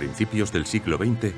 [0.00, 1.34] principios del siglo XX,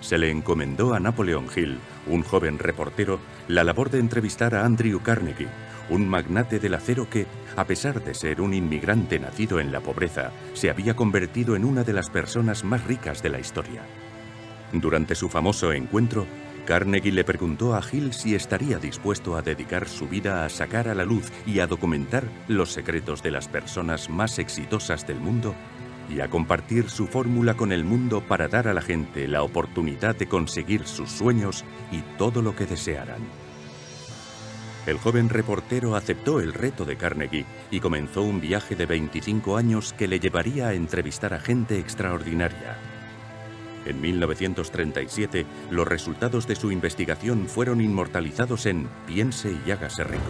[0.00, 3.18] se le encomendó a Napoleon Hill, un joven reportero,
[3.48, 5.48] la labor de entrevistar a Andrew Carnegie,
[5.90, 10.30] un magnate del acero que, a pesar de ser un inmigrante nacido en la pobreza,
[10.52, 13.82] se había convertido en una de las personas más ricas de la historia.
[14.72, 16.24] Durante su famoso encuentro,
[16.66, 20.94] Carnegie le preguntó a Hill si estaría dispuesto a dedicar su vida a sacar a
[20.94, 25.56] la luz y a documentar los secretos de las personas más exitosas del mundo
[26.08, 30.16] y a compartir su fórmula con el mundo para dar a la gente la oportunidad
[30.16, 33.22] de conseguir sus sueños y todo lo que desearan.
[34.86, 39.94] El joven reportero aceptó el reto de Carnegie y comenzó un viaje de 25 años
[39.94, 42.76] que le llevaría a entrevistar a gente extraordinaria.
[43.86, 50.22] En 1937, los resultados de su investigación fueron inmortalizados en Piense y hágase rico.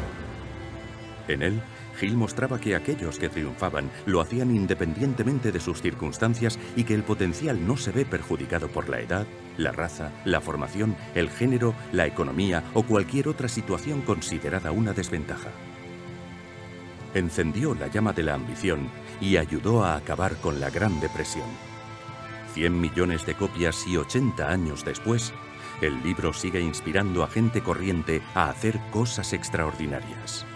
[1.27, 1.61] En él,
[2.01, 7.03] Hill mostraba que aquellos que triunfaban lo hacían independientemente de sus circunstancias y que el
[7.03, 12.07] potencial no se ve perjudicado por la edad, la raza, la formación, el género, la
[12.07, 15.51] economía o cualquier otra situación considerada una desventaja.
[17.15, 18.89] Encendió la llama de la ambición
[19.21, 21.47] y ayudó a acabar con la Gran Depresión.
[22.55, 25.33] 100 millones de copias y 80 años después,
[25.81, 30.47] el libro sigue inspirando a gente corriente a hacer cosas extraordinarias.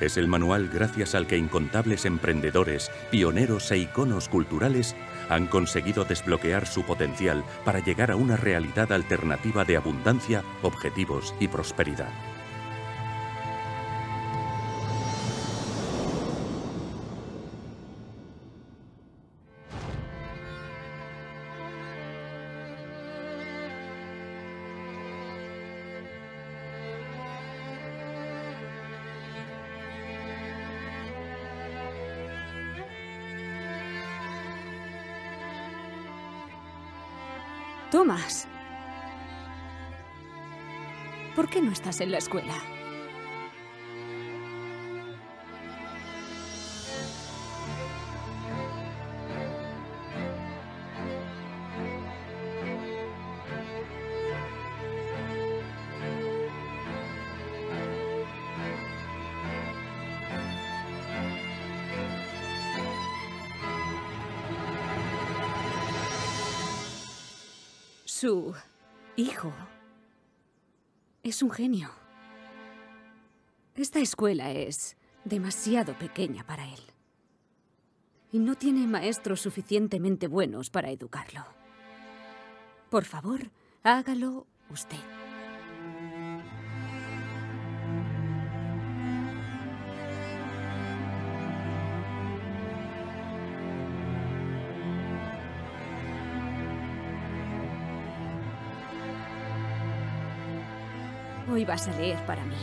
[0.00, 4.94] Es el manual gracias al que incontables emprendedores, pioneros e iconos culturales
[5.28, 11.48] han conseguido desbloquear su potencial para llegar a una realidad alternativa de abundancia, objetivos y
[11.48, 12.35] prosperidad.
[41.34, 42.54] ¿Por qué no estás en la escuela?
[69.16, 69.52] Hijo
[71.22, 71.90] es un genio.
[73.74, 76.80] Esta escuela es demasiado pequeña para él.
[78.32, 81.44] Y no tiene maestros suficientemente buenos para educarlo.
[82.90, 83.50] Por favor,
[83.82, 85.25] hágalo usted.
[101.56, 102.54] Hoy vas a leer para mí.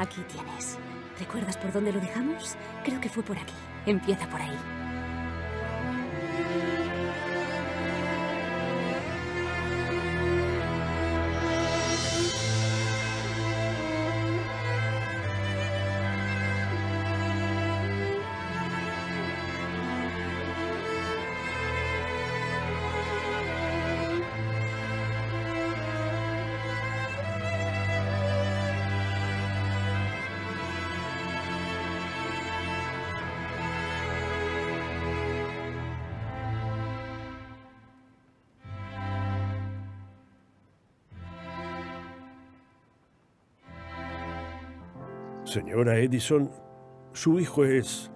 [0.00, 0.76] Aquí tienes.
[1.20, 2.56] ¿Recuerdas por dónde lo dejamos?
[2.82, 3.54] Creo que fue por aquí.
[3.86, 4.79] Empieza por ahí.
[45.50, 46.48] Señora Edison,
[47.12, 48.08] su hijo es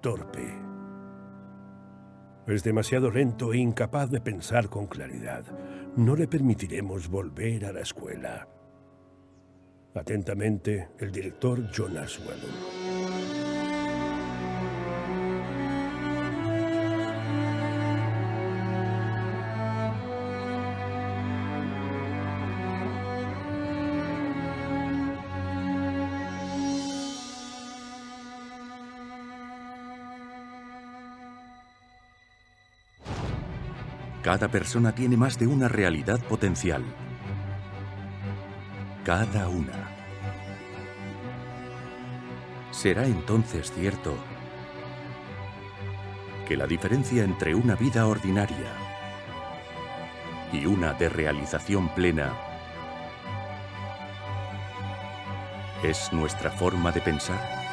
[0.00, 0.52] torpe.
[2.48, 5.44] Es demasiado lento e incapaz de pensar con claridad.
[5.94, 8.48] No le permitiremos volver a la escuela.
[9.94, 12.75] Atentamente, el director Jonas Whedon.
[34.26, 36.82] Cada persona tiene más de una realidad potencial.
[39.04, 39.88] Cada una.
[42.72, 44.16] ¿Será entonces cierto
[46.48, 48.72] que la diferencia entre una vida ordinaria
[50.52, 52.32] y una de realización plena
[55.84, 57.65] es nuestra forma de pensar?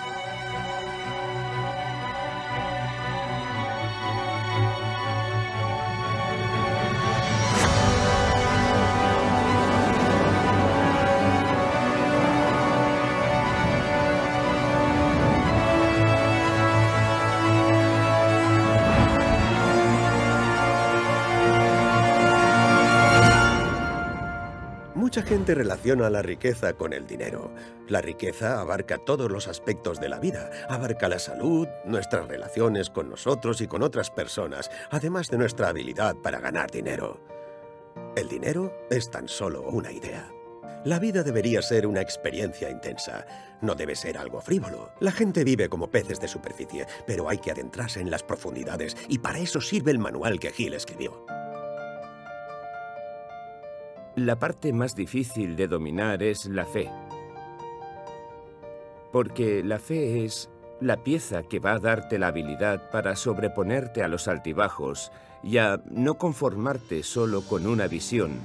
[25.43, 27.51] Gente relaciona la riqueza con el dinero.
[27.89, 30.49] La riqueza abarca todos los aspectos de la vida.
[30.69, 36.15] Abarca la salud, nuestras relaciones con nosotros y con otras personas, además de nuestra habilidad
[36.15, 37.19] para ganar dinero.
[38.15, 40.31] El dinero es tan solo una idea.
[40.85, 43.25] La vida debería ser una experiencia intensa.
[43.59, 44.93] No debe ser algo frívolo.
[45.01, 49.17] La gente vive como peces de superficie, pero hay que adentrarse en las profundidades y
[49.17, 51.25] para eso sirve el manual que Gil escribió.
[54.23, 56.89] La parte más difícil de dominar es la fe.
[59.11, 60.49] Porque la fe es
[60.79, 65.11] la pieza que va a darte la habilidad para sobreponerte a los altibajos
[65.43, 68.39] y a no conformarte solo con una visión,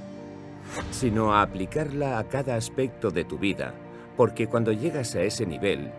[0.90, 3.72] sino a aplicarla a cada aspecto de tu vida,
[4.16, 5.92] porque cuando llegas a ese nivel,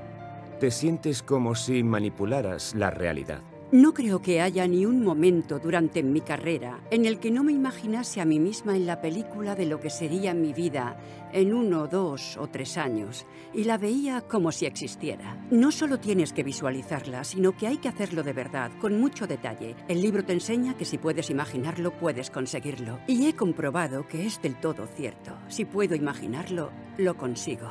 [0.59, 3.48] te sientes como si manipularas la realidad.
[3.71, 7.51] No creo que haya ni un momento durante mi carrera en el que no me
[7.51, 10.97] imaginase a mí misma en la película de lo que sería mi vida
[11.31, 15.37] en uno, dos o tres años, y la veía como si existiera.
[15.51, 19.75] No solo tienes que visualizarla, sino que hay que hacerlo de verdad, con mucho detalle.
[19.87, 22.97] El libro te enseña que si puedes imaginarlo, puedes conseguirlo.
[23.05, 25.37] Y he comprobado que es del todo cierto.
[25.47, 27.69] Si puedo imaginarlo, lo consigo.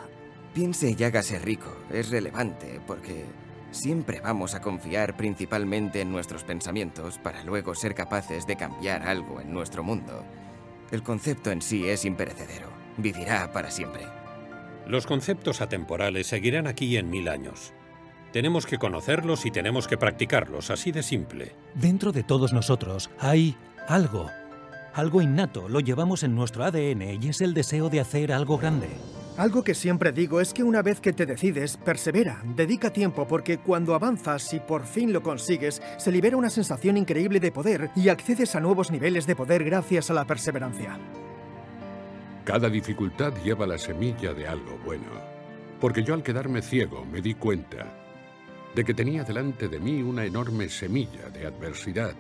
[0.54, 1.76] Piense y hágase rico.
[1.90, 3.24] Es relevante porque
[3.70, 9.40] Siempre vamos a confiar principalmente en nuestros pensamientos para luego ser capaces de cambiar algo
[9.40, 10.24] en nuestro mundo.
[10.90, 12.68] El concepto en sí es imperecedero.
[12.96, 14.06] Vivirá para siempre.
[14.86, 17.74] Los conceptos atemporales seguirán aquí en mil años.
[18.32, 21.54] Tenemos que conocerlos y tenemos que practicarlos, así de simple.
[21.74, 23.56] Dentro de todos nosotros hay
[23.86, 24.30] algo.
[24.94, 28.88] Algo innato, lo llevamos en nuestro ADN y es el deseo de hacer algo grande.
[29.38, 33.58] Algo que siempre digo es que una vez que te decides, persevera, dedica tiempo, porque
[33.58, 38.08] cuando avanzas y por fin lo consigues, se libera una sensación increíble de poder y
[38.08, 40.98] accedes a nuevos niveles de poder gracias a la perseverancia.
[42.44, 45.06] Cada dificultad lleva la semilla de algo bueno,
[45.80, 47.86] porque yo al quedarme ciego me di cuenta
[48.74, 52.12] de que tenía delante de mí una enorme semilla de adversidad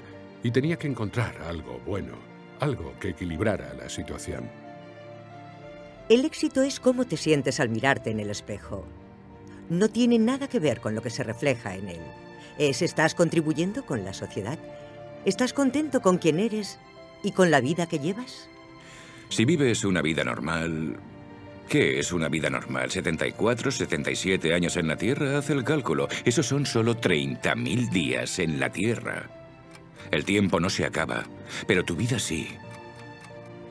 [0.44, 2.12] y tenía que encontrar algo bueno,
[2.60, 4.67] algo que equilibrara la situación.
[6.08, 8.86] El éxito es cómo te sientes al mirarte en el espejo.
[9.68, 12.00] No tiene nada que ver con lo que se refleja en él.
[12.56, 14.58] Es estás contribuyendo con la sociedad.
[15.26, 16.78] ¿Estás contento con quien eres
[17.22, 18.48] y con la vida que llevas?
[19.28, 20.96] Si vives una vida normal...
[21.68, 22.88] ¿Qué es una vida normal?
[22.88, 25.36] ¿74, 77 años en la Tierra?
[25.36, 26.08] Haz el cálculo.
[26.24, 29.28] Esos son solo 30.000 días en la Tierra.
[30.10, 31.24] El tiempo no se acaba,
[31.66, 32.48] pero tu vida sí.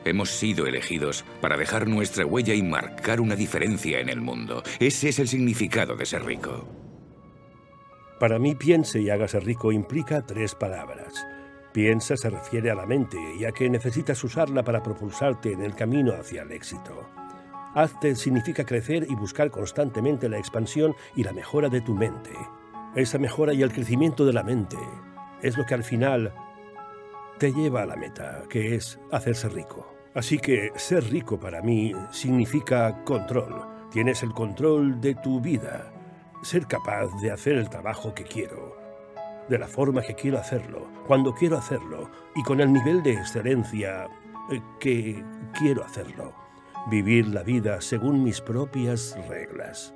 [0.08, 4.62] Hemos sido elegidos para dejar nuestra huella y marcar una diferencia en el mundo.
[4.80, 6.66] Ese es el significado de ser rico.
[8.18, 11.26] Para mí, piense y hágase rico implica tres palabras.
[11.74, 16.14] Piensa se refiere a la mente, ya que necesitas usarla para propulsarte en el camino
[16.14, 17.06] hacia el éxito.
[17.74, 22.32] Hazte significa crecer y buscar constantemente la expansión y la mejora de tu mente.
[22.96, 24.78] Esa mejora y el crecimiento de la mente
[25.42, 26.32] es lo que al final
[27.38, 29.97] te lleva a la meta, que es hacerse rico.
[30.18, 33.64] Así que ser rico para mí significa control.
[33.92, 35.92] Tienes el control de tu vida.
[36.42, 38.76] Ser capaz de hacer el trabajo que quiero,
[39.48, 44.08] de la forma que quiero hacerlo, cuando quiero hacerlo y con el nivel de excelencia
[44.50, 45.24] eh, que
[45.56, 46.34] quiero hacerlo.
[46.90, 49.94] Vivir la vida según mis propias reglas.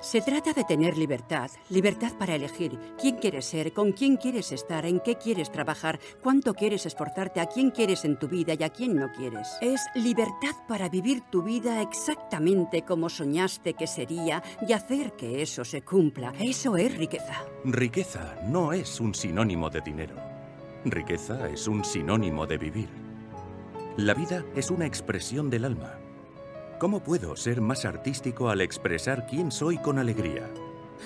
[0.00, 4.86] Se trata de tener libertad, libertad para elegir quién quieres ser, con quién quieres estar,
[4.86, 8.70] en qué quieres trabajar, cuánto quieres esforzarte, a quién quieres en tu vida y a
[8.70, 9.46] quién no quieres.
[9.60, 15.66] Es libertad para vivir tu vida exactamente como soñaste que sería y hacer que eso
[15.66, 16.32] se cumpla.
[16.40, 17.44] Eso es riqueza.
[17.64, 20.16] Riqueza no es un sinónimo de dinero.
[20.86, 22.88] Riqueza es un sinónimo de vivir.
[23.98, 25.99] La vida es una expresión del alma.
[26.80, 30.48] ¿Cómo puedo ser más artístico al expresar quién soy con alegría?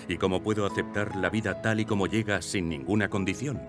[0.07, 3.61] ¿Y cómo puedo aceptar la vida tal y como llega sin ninguna condición?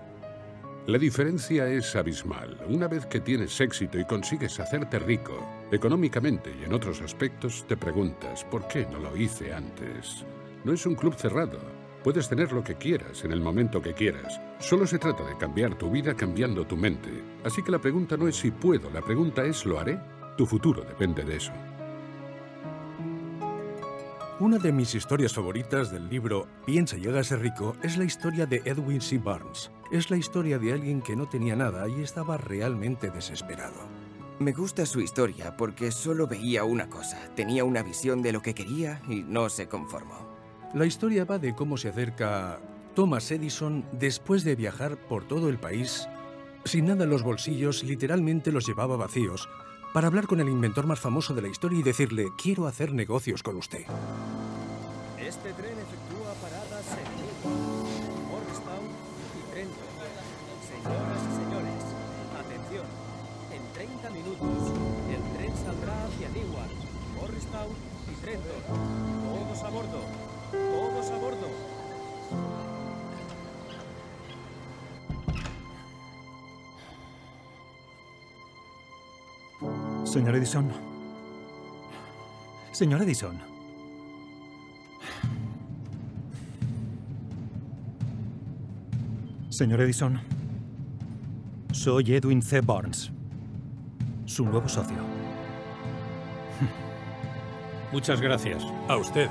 [0.86, 2.58] La diferencia es abismal.
[2.68, 7.76] Una vez que tienes éxito y consigues hacerte rico, económicamente y en otros aspectos, te
[7.76, 10.24] preguntas, ¿por qué no lo hice antes?
[10.62, 11.58] No es un club cerrado,
[12.04, 14.40] Puedes tener lo que quieras en el momento que quieras.
[14.60, 17.10] Solo se trata de cambiar tu vida cambiando tu mente.
[17.42, 19.98] Así que la pregunta no es si puedo, la pregunta es ¿lo haré?
[20.36, 21.50] Tu futuro depende de eso.
[24.38, 28.60] Una de mis historias favoritas del libro Piensa y hágase rico es la historia de
[28.66, 29.16] Edwin C.
[29.16, 29.70] Barnes.
[29.90, 33.88] Es la historia de alguien que no tenía nada y estaba realmente desesperado.
[34.38, 37.18] Me gusta su historia porque solo veía una cosa.
[37.34, 40.28] Tenía una visión de lo que quería y no se conformó.
[40.74, 42.60] La historia va de cómo se acerca
[42.94, 46.06] Thomas Edison después de viajar por todo el país.
[46.66, 49.48] Sin nada en los bolsillos, literalmente los llevaba vacíos,
[49.92, 53.42] para hablar con el inventor más famoso de la historia y decirle, quiero hacer negocios
[53.42, 53.84] con usted.
[55.18, 57.08] Este tren efectúa paradas en
[58.28, 58.86] Morristown
[59.34, 59.90] y Trenton.
[60.66, 61.82] Señoras y señores,
[62.38, 62.86] atención.
[63.52, 64.72] En 30 minutos,
[65.10, 66.70] el tren saldrá hacia Newark,
[67.20, 67.74] Morristown
[68.12, 68.62] y Trenton.
[69.26, 70.00] Todos a bordo.
[70.52, 71.65] Todos a bordo.
[80.06, 80.70] Señor Edison.
[82.70, 83.38] Señor Edison.
[89.50, 90.20] Señor Edison.
[91.72, 92.60] Soy Edwin C.
[92.60, 93.10] Barnes,
[94.26, 94.96] su nuevo socio.
[97.92, 98.62] Muchas gracias.
[98.88, 99.28] A usted.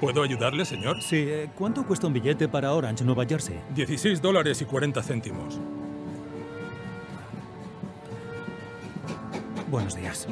[0.00, 1.00] ¿Puedo ayudarle, señor?
[1.00, 3.60] Sí, eh, ¿cuánto cuesta un billete para Orange, Nueva Jersey?
[3.74, 5.58] 16 dólares y 40 céntimos.
[9.68, 10.26] Buenos días.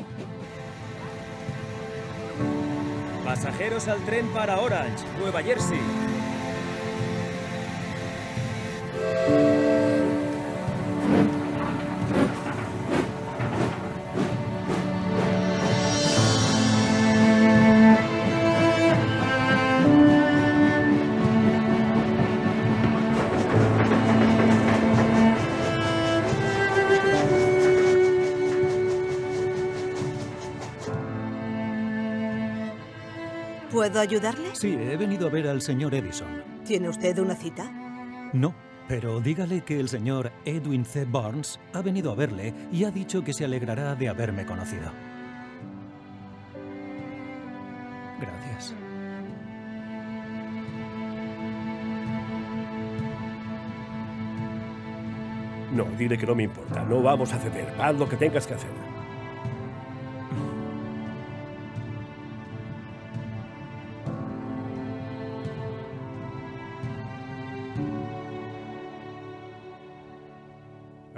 [3.24, 5.80] Pasajeros al tren para Orange, Nueva Jersey.
[34.04, 34.54] Ayudarle?
[34.54, 36.42] Sí, he venido a ver al señor Edison.
[36.64, 37.70] ¿Tiene usted una cita?
[38.32, 38.54] No,
[38.88, 41.04] pero dígale que el señor Edwin C.
[41.04, 44.92] Barnes ha venido a verle y ha dicho que se alegrará de haberme conocido.
[48.20, 48.74] Gracias.
[55.72, 56.84] No, dile que no me importa.
[56.84, 57.74] No vamos a ceder.
[57.80, 58.93] Haz lo que tengas que hacer.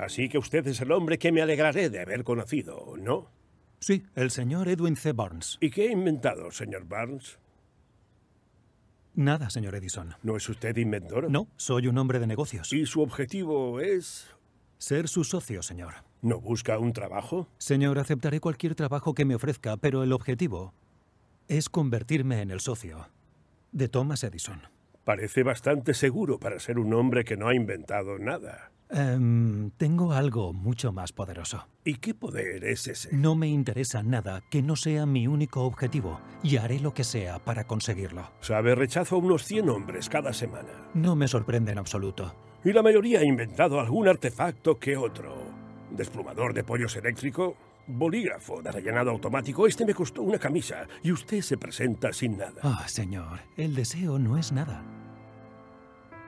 [0.07, 3.29] Así que usted es el hombre que me alegraré de haber conocido, ¿no?
[3.81, 5.13] Sí, el señor Edwin C.
[5.13, 5.59] Barnes.
[5.61, 7.41] ¿Y qué ha inventado, señor Barnes?
[9.15, 10.15] Nada, señor Edison.
[10.23, 11.29] ¿No es usted inventor?
[11.29, 12.73] No, soy un hombre de negocios.
[12.73, 14.29] ¿Y su objetivo es...?
[14.79, 15.95] Ser su socio, señor.
[16.23, 17.49] ¿No busca un trabajo?
[17.59, 20.73] Señor, aceptaré cualquier trabajo que me ofrezca, pero el objetivo
[21.49, 23.09] es convertirme en el socio
[23.73, 24.63] de Thomas Edison.
[25.07, 28.73] Parece bastante seguro para ser un hombre que no ha inventado nada.
[28.91, 31.69] Em, tengo algo mucho más poderoso.
[31.85, 33.15] ¿Y qué poder es ese?
[33.15, 37.39] No me interesa nada que no sea mi único objetivo y haré lo que sea
[37.39, 38.33] para conseguirlo.
[38.41, 40.91] Sabe, rechazo a unos 100 hombres cada semana.
[40.95, 42.35] No me sorprende en absoluto.
[42.65, 45.37] Y la mayoría ha inventado algún artefacto que otro.
[45.93, 47.57] Desplumador de pollos eléctrico,
[47.87, 49.67] bolígrafo de rellenado automático.
[49.67, 52.61] Este me costó una camisa y usted se presenta sin nada.
[52.63, 54.83] Ah, señor, el deseo no es nada.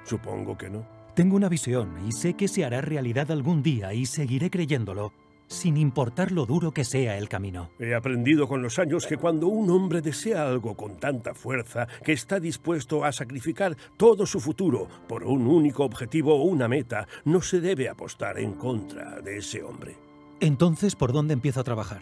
[0.04, 0.86] Supongo que no.
[1.14, 5.12] Tengo una visión y sé que se hará realidad algún día y seguiré creyéndolo,
[5.48, 7.70] sin importar lo duro que sea el camino.
[7.80, 12.12] He aprendido con los años que cuando un hombre desea algo con tanta fuerza que
[12.12, 17.40] está dispuesto a sacrificar todo su futuro por un único objetivo o una meta, no
[17.42, 20.07] se debe apostar en contra de ese hombre.
[20.40, 22.00] Entonces, ¿por dónde empiezo a trabajar?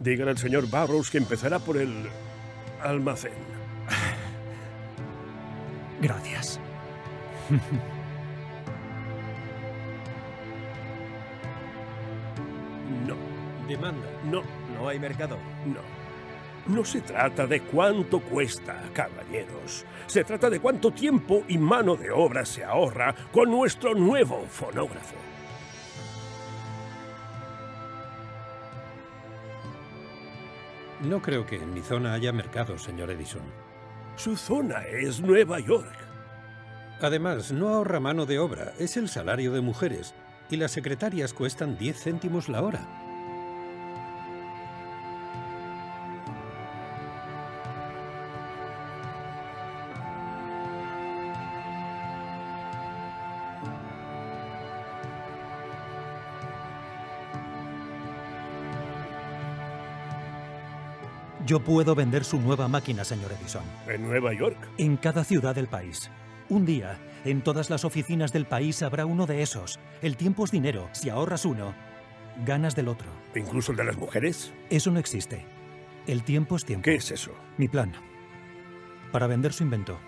[0.00, 2.08] Dígale al señor Barrows que empezará por el
[2.82, 3.32] almacén.
[6.00, 6.58] Gracias.
[13.06, 13.16] No.
[13.66, 14.06] Demanda.
[14.24, 14.42] No.
[14.74, 15.36] No hay mercado.
[15.66, 15.80] No.
[16.66, 19.84] No se trata de cuánto cuesta, caballeros.
[20.06, 25.16] Se trata de cuánto tiempo y mano de obra se ahorra con nuestro nuevo fonógrafo.
[31.00, 33.42] No creo que en mi zona haya mercado, señor Edison.
[34.14, 35.96] Su zona es Nueva York.
[37.00, 40.14] Además, no ahorra mano de obra, es el salario de mujeres.
[40.48, 43.01] Y las secretarias cuestan 10 céntimos la hora.
[61.44, 63.64] Yo puedo vender su nueva máquina, señor Edison.
[63.88, 64.56] ¿En Nueva York?
[64.78, 66.08] En cada ciudad del país.
[66.48, 69.80] Un día, en todas las oficinas del país habrá uno de esos.
[70.02, 70.88] El tiempo es dinero.
[70.92, 71.74] Si ahorras uno,
[72.46, 73.08] ganas del otro.
[73.34, 74.52] ¿Incluso el de las mujeres?
[74.70, 75.44] Eso no existe.
[76.06, 76.84] El tiempo es tiempo.
[76.84, 77.32] ¿Qué es eso?
[77.58, 77.92] Mi plan.
[79.10, 79.98] Para vender su invento.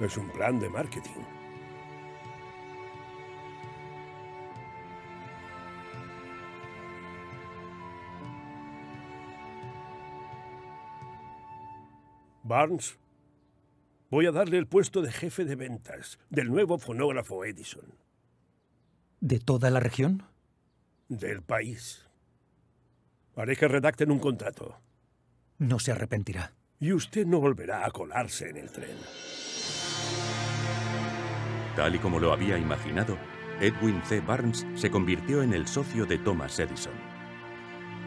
[0.00, 1.22] Es un plan de marketing.
[12.46, 12.98] Barnes,
[14.10, 17.94] voy a darle el puesto de jefe de ventas del nuevo fonógrafo Edison.
[19.20, 20.24] ¿De toda la región?
[21.08, 22.06] Del país.
[23.34, 24.78] Haré que redacten un contrato.
[25.56, 26.52] No se arrepentirá.
[26.78, 28.98] Y usted no volverá a colarse en el tren.
[31.76, 33.16] Tal y como lo había imaginado,
[33.62, 34.20] Edwin C.
[34.20, 36.92] Barnes se convirtió en el socio de Thomas Edison.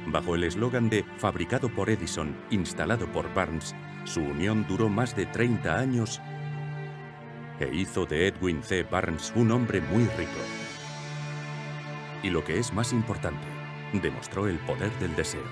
[0.05, 3.75] Bajo el eslogan de Fabricado por Edison, instalado por Barnes,
[4.07, 6.21] su unión duró más de 30 años
[7.59, 8.83] e hizo de Edwin C.
[8.83, 10.39] Barnes un hombre muy rico.
[12.23, 13.45] Y lo que es más importante,
[13.93, 15.43] demostró el poder del deseo.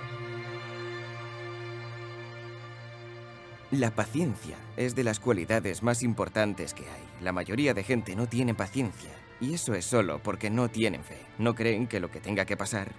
[3.71, 7.03] La paciencia es de las cualidades más importantes que hay.
[7.21, 9.11] La mayoría de gente no tiene paciencia.
[9.41, 11.17] Y eso es solo porque no tienen fe.
[11.39, 12.93] No creen que lo que tenga que pasar,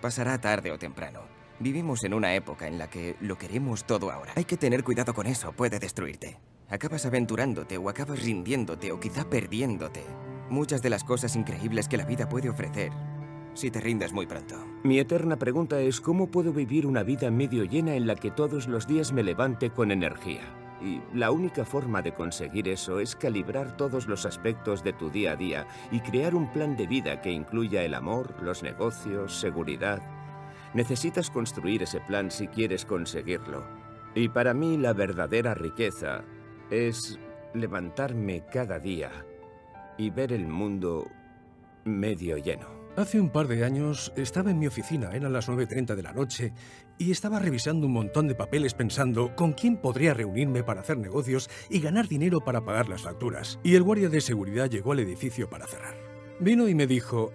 [0.00, 1.35] pasará tarde o temprano.
[1.58, 4.32] Vivimos en una época en la que lo queremos todo ahora.
[4.36, 6.38] Hay que tener cuidado con eso, puede destruirte.
[6.68, 10.04] Acabas aventurándote o acabas rindiéndote o quizá perdiéndote.
[10.50, 12.92] Muchas de las cosas increíbles que la vida puede ofrecer
[13.56, 14.54] si te rindes muy pronto.
[14.84, 18.68] Mi eterna pregunta es cómo puedo vivir una vida medio llena en la que todos
[18.68, 20.42] los días me levante con energía.
[20.82, 25.32] Y la única forma de conseguir eso es calibrar todos los aspectos de tu día
[25.32, 30.02] a día y crear un plan de vida que incluya el amor, los negocios, seguridad.
[30.76, 33.66] Necesitas construir ese plan si quieres conseguirlo.
[34.14, 36.22] Y para mí la verdadera riqueza
[36.70, 37.18] es
[37.54, 39.10] levantarme cada día
[39.96, 41.10] y ver el mundo
[41.86, 42.66] medio lleno.
[42.94, 46.52] Hace un par de años estaba en mi oficina, eran las 9.30 de la noche,
[46.98, 51.48] y estaba revisando un montón de papeles pensando con quién podría reunirme para hacer negocios
[51.70, 53.58] y ganar dinero para pagar las facturas.
[53.62, 55.94] Y el guardia de seguridad llegó al edificio para cerrar.
[56.38, 57.32] Vino y me dijo,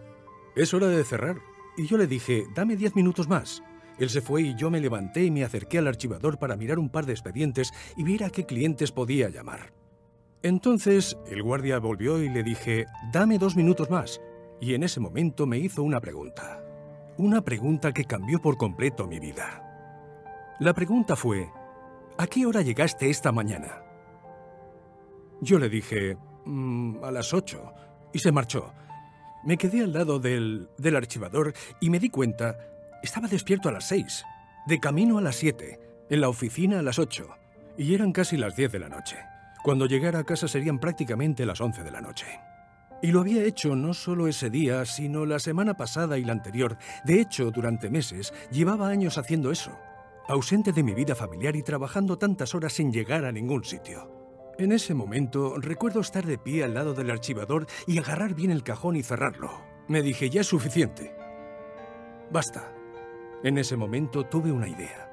[0.56, 1.38] es hora de cerrar.
[1.82, 3.64] Y yo le dije, dame 10 minutos más.
[3.98, 6.90] Él se fue y yo me levanté y me acerqué al archivador para mirar un
[6.90, 9.74] par de expedientes y ver a qué clientes podía llamar.
[10.44, 14.22] Entonces el guardia volvió y le dije, dame dos minutos más
[14.60, 16.64] y en ese momento me hizo una pregunta.
[17.18, 20.56] Una pregunta que cambió por completo mi vida.
[20.60, 21.50] La pregunta fue,
[22.16, 23.82] ¿a qué hora llegaste esta mañana?
[25.42, 26.16] Yo le dije,
[26.46, 27.74] "Mm, a las ocho,
[28.14, 28.72] y se marchó.
[29.44, 32.58] Me quedé al lado del, del archivador y me di cuenta,
[33.02, 34.24] estaba despierto a las seis,
[34.68, 37.30] de camino a las siete, en la oficina a las ocho,
[37.78, 39.18] y eran casi las diez de la noche.
[39.64, 42.28] Cuando llegara a casa serían prácticamente las once de la noche.
[43.02, 46.78] Y lo había hecho no solo ese día, sino la semana pasada y la anterior.
[47.04, 49.72] De hecho, durante meses llevaba años haciendo eso,
[50.28, 54.21] ausente de mi vida familiar y trabajando tantas horas sin llegar a ningún sitio.
[54.62, 58.62] En ese momento recuerdo estar de pie al lado del archivador y agarrar bien el
[58.62, 59.50] cajón y cerrarlo.
[59.88, 61.16] Me dije, ya es suficiente.
[62.30, 62.72] Basta.
[63.44, 65.12] En ese momento tuve una idea.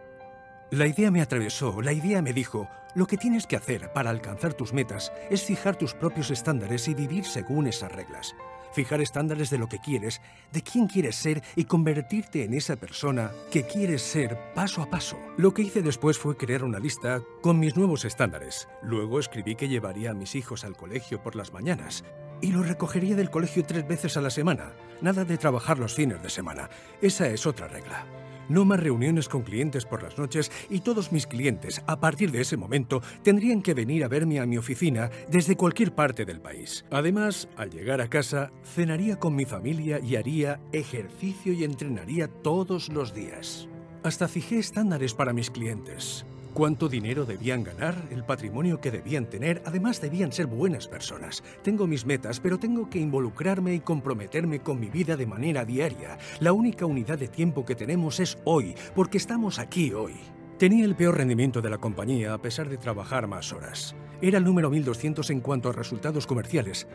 [0.71, 4.53] La idea me atravesó, la idea me dijo, lo que tienes que hacer para alcanzar
[4.53, 8.35] tus metas es fijar tus propios estándares y vivir según esas reglas.
[8.79, 10.21] Fijar estándares de lo que quieres,
[10.53, 15.19] de quién quieres ser y convertirte en esa persona que quieres ser paso a paso.
[15.37, 18.69] Lo que hice después fue crear una lista con mis nuevos estándares.
[18.81, 22.05] Luego escribí que llevaría a mis hijos al colegio por las mañanas
[22.41, 24.71] y los recogería del colegio tres veces a la semana.
[25.01, 26.71] Nada de trabajar los fines de semana.
[27.03, 28.07] Esa es otra regla.
[28.49, 32.41] No más reuniones con clientes por las noches y todos mis clientes, a partir de
[32.41, 36.85] ese momento, tendrían que venir a verme a mi oficina desde cualquier parte del país.
[36.91, 42.89] Además, al llegar a casa, cenaría con mi familia y haría ejercicio y entrenaría todos
[42.89, 43.69] los días.
[44.03, 46.25] Hasta fijé estándares para mis clientes.
[46.55, 51.43] Cuánto dinero debían ganar, el patrimonio que debían tener, además debían ser buenas personas.
[51.63, 56.19] Tengo mis metas, pero tengo que involucrarme y comprometerme con mi vida de manera diaria.
[56.41, 60.15] La única unidad de tiempo que tenemos es hoy, porque estamos aquí hoy.
[60.59, 63.95] Tenía el peor rendimiento de la compañía a pesar de trabajar más horas.
[64.21, 66.89] Era el número 1200 en cuanto a resultados comerciales.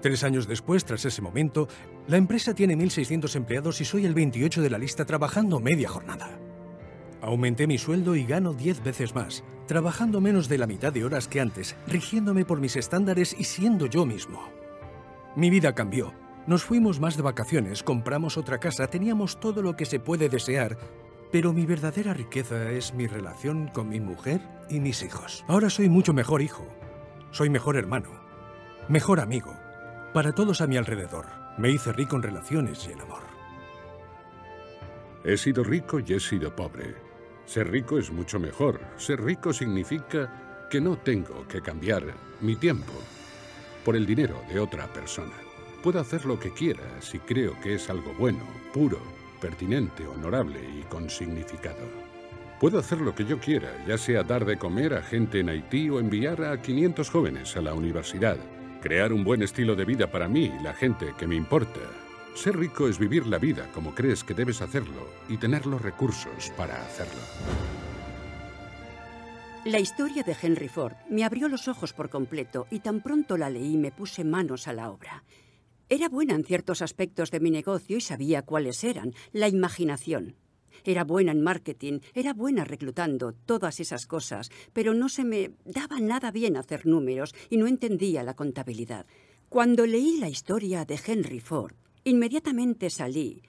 [0.00, 1.68] Tres años después, tras ese momento,
[2.06, 6.38] la empresa tiene 1.600 empleados y soy el 28 de la lista trabajando media jornada.
[7.20, 11.26] Aumenté mi sueldo y gano 10 veces más, trabajando menos de la mitad de horas
[11.26, 14.48] que antes, rigiéndome por mis estándares y siendo yo mismo.
[15.34, 16.12] Mi vida cambió.
[16.46, 20.78] Nos fuimos más de vacaciones, compramos otra casa, teníamos todo lo que se puede desear
[21.30, 25.44] Pero mi verdadera riqueza es mi relación con mi mujer y mis hijos.
[25.46, 26.66] Ahora soy mucho mejor hijo.
[27.32, 28.08] Soy mejor hermano.
[28.88, 29.54] Mejor amigo.
[30.14, 31.26] Para todos a mi alrededor.
[31.58, 33.22] Me hice rico en relaciones y en amor.
[35.22, 37.07] He sido rico y he sido pobre.
[37.48, 38.78] Ser rico es mucho mejor.
[38.98, 42.04] Ser rico significa que no tengo que cambiar
[42.42, 42.92] mi tiempo
[43.86, 45.32] por el dinero de otra persona.
[45.82, 49.00] Puedo hacer lo que quiera si creo que es algo bueno, puro,
[49.40, 51.88] pertinente, honorable y con significado.
[52.60, 55.88] Puedo hacer lo que yo quiera, ya sea dar de comer a gente en Haití
[55.88, 58.36] o enviar a 500 jóvenes a la universidad.
[58.82, 61.80] Crear un buen estilo de vida para mí y la gente que me importa.
[62.34, 66.50] Ser rico es vivir la vida como crees que debes hacerlo y tener los recursos
[66.56, 67.20] para hacerlo.
[69.64, 73.50] La historia de Henry Ford me abrió los ojos por completo y tan pronto la
[73.50, 75.24] leí me puse manos a la obra.
[75.88, 79.14] Era buena en ciertos aspectos de mi negocio y sabía cuáles eran.
[79.32, 80.36] La imaginación.
[80.84, 85.98] Era buena en marketing, era buena reclutando, todas esas cosas, pero no se me daba
[85.98, 89.06] nada bien hacer números y no entendía la contabilidad.
[89.48, 93.42] Cuando leí la historia de Henry Ford, inmediatamente salí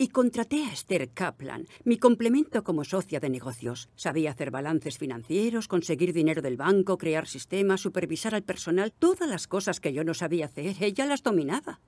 [0.00, 3.90] y contraté a Esther Kaplan, mi complemento como socia de negocios.
[3.96, 9.46] Sabía hacer balances financieros, conseguir dinero del banco, crear sistemas, supervisar al personal, todas las
[9.46, 11.80] cosas que yo no sabía hacer, ella las dominaba.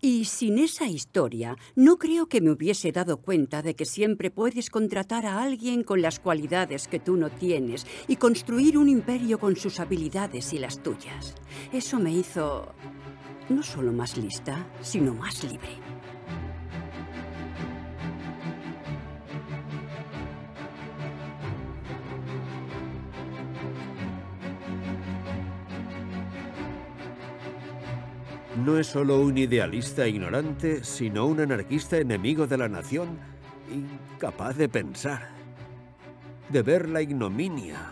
[0.00, 4.68] Y sin esa historia, no creo que me hubiese dado cuenta de que siempre puedes
[4.68, 9.54] contratar a alguien con las cualidades que tú no tienes y construir un imperio con
[9.54, 11.36] sus habilidades y las tuyas.
[11.72, 12.74] Eso me hizo
[13.48, 15.78] no solo más lista, sino más libre.
[28.64, 33.18] No es solo un idealista ignorante, sino un anarquista enemigo de la nación,
[33.68, 35.30] incapaz de pensar,
[36.48, 37.90] de ver la ignominia.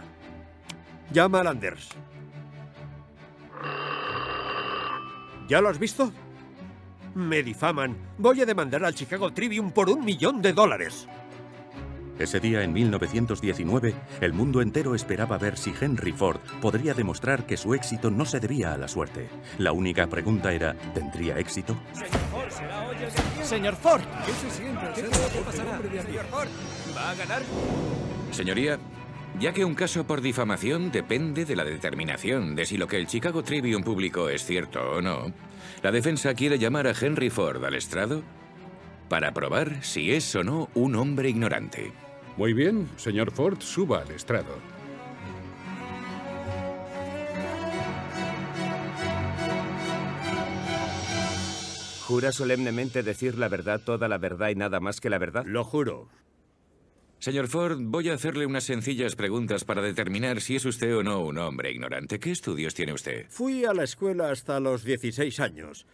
[1.12, 1.88] Llama a Landers.
[5.50, 6.12] ¿Ya lo has visto?
[7.16, 7.96] Me difaman.
[8.18, 11.08] Voy a demandar al Chicago Tribune por un millón de dólares.
[12.20, 17.56] Ese día, en 1919, el mundo entero esperaba ver si Henry Ford podría demostrar que
[17.56, 19.28] su éxito no se debía a la suerte.
[19.58, 21.76] La única pregunta era, ¿tendría éxito?
[23.42, 24.86] Señor Ford, ¿qué se siente?
[24.94, 25.80] ¿Qué, pasará?
[25.80, 26.48] Señor Ford,
[26.96, 27.42] ¿va a ganar?
[28.30, 28.78] Señoría,
[29.38, 33.06] ya que un caso por difamación depende de la determinación de si lo que el
[33.06, 35.32] Chicago Tribune publicó es cierto o no,
[35.82, 38.22] la defensa quiere llamar a Henry Ford al estrado
[39.08, 41.92] para probar si es o no un hombre ignorante.
[42.36, 44.56] Muy bien, señor Ford, suba al estrado.
[52.10, 55.44] ¿Jura solemnemente decir la verdad, toda la verdad y nada más que la verdad?
[55.46, 56.08] Lo juro.
[57.20, 61.20] Señor Ford, voy a hacerle unas sencillas preguntas para determinar si es usted o no
[61.20, 62.18] un hombre ignorante.
[62.18, 63.26] ¿Qué estudios tiene usted?
[63.28, 65.87] Fui a la escuela hasta los 16 años,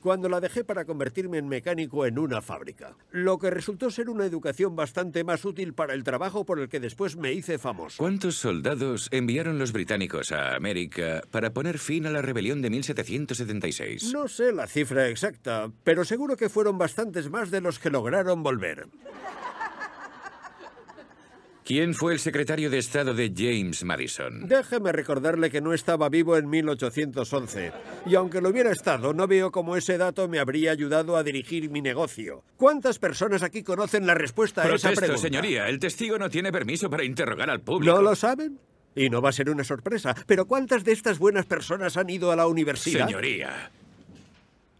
[0.00, 4.24] cuando la dejé para convertirme en mecánico en una fábrica, lo que resultó ser una
[4.24, 7.96] educación bastante más útil para el trabajo por el que después me hice famoso.
[7.98, 14.12] ¿Cuántos soldados enviaron los británicos a América para poner fin a la rebelión de 1776?
[14.12, 18.44] No sé la cifra exacta, pero seguro que fueron bastantes más de los que lograron
[18.44, 18.86] volver.
[21.68, 24.48] ¿Quién fue el secretario de Estado de James Madison?
[24.48, 27.72] Déjeme recordarle que no estaba vivo en 1811.
[28.06, 31.68] Y aunque lo hubiera estado, no veo cómo ese dato me habría ayudado a dirigir
[31.68, 32.42] mi negocio.
[32.56, 35.20] ¿Cuántas personas aquí conocen la respuesta a esa pregunta?
[35.20, 35.68] señoría.
[35.68, 37.94] El testigo no tiene permiso para interrogar al público.
[37.94, 38.58] ¿No lo saben?
[38.96, 40.16] Y no va a ser una sorpresa.
[40.26, 43.08] Pero ¿cuántas de estas buenas personas han ido a la universidad?
[43.08, 43.70] Señoría.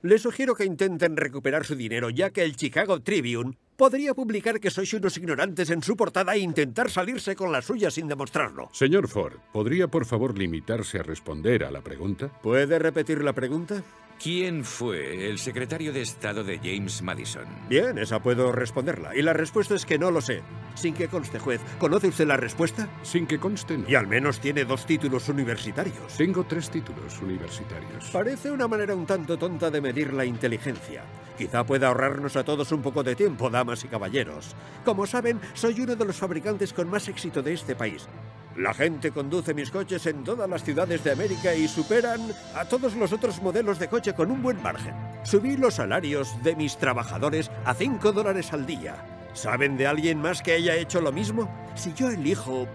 [0.01, 4.75] Les sugiero que intenten recuperar su dinero, ya que el Chicago Tribune podría publicar que
[4.75, 8.69] sois unos ignorantes en su portada e intentar salirse con la suya sin demostrarlo.
[8.75, 12.29] Señor Ford, ¿podría por favor limitarse a responder a la pregunta?
[12.43, 13.85] ¿Puede repetir la pregunta?
[14.21, 17.45] ¿Quién fue el secretario de Estado de James Madison?
[17.69, 19.15] Bien, esa puedo responderla.
[19.15, 20.43] Y la respuesta es que no lo sé.
[20.75, 21.61] Sin que conste, juez.
[21.79, 22.89] ¿Conoce usted la respuesta?
[23.05, 23.89] Sin que conste, no.
[23.89, 26.17] Y al menos tiene dos títulos universitarios.
[26.17, 28.11] Tengo tres títulos universitarios.
[28.13, 31.05] Parece una manera un tanto tonta de medir la inteligencia.
[31.39, 34.57] Quizá pueda ahorrarnos a todos un poco de tiempo, damas y caballeros.
[34.85, 38.09] Como saben, soy uno de los fabricantes con más éxito de este país.
[38.59, 42.21] La gente conduce mis coches en todas las ciudades de América y superan
[42.57, 44.97] a todos los otros modelos de coche con un buen margen.
[45.23, 48.97] Subí los salarios de mis trabajadores a 5 dólares al día.
[49.33, 51.49] ¿Saben de alguien más que haya hecho lo mismo?
[51.77, 52.67] Si yo elijo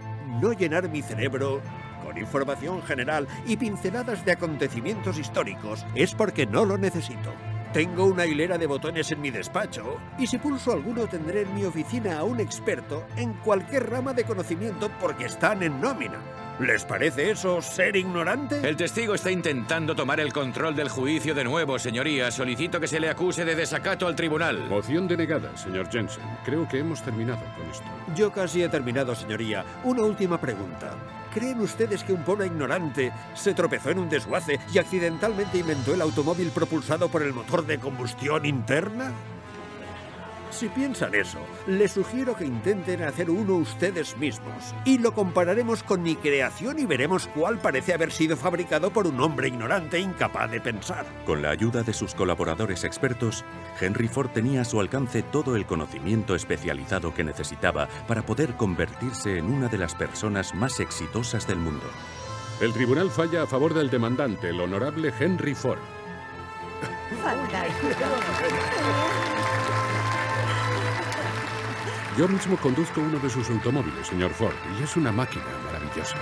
[0.41, 1.59] no llenar mi cerebro
[2.01, 7.33] con información general y pinceladas de acontecimientos históricos, es porque no lo necesito.
[7.73, 11.65] Tengo una hilera de botones en mi despacho y si pulso alguno tendré en mi
[11.65, 16.19] oficina a un experto en cualquier rama de conocimiento porque están en nómina.
[16.59, 18.61] ¿Les parece eso ser ignorante?
[18.61, 22.29] El testigo está intentando tomar el control del juicio de nuevo, señoría.
[22.29, 24.69] Solicito que se le acuse de desacato al tribunal.
[24.69, 26.23] Moción denegada, señor Jensen.
[26.45, 27.87] Creo que hemos terminado con esto.
[28.15, 29.65] Yo casi he terminado, señoría.
[29.83, 30.93] Una última pregunta.
[31.33, 36.01] ¿Creen ustedes que un pobre ignorante se tropezó en un desguace y accidentalmente inventó el
[36.01, 39.11] automóvil propulsado por el motor de combustión interna?
[40.63, 44.73] Si piensan eso, les sugiero que intenten hacer uno ustedes mismos.
[44.85, 49.19] Y lo compararemos con mi creación y veremos cuál parece haber sido fabricado por un
[49.19, 51.05] hombre ignorante incapaz de pensar.
[51.25, 53.43] Con la ayuda de sus colaboradores expertos,
[53.81, 59.37] Henry Ford tenía a su alcance todo el conocimiento especializado que necesitaba para poder convertirse
[59.39, 61.87] en una de las personas más exitosas del mundo.
[62.61, 65.81] El tribunal falla a favor del demandante, el honorable Henry Ford.
[72.17, 76.15] Yo mismo conduzco uno de sus automóviles, señor Ford, y es una máquina maravillosa.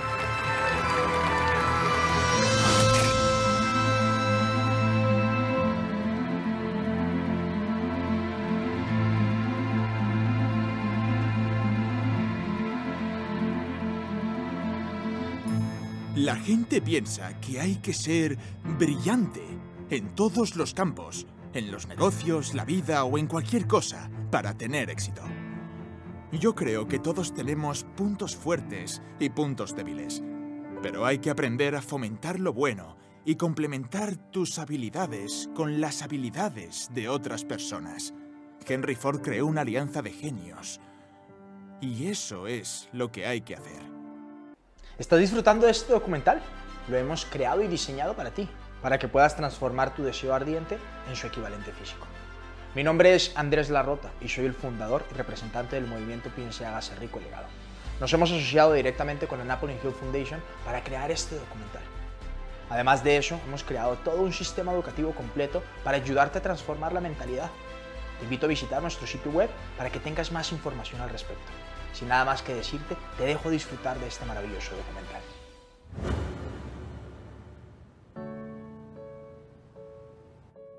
[16.16, 18.38] La gente piensa que hay que ser
[18.78, 19.42] brillante
[19.90, 24.88] en todos los campos, en los negocios, la vida o en cualquier cosa, para tener
[24.88, 25.22] éxito.
[26.32, 30.22] Yo creo que todos tenemos puntos fuertes y puntos débiles,
[30.82, 36.88] pero hay que aprender a fomentar lo bueno y complementar tus habilidades con las habilidades
[36.94, 38.14] de otras personas.
[38.66, 40.80] Henry Ford creó una alianza de genios.
[41.82, 43.82] Y eso es lo que hay que hacer.
[44.98, 46.40] ¿Estás disfrutando de este documental?
[46.88, 48.48] Lo hemos creado y diseñado para ti,
[48.80, 50.78] para que puedas transformar tu deseo ardiente
[51.10, 52.06] en su equivalente físico.
[52.74, 56.94] Mi nombre es Andrés Larrota y soy el fundador y representante del movimiento Piense Hágase
[56.94, 57.46] Rico y Legado.
[58.00, 61.82] Nos hemos asociado directamente con la Napoleon Hill Foundation para crear este documental.
[62.70, 67.02] Además de eso, hemos creado todo un sistema educativo completo para ayudarte a transformar la
[67.02, 67.50] mentalidad.
[68.18, 71.52] Te invito a visitar nuestro sitio web para que tengas más información al respecto.
[71.92, 76.31] Sin nada más que decirte, te dejo disfrutar de este maravilloso documental.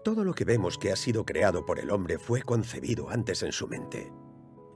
[0.03, 3.53] Todo lo que vemos que ha sido creado por el hombre fue concebido antes en
[3.53, 4.11] su mente.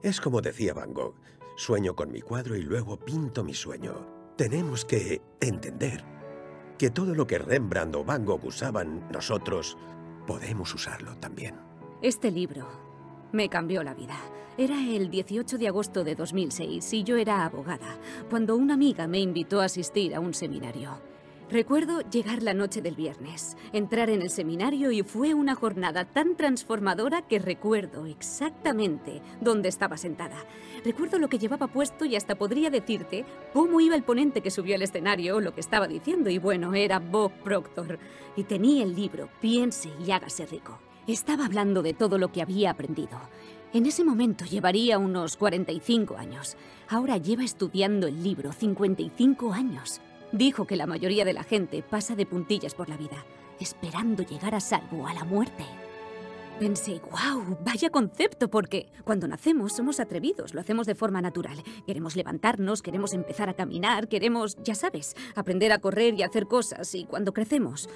[0.01, 1.15] Es como decía Van Gogh,
[1.57, 4.07] sueño con mi cuadro y luego pinto mi sueño.
[4.37, 6.05] Tenemos que entender
[6.77, 9.77] que todo lo que Rembrandt o Van Gogh usaban, nosotros
[10.25, 11.55] podemos usarlo también.
[12.01, 12.65] Este libro
[13.33, 14.17] me cambió la vida.
[14.57, 19.19] Era el 18 de agosto de 2006 y yo era abogada, cuando una amiga me
[19.19, 21.01] invitó a asistir a un seminario.
[21.49, 26.35] Recuerdo llegar la noche del viernes, entrar en el seminario y fue una jornada tan
[26.35, 30.35] transformadora que recuerdo exactamente dónde estaba sentada.
[30.83, 34.75] Recuerdo lo que llevaba puesto y hasta podría decirte cómo iba el ponente que subió
[34.75, 36.29] al escenario o lo que estaba diciendo.
[36.29, 37.97] Y bueno, era Bob Proctor.
[38.35, 40.79] Y tenía el libro Piense y hágase rico.
[41.07, 43.21] Estaba hablando de todo lo que había aprendido.
[43.71, 46.57] En ese momento llevaría unos 45 años.
[46.89, 50.01] Ahora lleva estudiando el libro 55 años.
[50.31, 53.25] Dijo que la mayoría de la gente pasa de puntillas por la vida,
[53.59, 55.63] esperando llegar a salvo a la muerte.
[56.59, 61.63] Pensé, wow, vaya concepto, porque cuando nacemos somos atrevidos, lo hacemos de forma natural.
[61.85, 66.47] Queremos levantarnos, queremos empezar a caminar, queremos, ya sabes, aprender a correr y a hacer
[66.47, 67.87] cosas, y cuando crecemos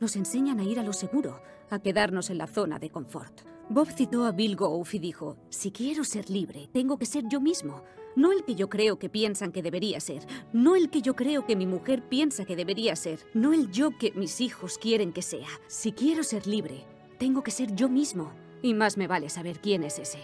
[0.00, 3.42] nos enseñan a ir a lo seguro, a quedarnos en la zona de confort.
[3.68, 7.40] Bob citó a Bill Goff y dijo, si quiero ser libre, tengo que ser yo
[7.40, 7.82] mismo.
[8.16, 11.46] No el que yo creo que piensan que debería ser, no el que yo creo
[11.46, 15.22] que mi mujer piensa que debería ser, no el yo que mis hijos quieren que
[15.22, 15.48] sea.
[15.66, 16.84] Si quiero ser libre,
[17.18, 18.32] tengo que ser yo mismo.
[18.62, 20.18] Y más me vale saber quién es ese.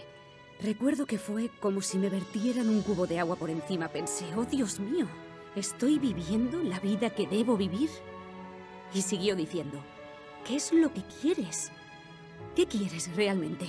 [0.61, 3.89] Recuerdo que fue como si me vertieran un cubo de agua por encima.
[3.89, 5.07] Pensé, oh Dios mío,
[5.55, 7.89] ¿estoy viviendo la vida que debo vivir?
[8.93, 9.79] Y siguió diciendo,
[10.45, 11.71] ¿qué es lo que quieres?
[12.55, 13.67] ¿Qué quieres realmente?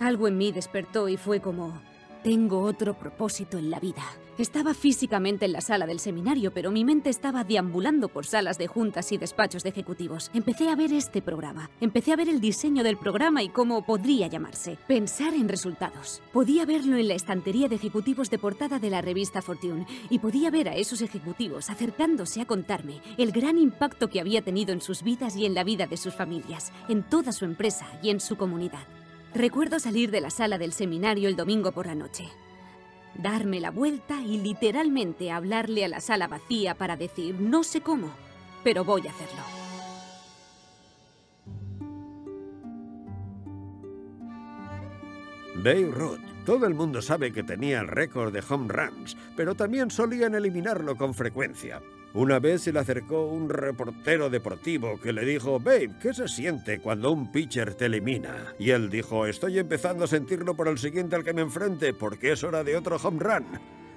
[0.00, 1.80] Algo en mí despertó y fue como,
[2.22, 4.02] tengo otro propósito en la vida.
[4.38, 8.66] Estaba físicamente en la sala del seminario, pero mi mente estaba deambulando por salas de
[8.66, 10.30] juntas y despachos de ejecutivos.
[10.32, 11.70] Empecé a ver este programa.
[11.80, 14.78] Empecé a ver el diseño del programa y cómo podría llamarse.
[14.88, 16.22] Pensar en resultados.
[16.32, 20.50] Podía verlo en la estantería de ejecutivos de portada de la revista Fortune y podía
[20.50, 25.02] ver a esos ejecutivos acercándose a contarme el gran impacto que había tenido en sus
[25.02, 28.36] vidas y en la vida de sus familias, en toda su empresa y en su
[28.36, 28.86] comunidad.
[29.34, 32.28] Recuerdo salir de la sala del seminario el domingo por la noche,
[33.14, 38.10] darme la vuelta y literalmente hablarle a la sala vacía para decir, no sé cómo,
[38.62, 39.42] pero voy a hacerlo.
[45.62, 46.20] Beirut.
[46.44, 50.96] Todo el mundo sabe que tenía el récord de home runs, pero también solían eliminarlo
[50.96, 51.80] con frecuencia.
[52.14, 56.78] Una vez se le acercó un reportero deportivo que le dijo, Babe, ¿qué se siente
[56.78, 58.54] cuando un pitcher te elimina?
[58.58, 62.32] Y él dijo, estoy empezando a sentirlo por el siguiente al que me enfrente, porque
[62.32, 63.46] es hora de otro home run.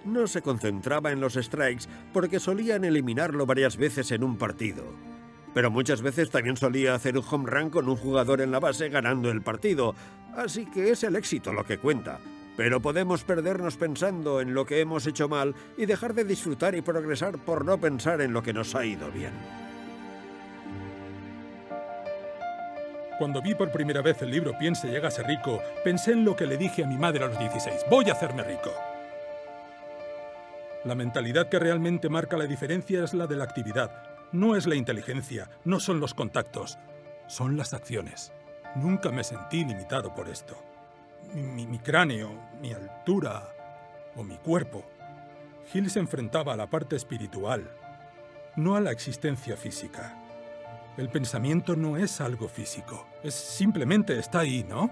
[0.06, 4.86] No se concentraba en los strikes porque solían eliminarlo varias veces en un partido.
[5.54, 8.88] Pero muchas veces también solía hacer un home run con un jugador en la base
[8.88, 9.94] ganando el partido,
[10.38, 12.20] así que es el éxito lo que cuenta.
[12.58, 16.82] Pero podemos perdernos pensando en lo que hemos hecho mal y dejar de disfrutar y
[16.82, 19.34] progresar por no pensar en lo que nos ha ido bien.
[23.18, 26.58] Cuando vi por primera vez el libro Piense y rico, pensé en lo que le
[26.58, 27.86] dije a mi madre a los 16.
[27.90, 28.72] Voy a hacerme rico.
[30.84, 34.04] La mentalidad que realmente marca la diferencia es la de la actividad.
[34.32, 36.78] No es la inteligencia, no son los contactos,
[37.28, 38.34] son las acciones.
[38.76, 40.65] Nunca me sentí limitado por esto
[41.36, 43.54] mi, cráneo, mi altura
[44.16, 44.84] o mi cuerpo.
[45.72, 47.70] Gil se enfrentaba a la parte espiritual,
[48.56, 50.18] no a la existencia física.
[50.98, 54.90] El pensamiento no es algo físico, es simplemente está ahí, ¿no?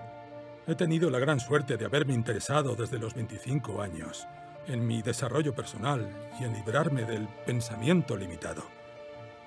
[0.68, 4.28] He tenido la gran suerte de haberme interesado desde los 25 años
[4.68, 8.64] en mi desarrollo personal y en librarme del pensamiento limitado,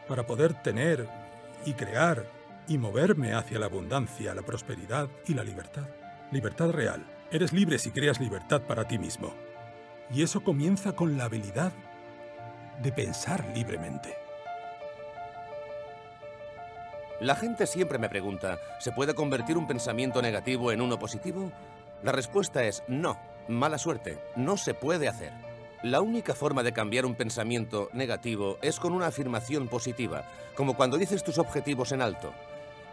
[0.09, 1.09] para poder tener
[1.64, 2.26] y crear
[2.68, 5.87] y moverme hacia la abundancia, la prosperidad y la libertad.
[6.32, 7.06] Libertad real.
[7.30, 9.32] Eres libre si creas libertad para ti mismo.
[10.12, 11.72] Y eso comienza con la habilidad
[12.82, 14.12] de pensar libremente.
[17.20, 21.52] La gente siempre me pregunta, ¿se puede convertir un pensamiento negativo en uno positivo?
[22.02, 25.32] La respuesta es no, mala suerte, no se puede hacer.
[25.84, 30.24] La única forma de cambiar un pensamiento negativo es con una afirmación positiva,
[30.56, 32.34] como cuando dices tus objetivos en alto.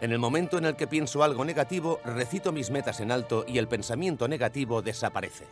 [0.04, 3.56] En el momento en el que pienso algo negativo, recito mis metas en alto y
[3.56, 5.46] el pensamiento negativo desaparece.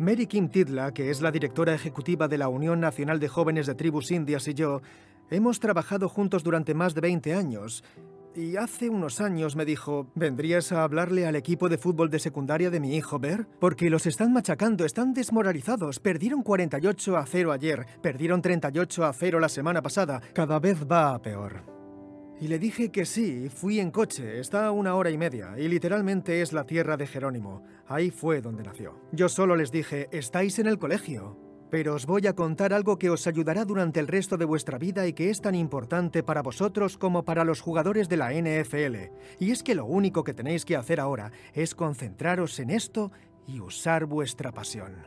[0.00, 3.76] Mary Kim Tidla, que es la directora ejecutiva de la Unión Nacional de Jóvenes de
[3.76, 4.82] Tribus Indias y yo,
[5.30, 7.84] hemos trabajado juntos durante más de 20 años
[8.34, 12.70] y hace unos años me dijo, ¿vendrías a hablarle al equipo de fútbol de secundaria
[12.70, 13.46] de mi hijo Ver?
[13.58, 16.00] Porque los están machacando, están desmoralizados.
[16.00, 20.20] Perdieron 48 a 0 ayer, perdieron 38 a 0 la semana pasada.
[20.32, 21.64] Cada vez va peor.
[22.40, 25.68] Y le dije que sí, fui en coche, está a una hora y media, y
[25.68, 27.62] literalmente es la tierra de Jerónimo.
[27.86, 28.98] Ahí fue donde nació.
[29.12, 31.49] Yo solo les dije, estáis en el colegio.
[31.70, 35.06] Pero os voy a contar algo que os ayudará durante el resto de vuestra vida
[35.06, 39.12] y que es tan importante para vosotros como para los jugadores de la NFL.
[39.38, 43.12] Y es que lo único que tenéis que hacer ahora es concentraros en esto
[43.46, 45.06] y usar vuestra pasión.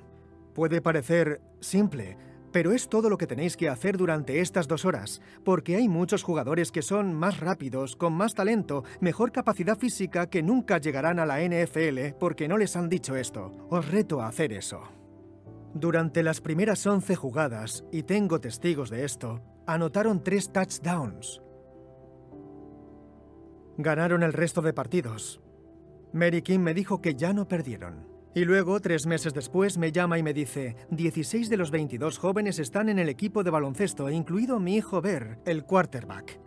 [0.53, 2.17] Puede parecer simple,
[2.53, 6.23] pero es todo lo que tenéis que hacer durante estas dos horas, porque hay muchos
[6.23, 11.25] jugadores que son más rápidos, con más talento, mejor capacidad física que nunca llegarán a
[11.25, 13.51] la NFL porque no les han dicho esto.
[13.69, 15.02] Os reto a hacer eso.
[15.73, 21.41] Durante las primeras 11 jugadas, y tengo testigos de esto, anotaron tres touchdowns.
[23.77, 25.41] Ganaron el resto de partidos.
[26.11, 28.07] Mary Kim me dijo que ya no perdieron.
[28.35, 32.59] Y luego, tres meses después, me llama y me dice, 16 de los 22 jóvenes
[32.59, 36.39] están en el equipo de baloncesto, incluido mi hijo Ver, el quarterback.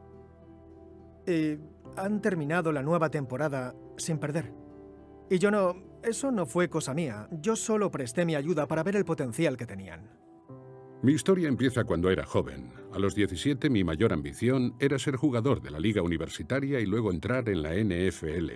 [1.26, 1.58] Y
[1.96, 4.52] han terminado la nueva temporada sin perder.
[5.30, 5.95] Y yo no...
[6.06, 7.26] Eso no fue cosa mía.
[7.32, 10.08] Yo solo presté mi ayuda para ver el potencial que tenían.
[11.02, 12.72] Mi historia empieza cuando era joven.
[12.92, 17.10] A los 17 mi mayor ambición era ser jugador de la liga universitaria y luego
[17.10, 18.50] entrar en la NFL.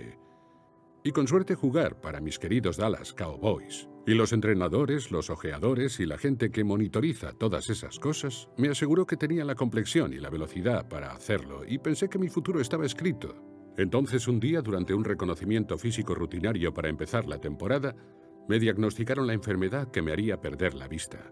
[1.03, 3.89] Y con suerte jugar para mis queridos Dallas Cowboys.
[4.07, 9.05] Y los entrenadores, los ojeadores y la gente que monitoriza todas esas cosas me aseguró
[9.05, 12.85] que tenía la complexión y la velocidad para hacerlo y pensé que mi futuro estaba
[12.85, 13.50] escrito.
[13.77, 17.95] Entonces un día, durante un reconocimiento físico rutinario para empezar la temporada,
[18.47, 21.31] me diagnosticaron la enfermedad que me haría perder la vista.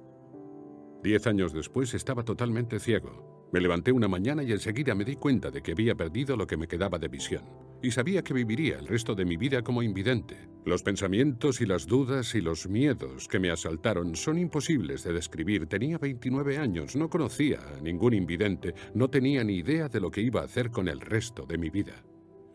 [1.03, 3.49] Diez años después estaba totalmente ciego.
[3.51, 6.57] Me levanté una mañana y enseguida me di cuenta de que había perdido lo que
[6.57, 7.43] me quedaba de visión.
[7.81, 10.49] Y sabía que viviría el resto de mi vida como invidente.
[10.65, 15.65] Los pensamientos y las dudas y los miedos que me asaltaron son imposibles de describir.
[15.67, 20.21] Tenía 29 años, no conocía a ningún invidente, no tenía ni idea de lo que
[20.21, 22.03] iba a hacer con el resto de mi vida.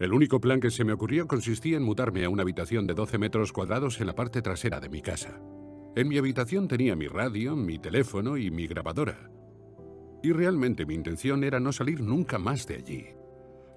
[0.01, 3.17] El único plan que se me ocurrió consistía en mudarme a una habitación de 12
[3.19, 5.41] metros cuadrados en la parte trasera de mi casa.
[5.95, 9.31] En mi habitación tenía mi radio, mi teléfono y mi grabadora.
[10.25, 13.07] Y realmente mi intención era no salir nunca más de allí.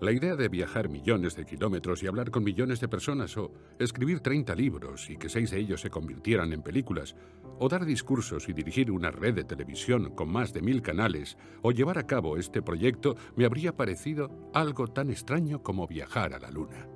[0.01, 4.21] La idea de viajar millones de kilómetros y hablar con millones de personas o escribir
[4.21, 7.15] 30 libros y que seis de ellos se convirtieran en películas,
[7.59, 11.71] o dar discursos y dirigir una red de televisión con más de mil canales, o
[11.71, 16.51] llevar a cabo este proyecto me habría parecido algo tan extraño como viajar a la
[16.51, 16.87] Luna.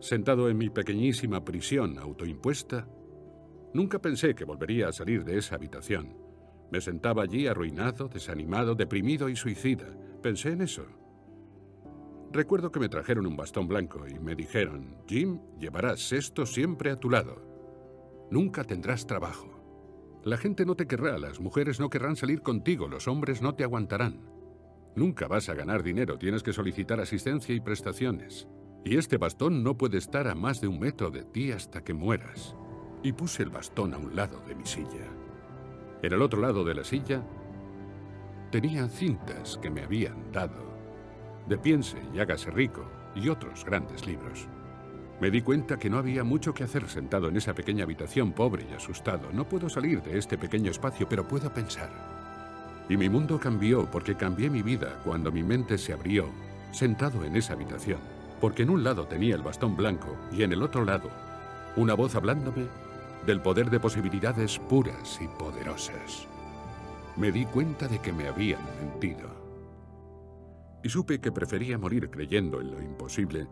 [0.00, 2.88] sentado en mi pequeñísima prisión autoimpuesta,
[3.74, 6.16] nunca pensé que volvería a salir de esa habitación.
[6.70, 9.86] Me sentaba allí arruinado, desanimado, deprimido y suicida.
[10.22, 10.86] Pensé en eso.
[12.30, 16.96] Recuerdo que me trajeron un bastón blanco y me dijeron, Jim, llevarás esto siempre a
[16.96, 17.42] tu lado.
[18.30, 19.57] Nunca tendrás trabajo.
[20.24, 23.64] La gente no te querrá, las mujeres no querrán salir contigo, los hombres no te
[23.64, 24.20] aguantarán.
[24.96, 28.48] Nunca vas a ganar dinero, tienes que solicitar asistencia y prestaciones.
[28.84, 31.94] Y este bastón no puede estar a más de un metro de ti hasta que
[31.94, 32.56] mueras.
[33.02, 35.06] Y puse el bastón a un lado de mi silla.
[36.02, 37.22] En el otro lado de la silla
[38.50, 40.68] tenía cintas que me habían dado
[41.48, 44.48] de Piense y hágase rico y otros grandes libros.
[45.20, 48.64] Me di cuenta que no había mucho que hacer sentado en esa pequeña habitación pobre
[48.70, 49.30] y asustado.
[49.32, 51.90] No puedo salir de este pequeño espacio, pero puedo pensar.
[52.88, 56.26] Y mi mundo cambió porque cambié mi vida cuando mi mente se abrió,
[56.70, 57.98] sentado en esa habitación.
[58.40, 61.10] Porque en un lado tenía el bastón blanco y en el otro lado
[61.74, 62.66] una voz hablándome
[63.26, 66.28] del poder de posibilidades puras y poderosas.
[67.16, 69.28] Me di cuenta de que me habían mentido.
[70.84, 73.48] Y supe que prefería morir creyendo en lo imposible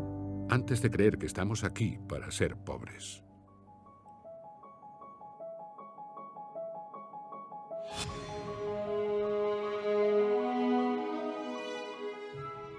[0.49, 3.23] antes de creer que estamos aquí para ser pobres.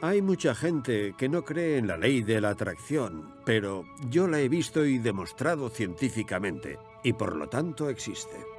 [0.02, 4.40] Hay mucha gente que no cree en la ley de la atracción, pero yo la
[4.40, 8.57] he visto y demostrado científicamente, y por lo tanto existe.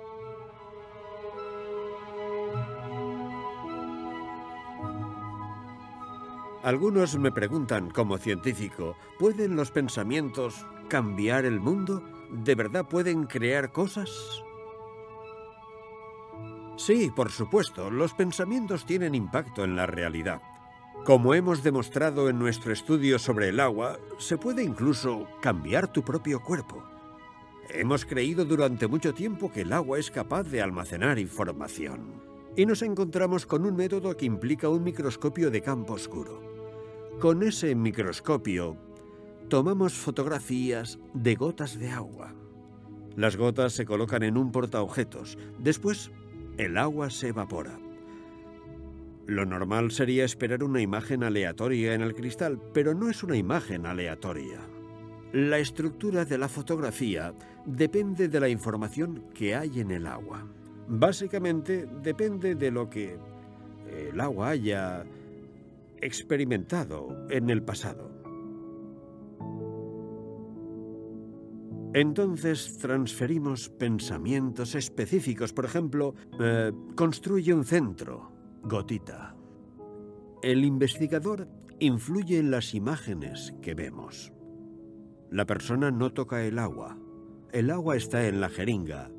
[6.69, 12.03] Algunos me preguntan, como científico, ¿pueden los pensamientos cambiar el mundo?
[12.31, 14.11] ¿De verdad pueden crear cosas?
[16.77, 20.43] Sí, por supuesto, los pensamientos tienen impacto en la realidad.
[21.07, 26.43] Como hemos demostrado en nuestro estudio sobre el agua, se puede incluso cambiar tu propio
[26.43, 26.85] cuerpo.
[27.71, 32.23] Hemos creído durante mucho tiempo que el agua es capaz de almacenar información.
[32.57, 36.48] Y nos encontramos con un método que implica un microscopio de campo oscuro.
[37.21, 38.77] Con ese microscopio
[39.49, 42.33] tomamos fotografías de gotas de agua.
[43.17, 45.37] Las gotas se colocan en un portaobjetos.
[45.59, 46.13] Después,
[46.59, 47.77] el agua se evapora.
[49.27, 53.85] Lo normal sería esperar una imagen aleatoria en el cristal, pero no es una imagen
[53.85, 54.61] aleatoria.
[55.33, 57.35] La estructura de la fotografía
[57.67, 60.47] depende de la información que hay en el agua.
[60.87, 63.19] Básicamente depende de lo que
[63.91, 65.05] el agua haya
[66.03, 68.19] experimentado en el pasado.
[71.95, 75.53] Entonces transferimos pensamientos específicos.
[75.53, 78.31] Por ejemplo, eh, construye un centro,
[78.63, 79.35] gotita.
[80.43, 81.49] El investigador
[81.81, 84.33] influye en las imágenes que vemos.
[85.31, 86.99] La persona no toca el agua.
[87.53, 89.11] El agua está en la jeringa.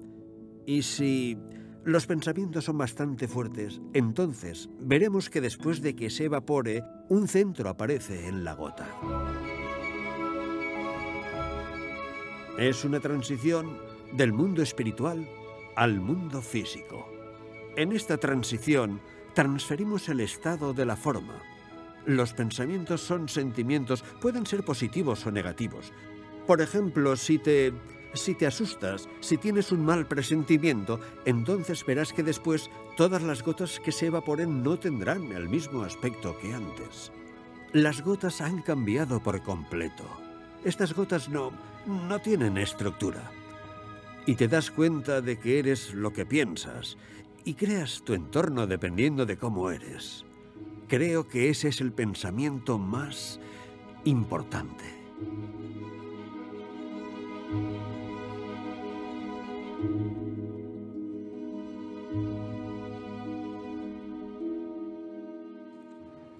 [0.65, 1.37] Y si
[1.85, 7.69] los pensamientos son bastante fuertes, entonces veremos que después de que se evapore, un centro
[7.69, 8.87] aparece en la gota.
[12.57, 13.77] Es una transición
[14.11, 15.27] del mundo espiritual
[15.75, 17.09] al mundo físico.
[17.77, 18.99] En esta transición
[19.33, 21.41] transferimos el estado de la forma.
[22.05, 25.93] Los pensamientos son sentimientos, pueden ser positivos o negativos.
[26.45, 27.71] Por ejemplo, si te
[28.13, 33.79] si te asustas, si tienes un mal presentimiento, entonces verás que después todas las gotas
[33.79, 37.11] que se evaporen no tendrán el mismo aspecto que antes.
[37.73, 40.03] Las gotas han cambiado por completo.
[40.63, 41.51] Estas gotas no,
[41.85, 43.31] no tienen estructura.
[44.25, 46.97] Y te das cuenta de que eres lo que piensas
[47.45, 50.25] y creas tu entorno dependiendo de cómo eres.
[50.87, 53.39] Creo que ese es el pensamiento más
[54.03, 54.85] importante.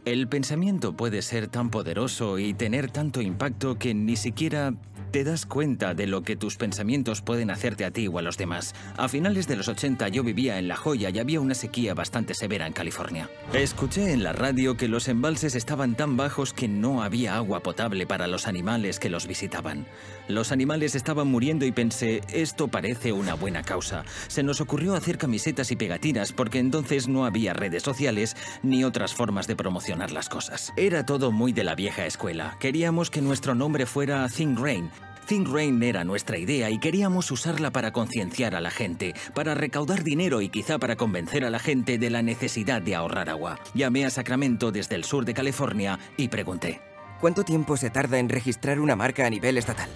[0.06, 4.74] El pensamiento puede ser tan poderoso y tener tanto impacto que ni siquiera
[5.12, 8.38] te das cuenta de lo que tus pensamientos pueden hacerte a ti o a los
[8.38, 8.76] demás.
[8.98, 12.34] A finales de los 80 yo vivía en La Joya y había una sequía bastante
[12.34, 13.30] severa en California.
[13.54, 18.06] Escuché en la radio que los embalses estaban tan bajos que no había agua potable
[18.06, 19.86] para los animales que los visitaban.
[20.28, 24.04] Los animales estaban muriendo y pensé, esto parece una buena causa.
[24.28, 29.16] Se nos ocurrió hacer camisetas y pegatinas porque entonces no había redes sociales ni otras
[29.16, 30.72] formas de promocionar las cosas.
[30.78, 32.58] Era todo muy de la vieja escuela.
[32.60, 34.92] Queríamos que nuestro nombre fuera Think Rain
[35.28, 40.04] Think Rain era nuestra idea y queríamos usarla para concienciar a la gente, para recaudar
[40.04, 43.60] dinero y quizá para convencer a la gente de la necesidad de ahorrar agua.
[43.74, 46.82] Llamé a Sacramento desde el sur de California y pregunté.
[47.20, 49.90] ¿Cuánto tiempo se tarda en registrar una marca a nivel estatal?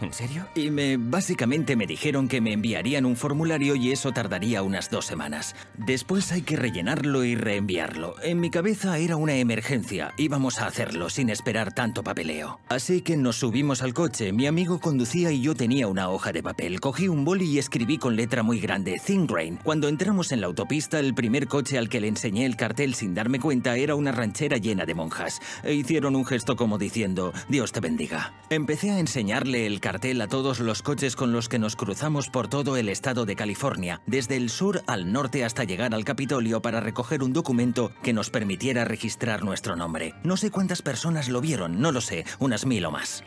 [0.00, 0.46] ¿En serio?
[0.54, 5.04] Y me básicamente me dijeron que me enviarían un formulario y eso tardaría unas dos
[5.04, 5.54] semanas.
[5.76, 8.14] Después hay que rellenarlo y reenviarlo.
[8.22, 10.14] En mi cabeza era una emergencia.
[10.16, 12.60] Íbamos a hacerlo sin esperar tanto papeleo.
[12.68, 14.32] Así que nos subimos al coche.
[14.32, 16.80] Mi amigo conducía y yo tenía una hoja de papel.
[16.80, 19.58] Cogí un boli y escribí con letra muy grande Thin Grain.
[19.62, 23.14] Cuando entramos en la autopista, el primer coche al que le enseñé el cartel sin
[23.14, 25.40] darme cuenta era una ranchera llena de monjas.
[25.62, 28.32] E hicieron un gesto como diciendo, Dios te bendiga.
[28.48, 32.28] Empecé a enseñarle el cartel cartel a todos los coches con los que nos cruzamos
[32.28, 36.62] por todo el estado de California, desde el sur al norte hasta llegar al Capitolio
[36.62, 40.14] para recoger un documento que nos permitiera registrar nuestro nombre.
[40.22, 43.24] No sé cuántas personas lo vieron, no lo sé, unas mil o más.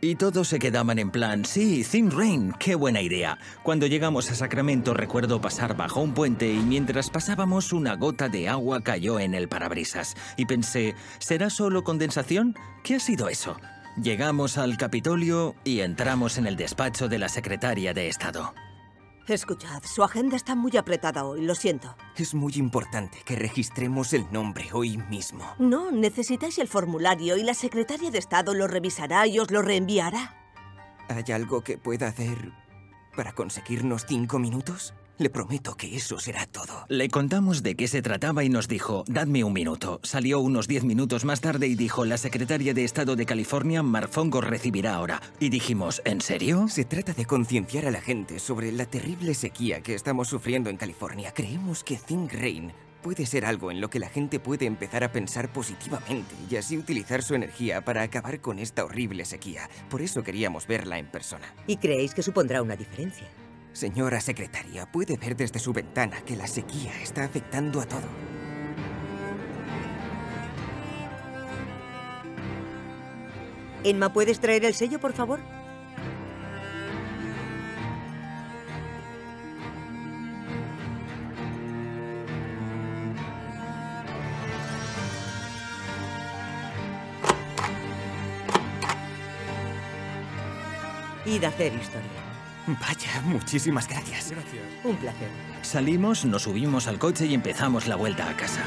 [0.00, 3.38] Y todos se quedaban en plan, sí, Thin Rain, qué buena idea.
[3.62, 8.48] Cuando llegamos a Sacramento recuerdo pasar bajo un puente y mientras pasábamos una gota de
[8.48, 10.16] agua cayó en el parabrisas.
[10.38, 12.56] Y pensé, ¿será solo condensación?
[12.82, 13.58] ¿Qué ha sido eso?
[14.02, 18.54] Llegamos al Capitolio y entramos en el despacho de la secretaria de Estado.
[19.26, 21.96] Escuchad, su agenda está muy apretada hoy, lo siento.
[22.16, 25.44] Es muy importante que registremos el nombre hoy mismo.
[25.58, 30.36] No, necesitáis el formulario y la secretaria de Estado lo revisará y os lo reenviará.
[31.08, 32.52] ¿Hay algo que pueda hacer
[33.16, 34.94] para conseguirnos cinco minutos?
[35.18, 36.86] Le prometo que eso será todo.
[36.88, 39.98] Le contamos de qué se trataba y nos dijo, dadme un minuto.
[40.04, 44.40] Salió unos diez minutos más tarde y dijo, la secretaria de Estado de California, Marfongo,
[44.40, 45.20] recibirá ahora.
[45.40, 46.68] Y dijimos, ¿en serio?
[46.68, 50.76] Se trata de concienciar a la gente sobre la terrible sequía que estamos sufriendo en
[50.76, 51.32] California.
[51.34, 55.10] Creemos que Think Rain puede ser algo en lo que la gente puede empezar a
[55.10, 59.68] pensar positivamente y así utilizar su energía para acabar con esta horrible sequía.
[59.90, 61.52] Por eso queríamos verla en persona.
[61.66, 63.26] ¿Y creéis que supondrá una diferencia?
[63.78, 68.08] Señora secretaria, puede ver desde su ventana que la sequía está afectando a todo.
[73.84, 75.38] Emma, ¿puedes traer el sello, por favor?
[91.26, 92.17] Id a hacer historia.
[92.68, 94.30] Vaya, muchísimas gracias.
[94.30, 94.62] Gracias.
[94.84, 95.28] Un placer.
[95.62, 98.62] Salimos, nos subimos al coche y empezamos la vuelta a casa.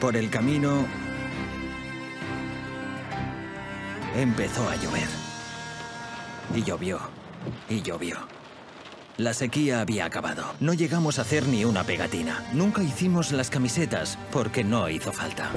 [0.00, 0.86] Por el camino...
[4.14, 5.08] Empezó a llover.
[6.54, 7.00] Y llovió.
[7.68, 8.18] Y llovió.
[9.16, 10.54] La sequía había acabado.
[10.60, 12.44] No llegamos a hacer ni una pegatina.
[12.52, 15.50] Nunca hicimos las camisetas porque no hizo falta.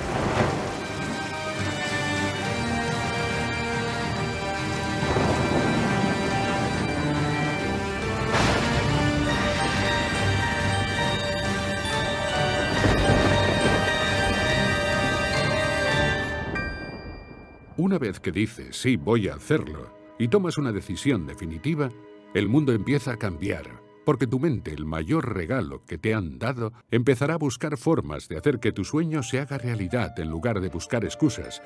[17.85, 21.91] Una vez que dices, sí, voy a hacerlo, y tomas una decisión definitiva,
[22.33, 26.73] el mundo empieza a cambiar, porque tu mente, el mayor regalo que te han dado,
[26.89, 30.69] empezará a buscar formas de hacer que tu sueño se haga realidad en lugar de
[30.69, 31.61] buscar excusas,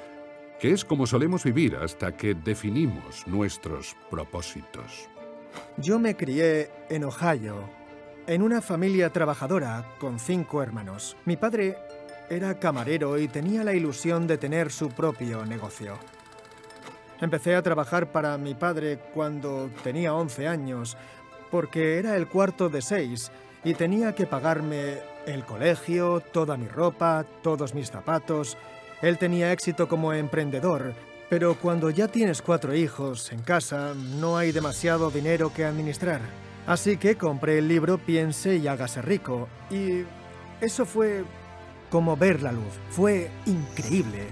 [0.59, 5.07] que es como solemos vivir hasta que definimos nuestros propósitos.
[5.77, 7.69] Yo me crié en Ohio,
[8.27, 11.15] en una familia trabajadora con cinco hermanos.
[11.23, 11.77] Mi padre
[12.29, 15.97] era camarero y tenía la ilusión de tener su propio negocio.
[17.21, 20.97] Empecé a trabajar para mi padre cuando tenía 11 años,
[21.51, 23.31] porque era el cuarto de seis
[23.63, 28.57] y tenía que pagarme el colegio, toda mi ropa, todos mis zapatos.
[29.01, 30.93] Él tenía éxito como emprendedor,
[31.29, 36.21] pero cuando ya tienes cuatro hijos en casa, no hay demasiado dinero que administrar.
[36.67, 40.03] Así que compré el libro Piense y hágase rico, y
[40.61, 41.23] eso fue
[41.89, 42.73] como ver la luz.
[42.89, 44.27] Fue increíble.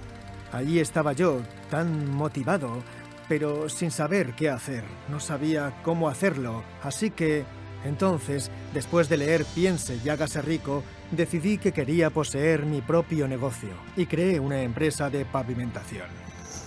[0.51, 2.83] Allí estaba yo, tan motivado,
[3.27, 4.83] pero sin saber qué hacer.
[5.09, 7.45] No sabía cómo hacerlo, así que
[7.85, 13.69] entonces, después de leer Piense y hágase rico, decidí que quería poseer mi propio negocio
[13.95, 16.07] y creé una empresa de pavimentación.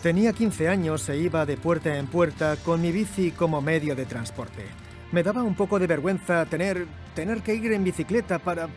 [0.03, 4.07] Tenía 15 años e iba de puerta en puerta con mi bici como medio de
[4.07, 4.65] transporte.
[5.13, 8.69] Me daba un poco de vergüenza tener, tener que ir en bicicleta para,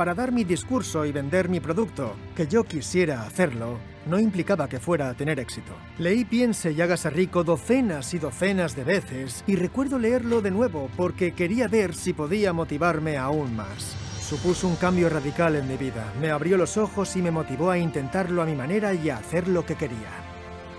[0.00, 2.16] para dar mi discurso y vender mi producto.
[2.34, 5.74] Que yo quisiera hacerlo no implicaba que fuera a tener éxito.
[5.98, 10.88] Leí Piense y hágase rico docenas y docenas de veces y recuerdo leerlo de nuevo
[10.96, 13.94] porque quería ver si podía motivarme aún más.
[14.22, 16.10] Supuso un cambio radical en mi vida.
[16.18, 19.48] Me abrió los ojos y me motivó a intentarlo a mi manera y a hacer
[19.48, 20.08] lo que quería.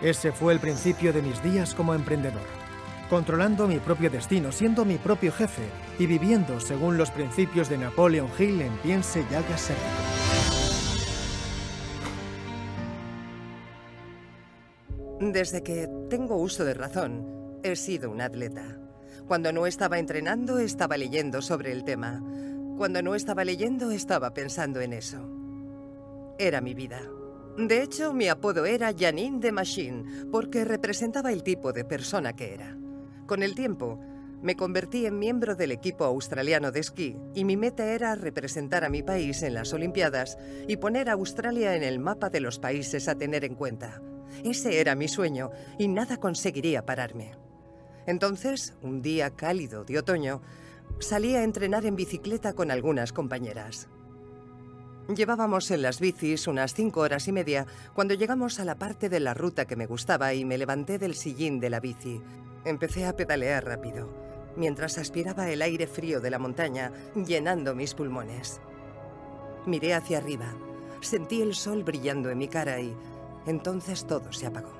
[0.01, 2.60] Ese fue el principio de mis días como emprendedor.
[3.11, 5.63] Controlando mi propio destino, siendo mi propio jefe
[5.99, 9.73] y viviendo según los principios de Napoleon Hill en Piense y hágase.
[15.19, 18.79] Desde que tengo uso de razón, he sido un atleta.
[19.27, 22.23] Cuando no estaba entrenando, estaba leyendo sobre el tema.
[22.77, 25.29] Cuando no estaba leyendo, estaba pensando en eso.
[26.39, 27.01] Era mi vida.
[27.57, 32.53] De hecho, mi apodo era Janine the Machine, porque representaba el tipo de persona que
[32.53, 32.77] era.
[33.31, 33.97] Con el tiempo,
[34.41, 38.89] me convertí en miembro del equipo australiano de esquí y mi meta era representar a
[38.89, 43.07] mi país en las Olimpiadas y poner a Australia en el mapa de los países
[43.07, 44.01] a tener en cuenta.
[44.43, 47.31] Ese era mi sueño y nada conseguiría pararme.
[48.05, 50.41] Entonces, un día cálido de otoño,
[50.99, 53.87] salí a entrenar en bicicleta con algunas compañeras.
[55.07, 59.21] Llevábamos en las bicis unas cinco horas y media cuando llegamos a la parte de
[59.21, 62.21] la ruta que me gustaba y me levanté del sillín de la bici.
[62.63, 64.07] Empecé a pedalear rápido,
[64.55, 68.61] mientras aspiraba el aire frío de la montaña, llenando mis pulmones.
[69.65, 70.53] Miré hacia arriba,
[71.01, 72.95] sentí el sol brillando en mi cara y
[73.47, 74.73] entonces todo se apagó.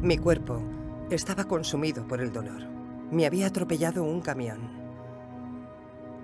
[0.00, 0.62] Mi cuerpo
[1.10, 2.62] estaba consumido por el dolor.
[3.10, 4.86] Me había atropellado un camión.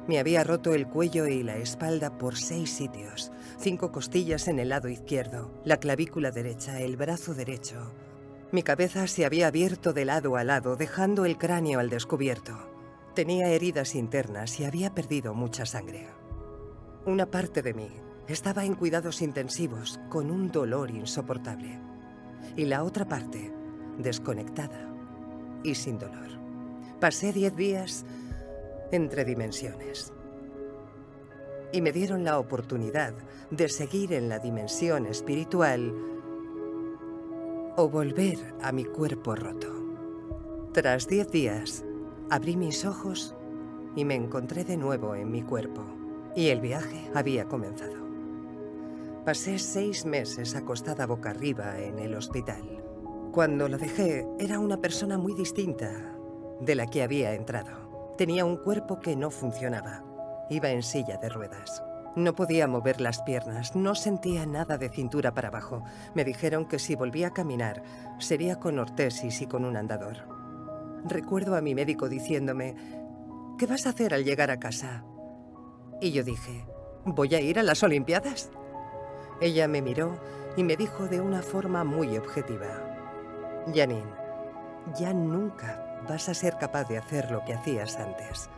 [0.08, 4.70] Me había roto el cuello y la espalda por seis sitios, cinco costillas en el
[4.70, 7.92] lado izquierdo, la clavícula derecha, el brazo derecho.
[8.52, 12.52] Mi cabeza se había abierto de lado a lado, dejando el cráneo al descubierto.
[13.14, 16.06] Tenía heridas internas y había perdido mucha sangre.
[17.06, 17.88] Una parte de mí
[18.28, 21.80] estaba en cuidados intensivos, con un dolor insoportable.
[22.54, 23.50] Y la otra parte,
[23.96, 24.86] desconectada
[25.64, 26.28] y sin dolor.
[27.00, 28.04] Pasé diez días
[28.90, 30.12] entre dimensiones.
[31.72, 33.14] Y me dieron la oportunidad
[33.50, 36.11] de seguir en la dimensión espiritual
[37.76, 39.68] o volver a mi cuerpo roto.
[40.72, 41.84] Tras diez días,
[42.30, 43.34] abrí mis ojos
[43.96, 45.82] y me encontré de nuevo en mi cuerpo.
[46.34, 48.02] Y el viaje había comenzado.
[49.24, 52.82] Pasé seis meses acostada boca arriba en el hospital.
[53.32, 56.16] Cuando lo dejé, era una persona muy distinta
[56.60, 58.14] de la que había entrado.
[58.16, 60.04] Tenía un cuerpo que no funcionaba.
[60.50, 61.82] Iba en silla de ruedas.
[62.14, 65.82] No podía mover las piernas, no sentía nada de cintura para abajo.
[66.14, 67.82] Me dijeron que si volvía a caminar,
[68.18, 70.28] sería con ortesis y con un andador.
[71.04, 72.76] Recuerdo a mi médico diciéndome,
[73.58, 75.04] ¿qué vas a hacer al llegar a casa?
[76.02, 76.66] Y yo dije,
[77.06, 78.50] ¿voy a ir a las Olimpiadas?
[79.40, 80.20] Ella me miró
[80.56, 82.68] y me dijo de una forma muy objetiva,
[83.74, 84.04] Janine,
[84.98, 88.50] ya nunca vas a ser capaz de hacer lo que hacías antes.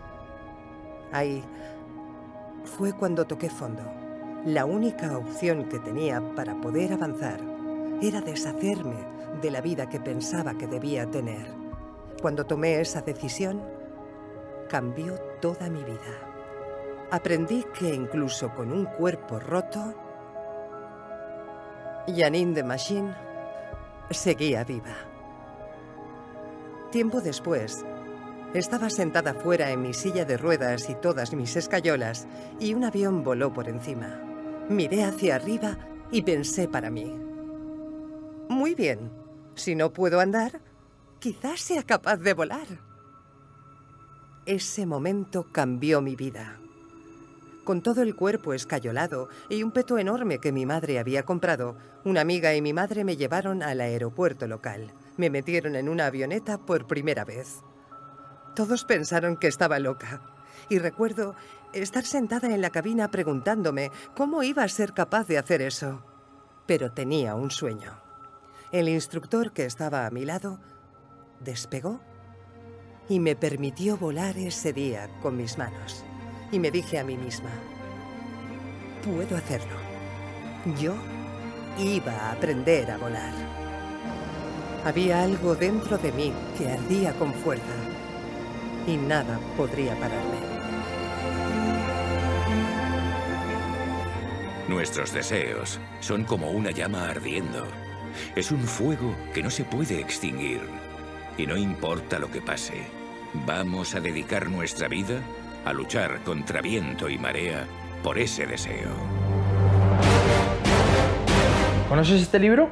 [1.13, 1.45] Ahí
[2.65, 3.83] fue cuando toqué fondo.
[4.45, 7.41] La única opción que tenía para poder avanzar
[8.03, 8.97] era deshacerme
[9.41, 11.47] de la vida que pensaba que debía tener.
[12.21, 13.63] Cuando tomé esa decisión,
[14.69, 17.09] cambió toda mi vida.
[17.11, 19.95] Aprendí que incluso con un cuerpo roto,
[22.07, 23.15] Janine de Machine
[24.11, 24.95] seguía viva.
[26.91, 27.85] Tiempo después,
[28.55, 32.27] estaba sentada fuera en mi silla de ruedas y todas mis escayolas,
[32.59, 34.21] y un avión voló por encima.
[34.69, 35.77] Miré hacia arriba
[36.11, 37.15] y pensé para mí.
[38.49, 39.11] Muy bien,
[39.55, 40.61] si no puedo andar,
[41.19, 42.67] quizás sea capaz de volar.
[44.47, 46.59] Ese momento cambió mi vida.
[47.65, 52.21] Con todo el cuerpo escayolado y un peto enorme que mi madre había comprado, una
[52.21, 56.87] amiga y mi madre me llevaron al aeropuerto local me metieron en una avioneta por
[56.87, 57.63] primera vez.
[58.55, 60.21] Todos pensaron que estaba loca.
[60.69, 61.35] Y recuerdo
[61.73, 66.03] estar sentada en la cabina preguntándome cómo iba a ser capaz de hacer eso.
[66.67, 68.01] Pero tenía un sueño.
[68.71, 70.61] El instructor que estaba a mi lado
[71.41, 72.01] despegó
[73.09, 76.05] y me permitió volar ese día con mis manos.
[76.51, 77.51] Y me dije a mí misma,
[79.05, 79.77] puedo hacerlo.
[80.81, 80.95] Yo
[81.79, 83.35] iba a aprender a volar.
[84.85, 87.94] Había algo dentro de mí que ardía con fuerza
[88.87, 90.55] y nada podría pararme.
[94.69, 97.67] Nuestros deseos son como una llama ardiendo.
[98.35, 100.61] Es un fuego que no se puede extinguir.
[101.37, 102.87] Y no importa lo que pase,
[103.47, 105.21] vamos a dedicar nuestra vida
[105.65, 107.67] a luchar contra viento y marea
[108.03, 108.91] por ese deseo.
[111.89, 112.71] ¿Conoces este libro?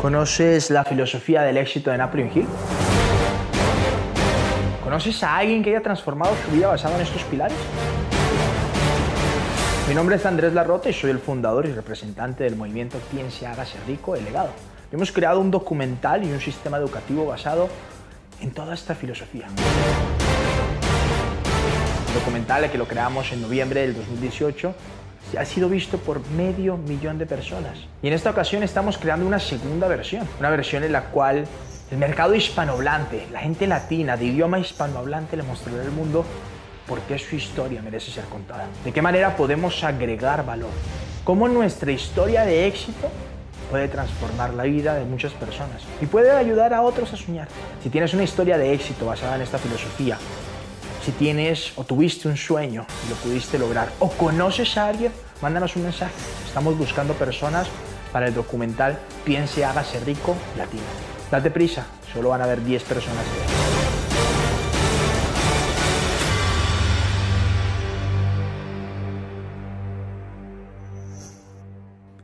[0.00, 2.46] ¿Conoces la filosofía del éxito de Napoleon Hill?
[4.94, 7.58] ¿Conoces a alguien que haya transformado su vida basado en estos pilares?
[9.88, 13.44] Mi nombre es Andrés Larrota y soy el fundador y representante del movimiento Quien se
[13.44, 14.50] haga ser rico, el legado.
[14.92, 17.68] Hemos creado un documental y un sistema educativo basado
[18.40, 19.48] en toda esta filosofía.
[22.06, 24.74] El documental que lo creamos en noviembre del 2018
[25.36, 27.78] ha sido visto por medio millón de personas.
[28.00, 31.46] Y en esta ocasión estamos creando una segunda versión, una versión en la cual
[31.94, 36.24] el mercado hispanohablante, la gente latina de idioma hispanohablante le mostrará al mundo
[36.88, 38.66] por qué su historia merece ser contada.
[38.84, 40.70] De qué manera podemos agregar valor.
[41.22, 43.08] Cómo nuestra historia de éxito
[43.70, 47.46] puede transformar la vida de muchas personas y puede ayudar a otros a soñar.
[47.80, 50.18] Si tienes una historia de éxito basada en esta filosofía,
[51.04, 55.76] si tienes o tuviste un sueño y lo pudiste lograr, o conoces a alguien, mándanos
[55.76, 56.12] un mensaje.
[56.44, 57.68] Estamos buscando personas
[58.12, 61.13] para el documental Piense, hágase rico latino.
[61.30, 63.24] Date prisa, solo van a haber 10 personas.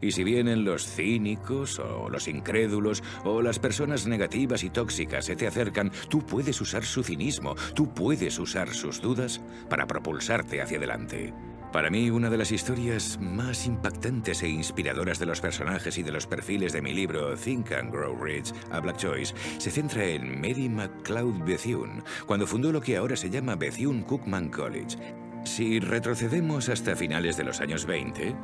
[0.03, 5.37] Y si vienen los cínicos o los incrédulos o las personas negativas y tóxicas se
[5.37, 10.79] te acercan, tú puedes usar su cinismo, tú puedes usar sus dudas para propulsarte hacia
[10.79, 11.35] adelante.
[11.73, 16.11] Para mí, una de las historias más impactantes e inspiradoras de los personajes y de
[16.11, 20.41] los perfiles de mi libro Think and Grow Rich a Black Choice se centra en
[20.41, 24.99] Mary McLeod Bethune, cuando fundó lo que ahora se llama Bethune Cookman College.
[25.45, 28.35] Si retrocedemos hasta finales de los años 20,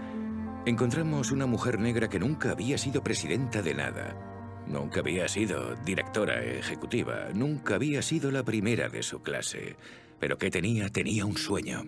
[0.64, 4.16] encontramos una mujer negra que nunca había sido presidenta de nada.
[4.68, 9.74] Nunca había sido directora ejecutiva, nunca había sido la primera de su clase.
[10.20, 10.88] Pero ¿qué tenía?
[10.90, 11.84] Tenía un sueño.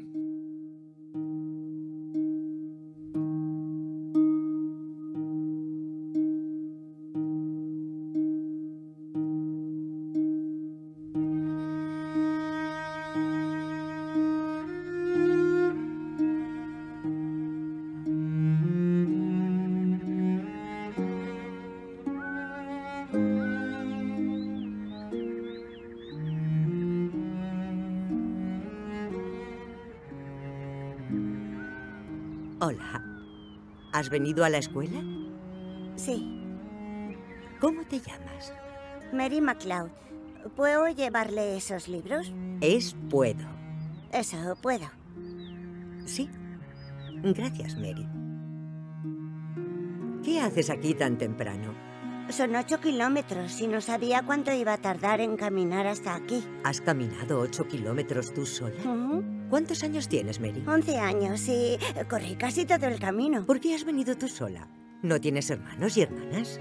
[34.09, 35.03] ¿Has venido a la escuela?
[35.97, 36.41] Sí.
[37.61, 38.55] ¿Cómo te llamas?
[39.13, 39.91] Mary MacLeod.
[40.57, 42.33] ¿Puedo llevarle esos libros?
[42.63, 43.47] Es puedo.
[44.11, 44.87] Eso, puedo.
[46.07, 46.31] Sí.
[47.23, 48.09] Gracias, Mary.
[50.25, 51.75] ¿Qué haces aquí tan temprano?
[52.31, 56.43] Son ocho kilómetros y no sabía cuánto iba a tardar en caminar hasta aquí.
[56.65, 58.83] ¿Has caminado ocho kilómetros tú sola?
[59.51, 60.63] ¿Cuántos años tienes, Mary?
[60.67, 61.79] Once años y
[62.09, 63.47] corrí casi todo el camino.
[63.47, 64.69] ¿Por qué has venido tú sola?
[65.03, 66.61] ¿No tienes hermanos y hermanas?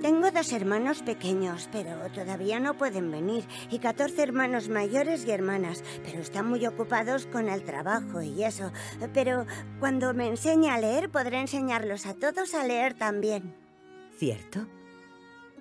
[0.00, 5.84] Tengo dos hermanos pequeños, pero todavía no pueden venir, y 14 hermanos mayores y hermanas,
[6.04, 8.72] pero están muy ocupados con el trabajo y eso.
[9.14, 9.46] Pero
[9.78, 13.54] cuando me enseñe a leer, podré enseñarlos a todos a leer también.
[14.18, 14.66] ¿Cierto?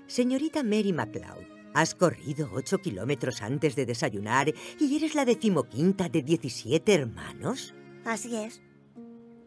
[0.07, 6.21] Señorita Mary MacLeod, has corrido ocho kilómetros antes de desayunar y eres la decimoquinta de
[6.21, 7.73] 17 hermanos.
[8.05, 8.61] Así es.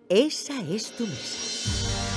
[0.08, 2.14] Esa es tu mesa.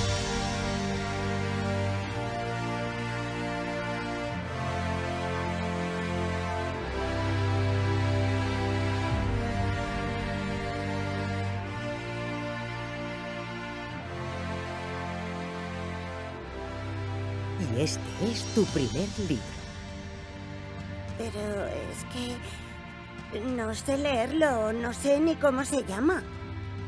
[17.58, 18.00] Y este
[18.30, 19.67] es tu primer libro.
[21.18, 26.22] Pero es que no sé leerlo, no sé ni cómo se llama.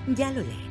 [0.07, 0.71] Ya lo leerás.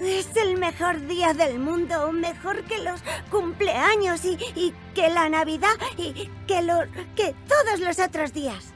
[0.00, 3.00] Es el mejor día del mundo, mejor que los
[3.30, 6.80] cumpleaños y, y que la Navidad y que, lo,
[7.14, 8.74] que todos los otros días.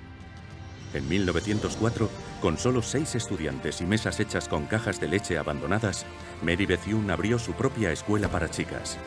[0.94, 2.08] En 1904,
[2.40, 6.06] con solo seis estudiantes y mesas hechas con cajas de leche abandonadas,
[6.42, 8.98] Mary Bethune abrió su propia escuela para chicas.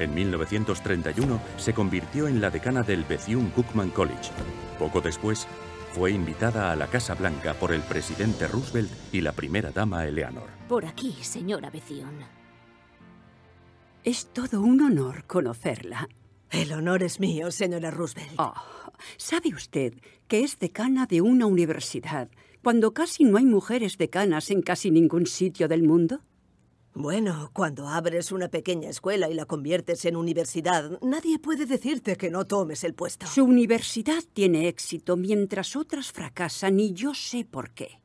[0.00, 4.30] En 1931 se convirtió en la decana del Bethune Cookman College.
[4.78, 5.46] Poco después,
[5.92, 10.48] fue invitada a la Casa Blanca por el presidente Roosevelt y la primera dama Eleanor.
[10.68, 12.24] Por aquí, señora Bethune.
[14.02, 16.08] Es todo un honor conocerla.
[16.50, 18.32] El honor es mío, señora Roosevelt.
[18.38, 18.54] Oh,
[19.18, 19.92] ¿Sabe usted
[20.28, 22.30] que es decana de una universidad
[22.62, 26.22] cuando casi no hay mujeres decanas en casi ningún sitio del mundo?
[26.92, 32.30] Bueno, cuando abres una pequeña escuela y la conviertes en universidad, nadie puede decirte que
[32.30, 33.26] no tomes el puesto.
[33.26, 38.00] Su universidad tiene éxito mientras otras fracasan y yo sé por qué.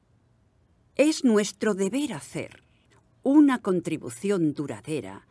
[0.96, 2.64] Es nuestro deber hacer
[3.24, 5.26] una contribución duradera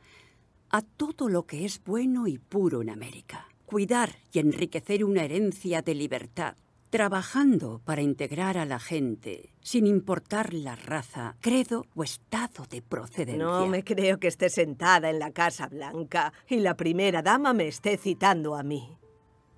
[0.71, 3.47] a todo lo que es bueno y puro en América.
[3.67, 6.57] Cuidar y enriquecer una herencia de libertad,
[6.95, 13.45] trabajando para integrar a la gente, sin importar la raza, credo o estado de procedencia.
[13.45, 17.67] No me creo que esté sentada en la Casa Blanca y la primera dama me
[17.67, 18.97] esté citando a mí.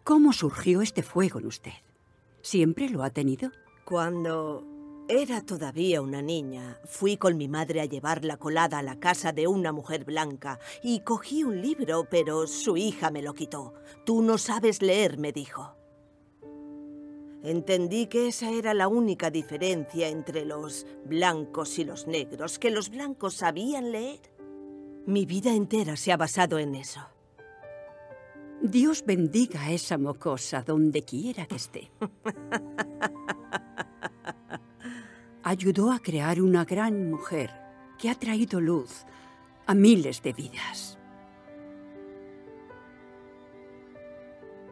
[0.03, 1.75] ¿Cómo surgió este fuego en usted?
[2.41, 3.51] ¿Siempre lo ha tenido?
[3.85, 4.65] Cuando
[5.07, 6.81] Era todavía una niña.
[6.87, 10.59] Fui con mi madre a llevar la colada a la casa de una mujer blanca
[10.83, 13.75] y cogí un libro, pero su hija me lo quitó.
[14.07, 15.76] Tú no sabes leer, me dijo.
[17.43, 22.91] Entendí que esa era la única diferencia entre los blancos y los negros, que los
[22.91, 24.21] blancos sabían leer.
[25.07, 27.01] Mi vida entera se ha basado en eso.
[28.61, 31.91] Dios bendiga a esa mocosa donde quiera que esté.
[35.43, 37.51] Ayudó a crear una gran mujer
[37.99, 39.05] que ha traído luz
[39.67, 40.96] a miles de vidas.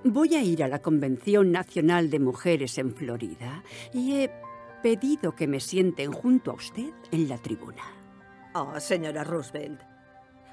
[0.06, 4.30] Voy a ir a la Convención Nacional de Mujeres en Florida y he
[4.82, 7.82] pedido que me sienten junto a usted en la tribuna.
[8.52, 9.80] Oh, señora Roosevelt.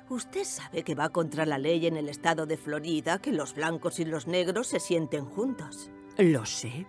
[0.08, 4.00] Usted sabe que va contra la ley en el estado de Florida que los blancos
[4.00, 5.92] y los negros se sienten juntos.
[6.18, 6.88] Lo sé.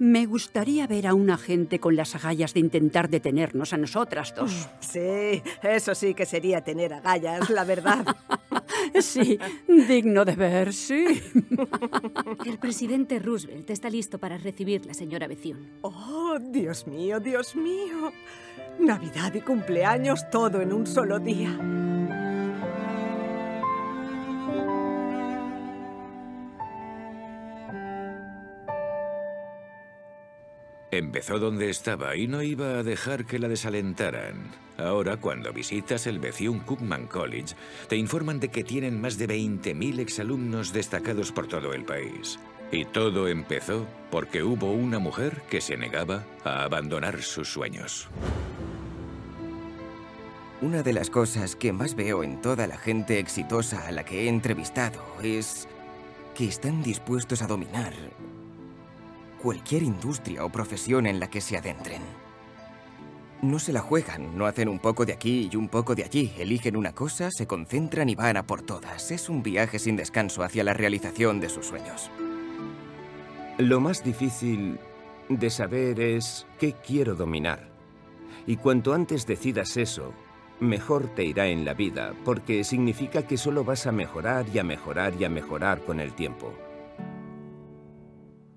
[0.00, 4.68] Me gustaría ver a un agente con las agallas de intentar detenernos a nosotras dos.
[4.80, 8.04] Sí, eso sí que sería tener agallas, la verdad.
[9.00, 11.04] sí, digno de ver, sí.
[12.44, 15.68] El presidente Roosevelt está listo para recibir la señora Beciún.
[15.82, 18.12] Oh, Dios mío, Dios mío.
[18.78, 21.58] Navidad y cumpleaños todo en un solo día.
[30.92, 34.34] Empezó donde estaba y no iba a dejar que la desalentaran.
[34.76, 37.54] Ahora, cuando visitas el Bethune Cookman College,
[37.88, 42.40] te informan de que tienen más de 20.000 exalumnos destacados por todo el país.
[42.72, 48.08] Y todo empezó porque hubo una mujer que se negaba a abandonar sus sueños.
[50.60, 54.24] Una de las cosas que más veo en toda la gente exitosa a la que
[54.24, 55.68] he entrevistado es
[56.34, 57.92] que están dispuestos a dominar
[59.42, 62.02] cualquier industria o profesión en la que se adentren.
[63.42, 66.32] No se la juegan, no hacen un poco de aquí y un poco de allí.
[66.38, 69.10] Eligen una cosa, se concentran y van a por todas.
[69.10, 72.10] Es un viaje sin descanso hacia la realización de sus sueños.
[73.56, 74.78] Lo más difícil
[75.30, 77.70] de saber es qué quiero dominar.
[78.46, 80.12] Y cuanto antes decidas eso,
[80.60, 84.64] mejor te irá en la vida, porque significa que solo vas a mejorar y a
[84.64, 86.52] mejorar y a mejorar con el tiempo.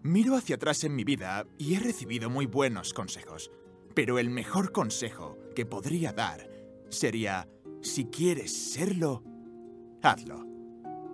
[0.03, 3.51] Miro hacia atrás en mi vida y he recibido muy buenos consejos.
[3.95, 6.49] Pero el mejor consejo que podría dar
[6.89, 7.47] sería,
[7.81, 9.23] si quieres serlo,
[10.01, 10.45] hazlo.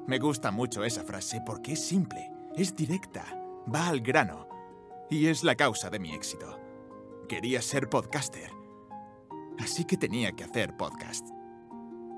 [0.07, 3.25] Me gusta mucho esa frase porque es simple, es directa,
[3.71, 4.49] va al grano
[5.07, 6.59] y es la causa de mi éxito.
[7.27, 8.49] Quería ser podcaster,
[9.59, 11.27] así que tenía que hacer podcast.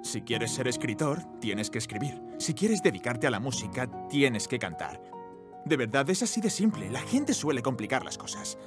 [0.04, 2.22] Si quieres ser escritor, tienes que escribir.
[2.38, 5.11] Si quieres dedicarte a la música, tienes que cantar.
[5.66, 6.90] De verdad, es así de simple.
[6.90, 8.58] La gente suele complicar las cosas.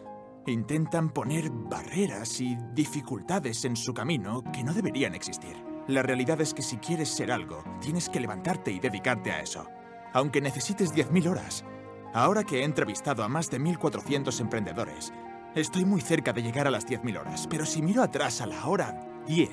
[0.47, 5.57] Intentan poner barreras y dificultades en su camino que no deberían existir.
[5.89, 9.67] La realidad es que si quieres ser algo, tienes que levantarte y dedicarte a eso.
[10.13, 11.65] Aunque necesites 10.000 horas.
[12.13, 15.13] Ahora que he entrevistado a más de 1.400 emprendedores,
[15.55, 17.47] estoy muy cerca de llegar a las 10.000 horas.
[17.49, 19.51] Pero si miro atrás a la hora 10,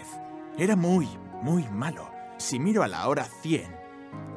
[0.57, 1.09] era muy,
[1.41, 2.09] muy malo.
[2.37, 3.75] Si miro a la hora 100,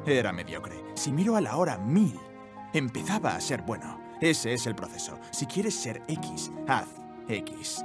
[0.05, 0.75] era mediocre.
[0.95, 2.19] Si miro a la hora 1000,
[2.77, 3.99] empezaba a ser bueno.
[4.21, 5.19] Ese es el proceso.
[5.31, 6.87] Si quieres ser X, haz
[7.27, 7.83] X.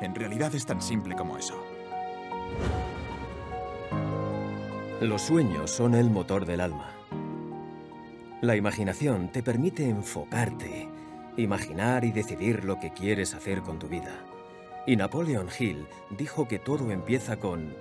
[0.00, 1.54] En realidad es tan simple como eso.
[5.00, 6.90] Los sueños son el motor del alma.
[8.40, 10.88] La imaginación te permite enfocarte,
[11.36, 14.24] imaginar y decidir lo que quieres hacer con tu vida.
[14.86, 15.86] Y Napoleon Hill
[16.16, 17.74] dijo que todo empieza con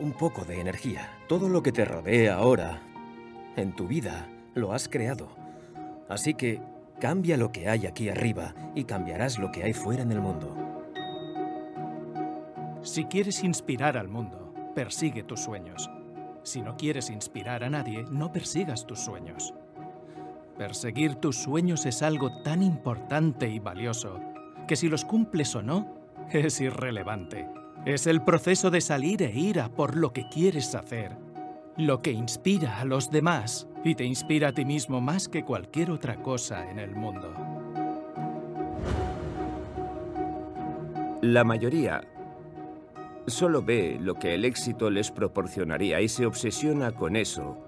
[0.00, 1.18] un poco de energía.
[1.28, 2.82] Todo lo que te rodea ahora,
[3.56, 5.43] en tu vida, lo has creado.
[6.08, 6.60] Así que
[7.00, 10.54] cambia lo que hay aquí arriba y cambiarás lo que hay fuera en el mundo.
[12.82, 15.90] Si quieres inspirar al mundo, persigue tus sueños.
[16.42, 19.54] Si no quieres inspirar a nadie, no persigas tus sueños.
[20.58, 24.20] Perseguir tus sueños es algo tan importante y valioso
[24.68, 25.94] que si los cumples o no,
[26.30, 27.48] es irrelevante.
[27.86, 31.16] Es el proceso de salir e ir a por lo que quieres hacer,
[31.76, 35.90] lo que inspira a los demás y te inspira a ti mismo más que cualquier
[35.90, 37.32] otra cosa en el mundo.
[41.20, 42.02] La mayoría
[43.26, 47.58] solo ve lo que el éxito les proporcionaría y se obsesiona con eso,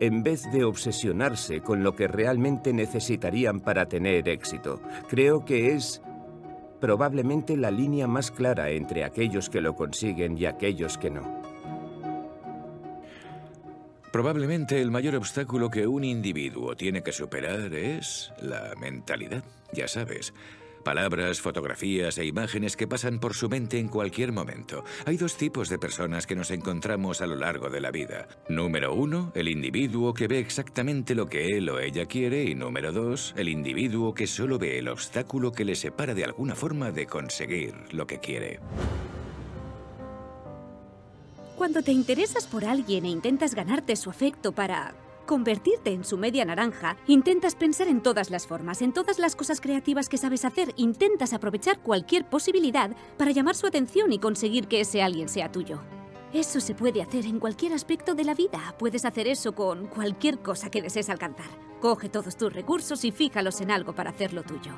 [0.00, 4.80] en vez de obsesionarse con lo que realmente necesitarían para tener éxito.
[5.08, 6.02] Creo que es
[6.80, 11.41] probablemente la línea más clara entre aquellos que lo consiguen y aquellos que no.
[14.12, 19.42] Probablemente el mayor obstáculo que un individuo tiene que superar es la mentalidad.
[19.72, 20.34] Ya sabes,
[20.84, 24.84] Palabras, fotografías e imágenes que pasan por su mente en cualquier momento.
[25.06, 28.26] Hay dos tipos de personas que nos encontramos a lo largo de la vida.
[28.48, 32.42] Número uno, el individuo que ve exactamente lo que él o ella quiere.
[32.44, 36.56] Y número dos, el individuo que solo ve el obstáculo que le separa de alguna
[36.56, 38.58] forma de conseguir lo que quiere.
[41.62, 44.96] Cuando te interesas por alguien e intentas ganarte su afecto para
[45.26, 49.60] convertirte en su media naranja, intentas pensar en todas las formas, en todas las cosas
[49.60, 54.80] creativas que sabes hacer, intentas aprovechar cualquier posibilidad para llamar su atención y conseguir que
[54.80, 55.78] ese alguien sea tuyo.
[56.32, 58.74] Eso se puede hacer en cualquier aspecto de la vida.
[58.76, 61.46] Puedes hacer eso con cualquier cosa que desees alcanzar.
[61.80, 64.72] Coge todos tus recursos y fíjalos en algo para hacerlo tuyo.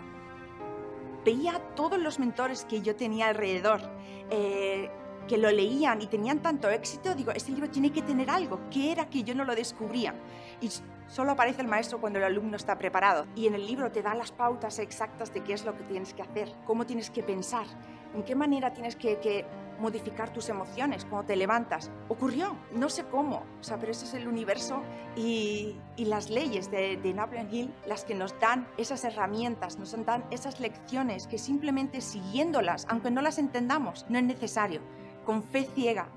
[1.24, 3.80] Veía todos los mentores que yo tenía alrededor.
[4.28, 4.90] Eh,
[5.26, 8.60] que lo leían y tenían tanto éxito, digo, este libro tiene que tener algo.
[8.70, 10.14] ¿Qué era que yo no lo descubría?
[10.60, 10.70] Y
[11.08, 13.26] solo aparece el maestro cuando el alumno está preparado.
[13.34, 16.14] Y en el libro te da las pautas exactas de qué es lo que tienes
[16.14, 17.66] que hacer, cómo tienes que pensar,
[18.14, 19.44] en qué manera tienes que,
[19.76, 21.90] modificar tus emociones cuando te levantas.
[22.08, 24.82] Ocurrió, no sé cómo, o sea, pero eso es el universo
[25.16, 30.24] y, las leyes de, de Napoleon Hill las que nos dan esas herramientas, nos dan
[30.30, 34.80] esas lecciones que simplemente siguiéndolas, aunque no las entendamos, no es necesario
[35.24, 36.08] con fe ciega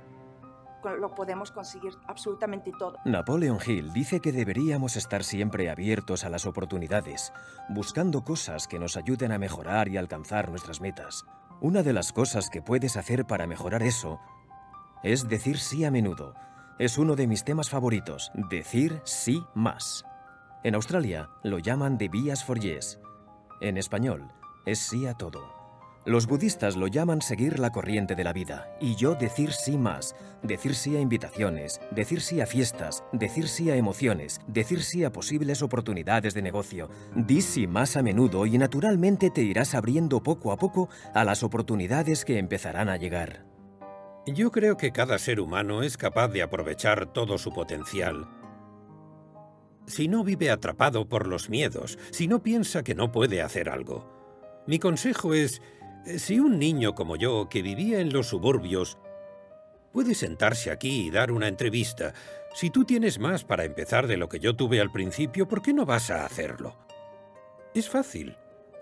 [0.96, 2.98] lo podemos conseguir absolutamente todo.
[3.06, 7.34] Napoleon Hill dice que deberíamos estar siempre abiertos a las oportunidades,
[7.70, 11.26] buscando cosas que nos ayuden a mejorar y alcanzar nuestras metas.
[11.60, 14.20] Una de las cosas que puedes hacer para mejorar eso
[15.04, 16.34] es decir sí a menudo.
[16.80, 20.06] Es uno de mis temas favoritos, decir sí más.
[20.64, 23.00] En Australia lo llaman de vías for yes.
[23.62, 24.32] En español,
[24.66, 25.57] es sí a todo.
[26.08, 30.16] Los budistas lo llaman seguir la corriente de la vida, y yo decir sí más,
[30.42, 35.12] decir sí a invitaciones, decir sí a fiestas, decir sí a emociones, decir sí a
[35.12, 36.90] posibles oportunidades de negocio.
[37.14, 41.44] Di sí más a menudo y naturalmente te irás abriendo poco a poco a las
[41.44, 43.46] oportunidades que empezarán a llegar.
[44.28, 48.30] Yo creo que cada ser humano es capaz de aprovechar todo su potencial.
[49.88, 54.16] Si no vive atrapado por los miedos, si no piensa que no puede hacer algo.
[54.68, 55.62] Mi consejo es
[56.18, 58.98] si un niño como yo, que vivía en los suburbios,
[59.92, 62.14] puede sentarse aquí y dar una entrevista,
[62.54, 65.74] si tú tienes más para empezar de lo que yo tuve al principio, ¿por qué
[65.74, 66.76] no vas a hacerlo?
[67.76, 68.36] Es fácil.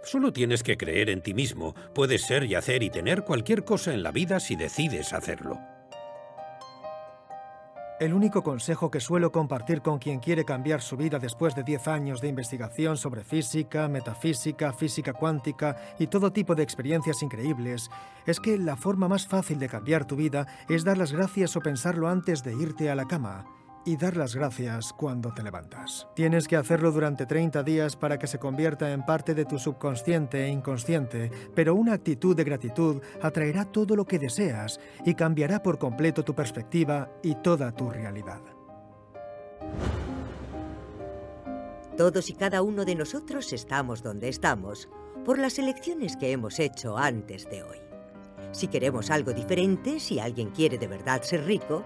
[0.03, 1.73] Solo tienes que creer en ti mismo.
[1.93, 5.59] Puedes ser y hacer y tener cualquier cosa en la vida si decides hacerlo.
[7.97, 11.87] El único consejo que suelo compartir con quien quiere cambiar su vida después de 10
[11.87, 17.89] años de investigación sobre física, metafísica, física cuántica y todo tipo de experiencias increíbles
[18.25, 21.61] es que la forma más fácil de cambiar tu vida es dar las gracias o
[21.61, 23.45] pensarlo antes de irte a la cama
[23.85, 26.07] y dar las gracias cuando te levantas.
[26.15, 30.45] Tienes que hacerlo durante 30 días para que se convierta en parte de tu subconsciente
[30.45, 35.77] e inconsciente, pero una actitud de gratitud atraerá todo lo que deseas y cambiará por
[35.77, 38.41] completo tu perspectiva y toda tu realidad.
[41.97, 44.89] Todos y cada uno de nosotros estamos donde estamos
[45.23, 47.77] por las elecciones que hemos hecho antes de hoy.
[48.51, 51.83] Si queremos algo diferente, si alguien quiere de verdad ser rico,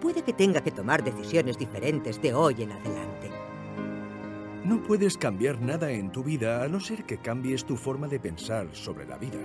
[0.00, 3.30] puede que tenga que tomar decisiones diferentes de hoy en adelante.
[4.64, 8.20] No puedes cambiar nada en tu vida a no ser que cambies tu forma de
[8.20, 9.38] pensar sobre la vida.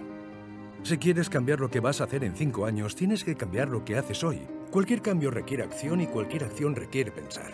[0.83, 3.83] Si quieres cambiar lo que vas a hacer en cinco años, tienes que cambiar lo
[3.83, 4.41] que haces hoy.
[4.71, 7.51] Cualquier cambio requiere acción y cualquier acción requiere pensar.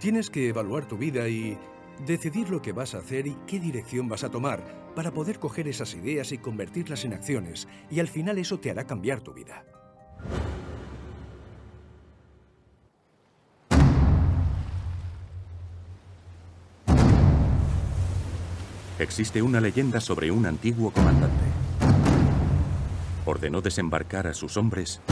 [0.00, 1.56] Tienes que evaluar tu vida y
[2.04, 4.60] decidir lo que vas a hacer y qué dirección vas a tomar
[4.94, 8.86] para poder coger esas ideas y convertirlas en acciones, y al final eso te hará
[8.86, 9.64] cambiar tu vida.
[18.98, 21.44] Existe una leyenda sobre un antiguo comandante.
[23.26, 25.02] Ordenó desembarcar a sus hombres,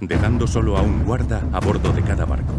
[0.00, 2.54] dejando solo a un guarda a bordo de cada barco.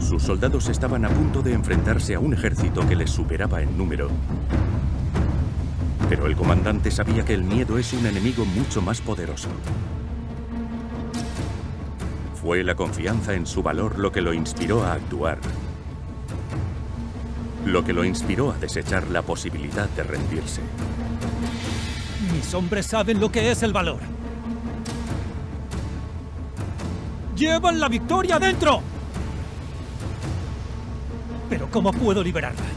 [0.00, 4.10] Sus soldados estaban a punto de enfrentarse a un ejército que les superaba en número.
[6.08, 9.50] Pero el comandante sabía que el miedo es un enemigo mucho más poderoso.
[12.42, 15.38] Fue la confianza en su valor lo que lo inspiró a actuar
[17.72, 20.62] lo que lo inspiró a desechar la posibilidad de rendirse.
[22.32, 24.00] Mis hombres saben lo que es el valor.
[27.36, 28.82] ¡Llevan la victoria dentro!
[31.48, 32.67] Pero ¿cómo puedo liberarla?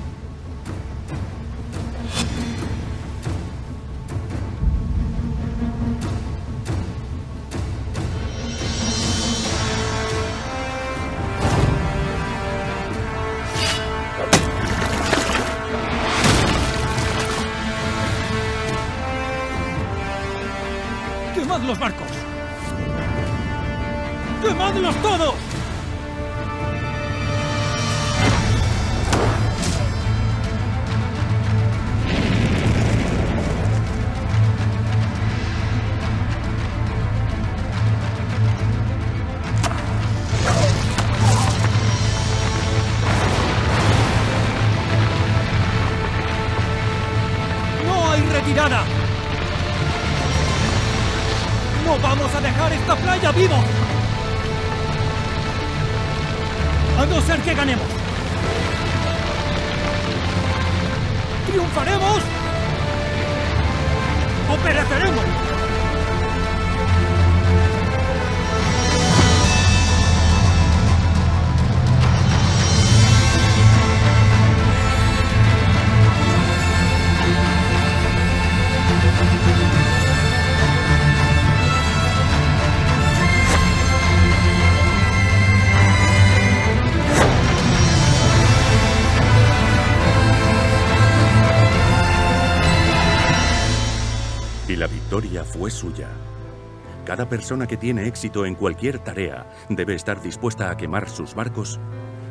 [97.21, 101.79] Cada persona que tiene éxito en cualquier tarea debe estar dispuesta a quemar sus barcos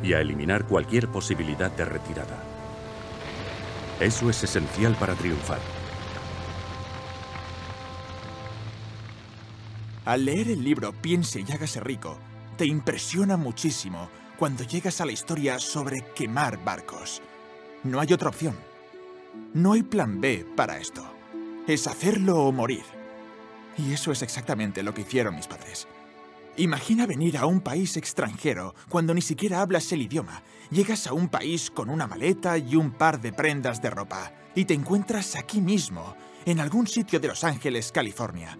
[0.03, 2.43] y a eliminar cualquier posibilidad de retirada.
[4.01, 5.59] Eso es esencial para triunfar.
[10.03, 12.17] Al leer el libro Piense y hágase rico,
[12.57, 17.21] te impresiona muchísimo cuando llegas a la historia sobre quemar barcos.
[17.85, 18.57] No hay otra opción.
[19.53, 21.01] No hay plan B para esto.
[21.65, 23.00] Es hacerlo o morir.
[23.77, 25.87] Y eso es exactamente lo que hicieron mis padres.
[26.57, 30.43] Imagina venir a un país extranjero cuando ni siquiera hablas el idioma.
[30.69, 34.65] Llegas a un país con una maleta y un par de prendas de ropa y
[34.65, 36.15] te encuentras aquí mismo,
[36.45, 38.57] en algún sitio de Los Ángeles, California.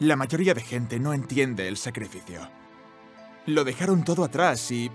[0.00, 2.50] La mayoría de gente no entiende el sacrificio.
[3.46, 4.90] Lo dejaron todo atrás y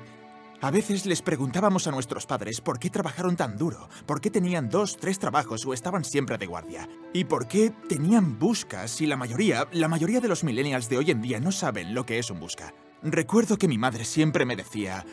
[0.61, 4.69] a veces les preguntábamos a nuestros padres por qué trabajaron tan duro, por qué tenían
[4.69, 9.17] dos, tres trabajos o estaban siempre de guardia, y por qué tenían buscas y la
[9.17, 12.29] mayoría, la mayoría de los millennials de hoy en día no saben lo que es
[12.29, 12.73] un busca.
[13.01, 15.03] Recuerdo que mi madre siempre me decía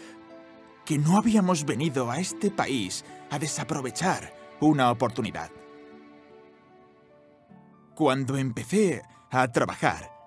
[0.85, 5.51] que no habíamos venido a este país a desaprovechar una oportunidad.
[7.95, 10.18] Cuando empecé a trabajar,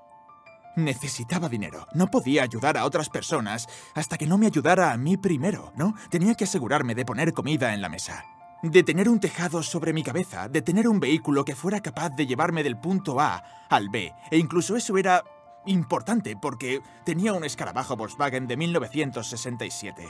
[0.75, 1.87] necesitaba dinero.
[1.93, 5.95] No podía ayudar a otras personas hasta que no me ayudara a mí primero, ¿no?
[6.09, 8.25] Tenía que asegurarme de poner comida en la mesa.
[8.63, 12.27] De tener un tejado sobre mi cabeza, de tener un vehículo que fuera capaz de
[12.27, 14.13] llevarme del punto A al B.
[14.29, 15.23] E incluso eso era
[15.65, 20.07] importante porque tenía un escarabajo Volkswagen de 1967.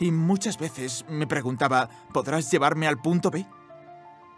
[0.00, 3.46] Y muchas veces me preguntaba, ¿podrás llevarme al punto B?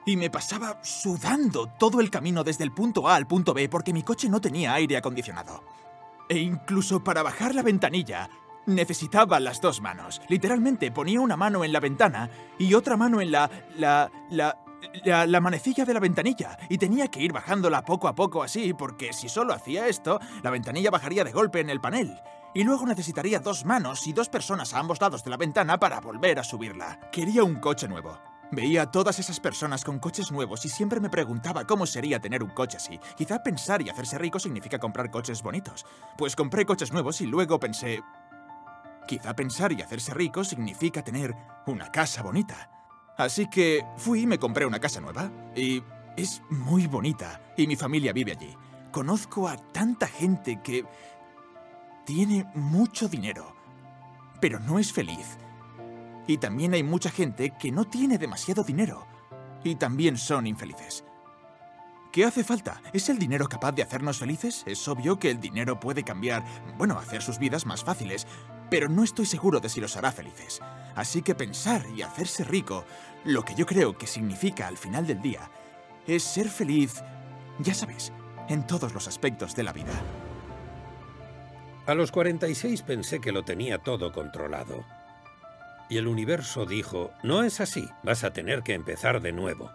[0.07, 3.93] Y me pasaba sudando todo el camino desde el punto A al punto B porque
[3.93, 5.65] mi coche no tenía aire acondicionado.
[6.29, 8.31] E incluso para bajar la ventanilla
[8.67, 10.23] necesitaba las dos manos.
[10.29, 13.51] Literalmente ponía una mano en la ventana y otra mano en la...
[13.77, 14.11] la...
[14.31, 14.57] la...
[15.05, 18.73] La, la manecilla de la ventanilla y tenía que ir bajándola poco a poco así
[18.73, 22.15] porque si solo hacía esto, la ventanilla bajaría de golpe en el panel
[22.55, 26.01] y luego necesitaría dos manos y dos personas a ambos lados de la ventana para
[26.01, 27.01] volver a subirla.
[27.11, 28.19] Quería un coche nuevo.
[28.53, 32.43] Veía a todas esas personas con coches nuevos y siempre me preguntaba cómo sería tener
[32.43, 33.01] un coche así.
[33.17, 35.85] Quizá pensar y hacerse rico significa comprar coches bonitos.
[36.17, 38.03] Pues compré coches nuevos y luego pensé...
[39.09, 41.35] Quizá pensar y hacerse rico significa tener
[41.67, 42.71] una casa bonita.
[43.17, 45.31] Así que fui y me compré una casa nueva.
[45.55, 45.83] Y
[46.17, 47.41] es muy bonita.
[47.57, 48.55] Y mi familia vive allí.
[48.93, 50.85] Conozco a tanta gente que
[52.05, 53.55] tiene mucho dinero,
[54.41, 55.37] pero no es feliz.
[56.27, 59.07] Y también hay mucha gente que no tiene demasiado dinero
[59.63, 61.05] y también son infelices.
[62.13, 62.81] ¿Qué hace falta?
[62.93, 64.63] ¿Es el dinero capaz de hacernos felices?
[64.67, 66.45] Es obvio que el dinero puede cambiar,
[66.79, 68.27] bueno, hacer sus vidas más fáciles,
[68.71, 70.61] pero no estoy seguro de si los hará felices.
[70.95, 72.85] Así que pensar y hacerse rico,
[73.25, 75.51] lo que yo creo que significa al final del día,
[76.07, 77.03] es ser feliz,
[77.59, 78.13] ya sabes,
[78.49, 79.93] en todos los aspectos de la vida.
[81.87, 84.85] A los 46 pensé que lo tenía todo controlado.
[85.89, 89.71] Y el universo dijo, no es así, vas a tener que empezar de nuevo.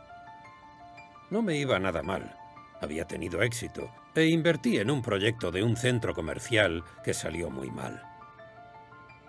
[1.30, 2.36] No me iba nada mal,
[2.82, 7.72] había tenido éxito, e invertí en un proyecto de un centro comercial que salió muy
[7.72, 8.04] mal.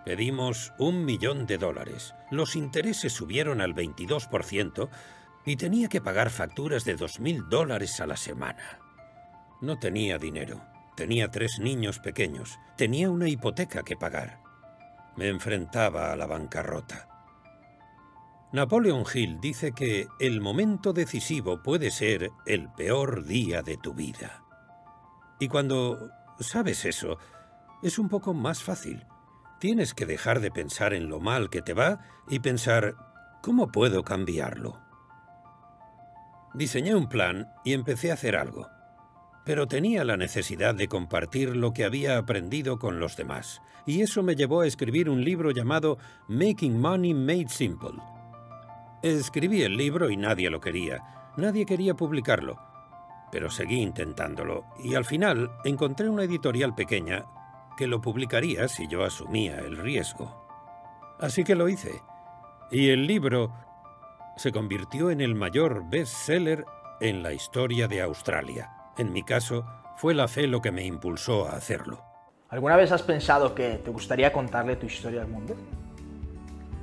[0.04, 4.88] Pedimos un millón de dólares, los intereses subieron al 22%
[5.46, 8.80] y tenía que pagar facturas de 2.000 dólares a la semana.
[9.60, 10.60] No tenía dinero,
[10.96, 14.41] tenía tres niños pequeños, tenía una hipoteca que pagar
[15.16, 17.08] me enfrentaba a la bancarrota.
[18.52, 24.44] Napoleon Hill dice que el momento decisivo puede ser el peor día de tu vida.
[25.38, 27.18] Y cuando sabes eso,
[27.82, 29.06] es un poco más fácil.
[29.58, 32.94] Tienes que dejar de pensar en lo mal que te va y pensar,
[33.42, 34.78] ¿cómo puedo cambiarlo?
[36.52, 38.68] Diseñé un plan y empecé a hacer algo.
[39.44, 43.62] Pero tenía la necesidad de compartir lo que había aprendido con los demás.
[43.86, 45.98] Y eso me llevó a escribir un libro llamado
[46.28, 47.98] Making Money Made Simple.
[49.02, 51.32] Escribí el libro y nadie lo quería.
[51.36, 52.58] Nadie quería publicarlo.
[53.32, 57.24] Pero seguí intentándolo y al final encontré una editorial pequeña
[57.76, 60.46] que lo publicaría si yo asumía el riesgo.
[61.18, 62.02] Así que lo hice.
[62.70, 63.52] Y el libro
[64.36, 66.64] se convirtió en el mayor bestseller
[67.00, 68.70] en la historia de Australia.
[68.96, 69.64] En mi caso,
[69.96, 72.11] fue la fe lo que me impulsó a hacerlo.
[72.52, 75.56] ¿Alguna vez has pensado que te gustaría contarle tu historia al mundo?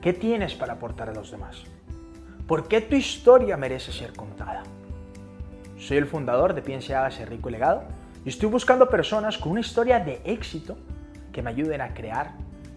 [0.01, 1.61] ¿Qué tienes para aportar a los demás?
[2.47, 4.63] ¿Por qué tu historia merece ser contada?
[5.77, 7.83] Soy el fundador de Piense, Hágase Rico y Legado
[8.25, 10.75] y estoy buscando personas con una historia de éxito
[11.31, 12.31] que me ayuden a crear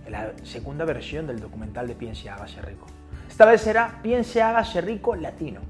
[0.06, 2.84] la segunda versión del documental de Piense, Hágase Rico.
[3.26, 5.62] Esta vez será Piense, Hágase Rico Latino.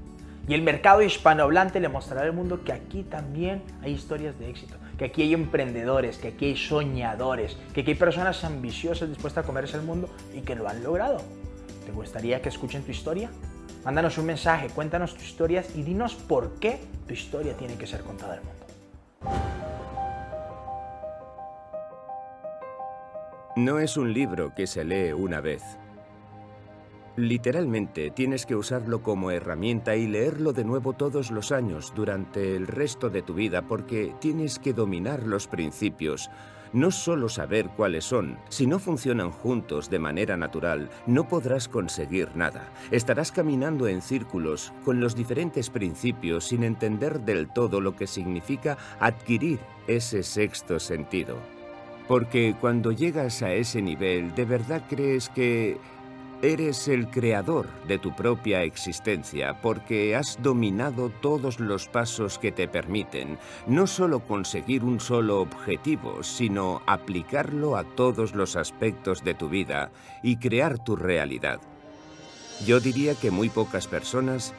[0.45, 4.75] Y el mercado hispanohablante le mostrará al mundo que aquí también hay historias de éxito,
[4.97, 9.47] que aquí hay emprendedores, que aquí hay soñadores, que aquí hay personas ambiciosas dispuestas a
[9.47, 11.17] comerse el mundo y que lo han logrado.
[11.85, 13.29] ¿Te gustaría que escuchen tu historia?
[13.83, 18.01] Mándanos un mensaje, cuéntanos tus historias y dinos por qué tu historia tiene que ser
[18.01, 18.63] contada al mundo.
[23.55, 25.61] No es un libro que se lee una vez.
[27.15, 32.65] Literalmente tienes que usarlo como herramienta y leerlo de nuevo todos los años durante el
[32.65, 36.31] resto de tu vida porque tienes que dominar los principios,
[36.73, 42.35] no solo saber cuáles son, si no funcionan juntos de manera natural, no podrás conseguir
[42.35, 42.71] nada.
[42.89, 48.75] Estarás caminando en círculos con los diferentes principios sin entender del todo lo que significa
[48.99, 51.37] adquirir ese sexto sentido.
[52.07, 55.77] Porque cuando llegas a ese nivel, de verdad crees que
[56.43, 62.67] Eres el creador de tu propia existencia porque has dominado todos los pasos que te
[62.67, 69.47] permiten no solo conseguir un solo objetivo, sino aplicarlo a todos los aspectos de tu
[69.47, 69.89] vida
[70.21, 71.61] y crear tu realidad.
[72.65, 74.53] Yo diría que muy pocas personas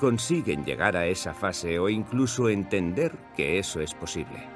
[0.00, 4.48] consiguen llegar a esa fase o incluso entender que eso es posible.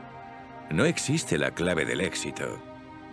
[0.72, 2.60] No existe la clave del éxito.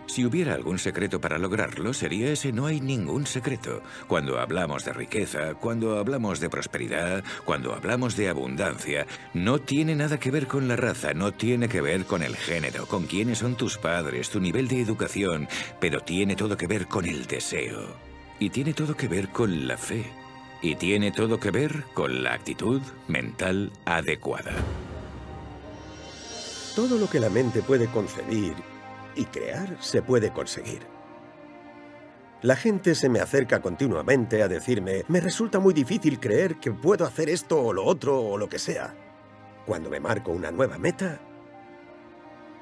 [0.06, 3.82] Si hubiera algún secreto para lograrlo, sería ese no hay ningún secreto.
[4.08, 10.20] Cuando hablamos de riqueza, cuando hablamos de prosperidad, cuando hablamos de abundancia, no tiene nada
[10.20, 13.56] que ver con la raza, no tiene que ver con el género, con quiénes son
[13.56, 15.48] tus padres, tu nivel de educación,
[15.80, 17.96] pero tiene todo que ver con el deseo.
[18.40, 20.06] Y tiene todo que ver con la fe.
[20.62, 24.54] Y tiene todo que ver con la actitud mental adecuada.
[26.76, 28.73] Todo lo que la mente puede concebir
[29.16, 30.82] y crear se puede conseguir.
[32.42, 37.06] La gente se me acerca continuamente a decirme, me resulta muy difícil creer que puedo
[37.06, 38.94] hacer esto o lo otro o lo que sea.
[39.66, 41.22] Cuando me marco una nueva meta,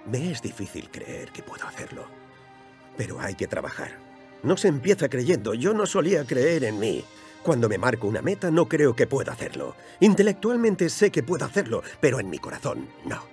[0.05, 2.05] me es difícil creer que puedo hacerlo.
[2.95, 3.97] Pero hay que trabajar.
[4.43, 7.03] No se empieza creyendo, yo no solía creer en mí.
[7.41, 9.75] Cuando me marco una meta no creo que pueda hacerlo.
[9.99, 13.23] Intelectualmente sé que puedo hacerlo, pero en mi corazón no.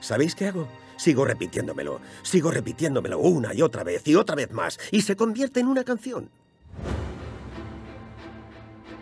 [0.00, 0.66] ¿Sabéis qué hago?
[1.02, 5.58] Sigo repitiéndomelo, sigo repitiéndomelo una y otra vez y otra vez más, y se convierte
[5.58, 6.30] en una canción.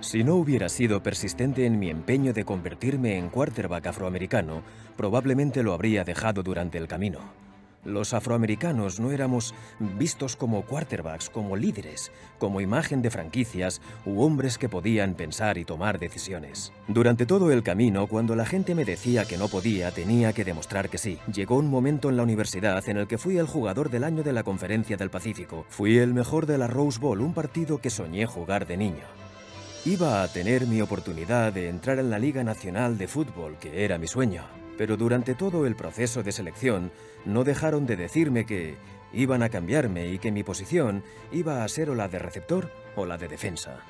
[0.01, 4.63] Si no hubiera sido persistente en mi empeño de convertirme en quarterback afroamericano,
[4.97, 7.19] probablemente lo habría dejado durante el camino.
[7.85, 14.59] Los afroamericanos no éramos vistos como quarterbacks, como líderes, como imagen de franquicias u hombres
[14.59, 16.75] que podían pensar y tomar decisiones.
[16.89, 20.91] Durante todo el camino, cuando la gente me decía que no podía, tenía que demostrar
[20.91, 21.19] que sí.
[21.33, 24.35] Llegó un momento en la universidad en el que fui el jugador del año de
[24.35, 25.65] la Conferencia del Pacífico.
[25.71, 29.07] Fui el mejor de la Rose Bowl, un partido que soñé jugar de niño.
[29.87, 33.97] Iba a tener mi oportunidad de entrar en la Liga Nacional de Fútbol, que era
[33.97, 36.91] mi sueño pero durante todo el proceso de selección
[37.27, 38.79] no dejaron de decirme que
[39.13, 43.05] iban a cambiarme y que mi posición iba a ser o la de receptor o
[43.05, 43.81] la de defensa.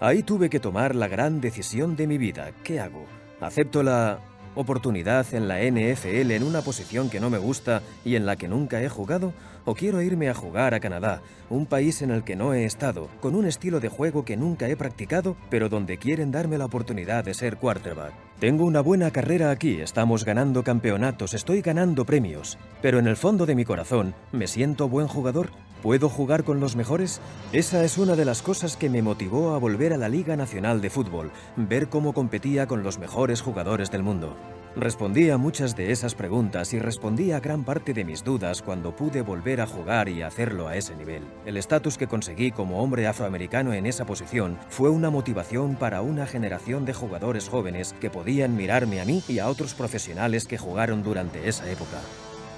[0.00, 2.50] Ahí tuve que tomar la gran decisión de mi vida.
[2.64, 3.06] ¿Qué hago?
[3.40, 4.18] ¿Acepto la
[4.56, 8.48] oportunidad en la NFL en una posición que no me gusta y en la que
[8.48, 9.32] nunca he jugado?
[9.64, 13.08] ¿O quiero irme a jugar a Canadá, un país en el que no he estado,
[13.20, 17.24] con un estilo de juego que nunca he practicado, pero donde quieren darme la oportunidad
[17.24, 18.12] de ser quarterback?
[18.40, 23.46] Tengo una buena carrera aquí, estamos ganando campeonatos, estoy ganando premios, pero en el fondo
[23.46, 25.50] de mi corazón, ¿me siento buen jugador?
[25.80, 27.20] ¿Puedo jugar con los mejores?
[27.52, 30.80] Esa es una de las cosas que me motivó a volver a la Liga Nacional
[30.80, 34.36] de Fútbol, ver cómo competía con los mejores jugadores del mundo.
[34.74, 38.96] Respondí a muchas de esas preguntas y respondí a gran parte de mis dudas cuando
[38.96, 41.24] pude volver a jugar y hacerlo a ese nivel.
[41.44, 46.26] El estatus que conseguí como hombre afroamericano en esa posición fue una motivación para una
[46.26, 51.02] generación de jugadores jóvenes que podían mirarme a mí y a otros profesionales que jugaron
[51.02, 51.98] durante esa época.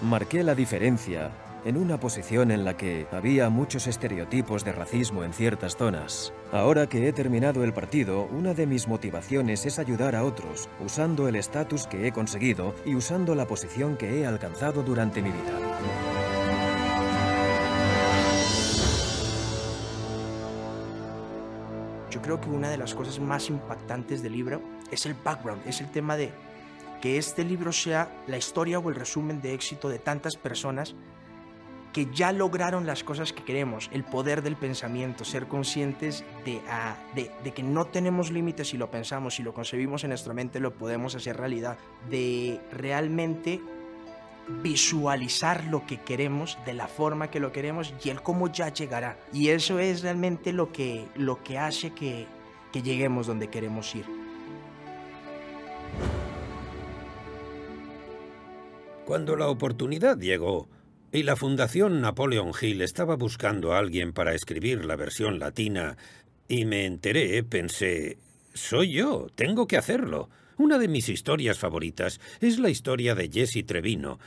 [0.01, 1.33] Marqué la diferencia
[1.65, 6.33] en una posición en la que había muchos estereotipos de racismo en ciertas zonas.
[6.53, 11.27] Ahora que he terminado el partido, una de mis motivaciones es ayudar a otros, usando
[11.27, 15.59] el estatus que he conseguido y usando la posición que he alcanzado durante mi vida.
[22.11, 25.81] Yo creo que una de las cosas más impactantes del libro es el background, es
[25.81, 26.31] el tema de
[27.01, 30.95] que este libro sea la historia o el resumen de éxito de tantas personas
[31.95, 36.25] que ya lograron las cosas que queremos, el poder del pensamiento, ser conscientes
[36.69, 40.35] ah, de, de, que no tenemos límites si lo pensamos, si lo concebimos en nuestra
[40.35, 41.79] mente, lo podemos hacer realidad,
[42.11, 43.61] de realmente
[44.63, 49.17] visualizar lo que queremos de la forma que lo queremos y el cómo ya llegará.
[49.33, 52.27] Y eso es realmente lo que, lo que hace que,
[52.73, 54.05] que lleguemos donde queremos ir.
[59.05, 60.69] Cuando la oportunidad llegó,
[61.15, 65.97] y la Fundación Napoleon Hill estaba buscando a alguien para escribir la versión latina
[66.49, 68.19] y me enteré, pensé,
[68.53, 70.29] soy yo, tengo que hacerlo.
[70.59, 74.19] Una de mis historias favoritas es la historia de Jesse Trevino.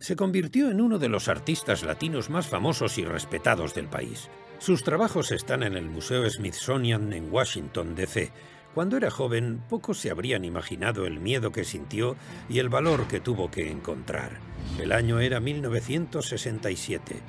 [0.00, 4.28] Se convirtió en uno de los artistas latinos más famosos y respetados del país.
[4.58, 8.32] Sus trabajos están en el Museo Smithsonian en Washington, D.C.
[8.74, 12.16] Cuando era joven, pocos se habrían imaginado el miedo que sintió
[12.48, 14.40] y el valor que tuvo que encontrar.
[14.80, 17.20] El año era 1967.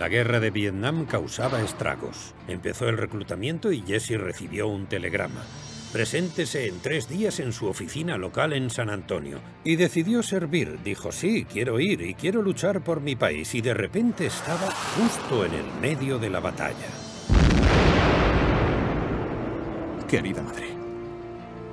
[0.00, 2.34] La guerra de Vietnam causaba estragos.
[2.48, 5.42] Empezó el reclutamiento y Jesse recibió un telegrama.
[5.92, 9.40] Preséntese en tres días en su oficina local en San Antonio.
[9.62, 10.80] Y decidió servir.
[10.82, 13.54] Dijo, sí, quiero ir y quiero luchar por mi país.
[13.54, 16.88] Y de repente estaba justo en el medio de la batalla.
[20.08, 20.73] Querida madre,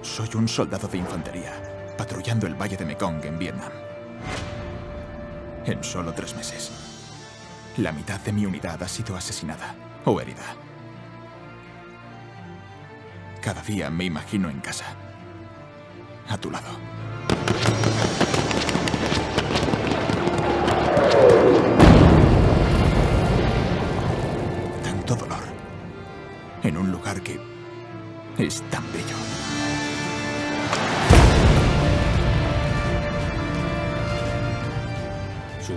[0.01, 3.71] soy un soldado de infantería, patrullando el Valle de Mekong en Vietnam
[5.65, 6.71] en solo tres meses.
[7.77, 9.75] La mitad de mi unidad ha sido asesinada
[10.05, 10.55] o herida.
[13.41, 14.85] Cada día me imagino en casa,
[16.27, 16.69] a tu lado.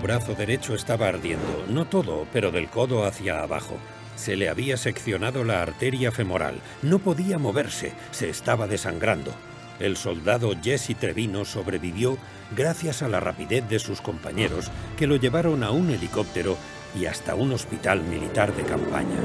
[0.04, 3.78] Brazo derecho estaba ardiendo, no todo, pero del codo hacia abajo.
[4.16, 9.34] Se le había seccionado la arteria femoral, no podía moverse, se estaba desangrando.
[9.80, 12.18] El soldado Jesse Trevino sobrevivió
[12.54, 16.58] gracias a la rapidez de sus compañeros que lo llevaron a un helicóptero
[16.94, 19.16] y hasta un hospital militar de campaña.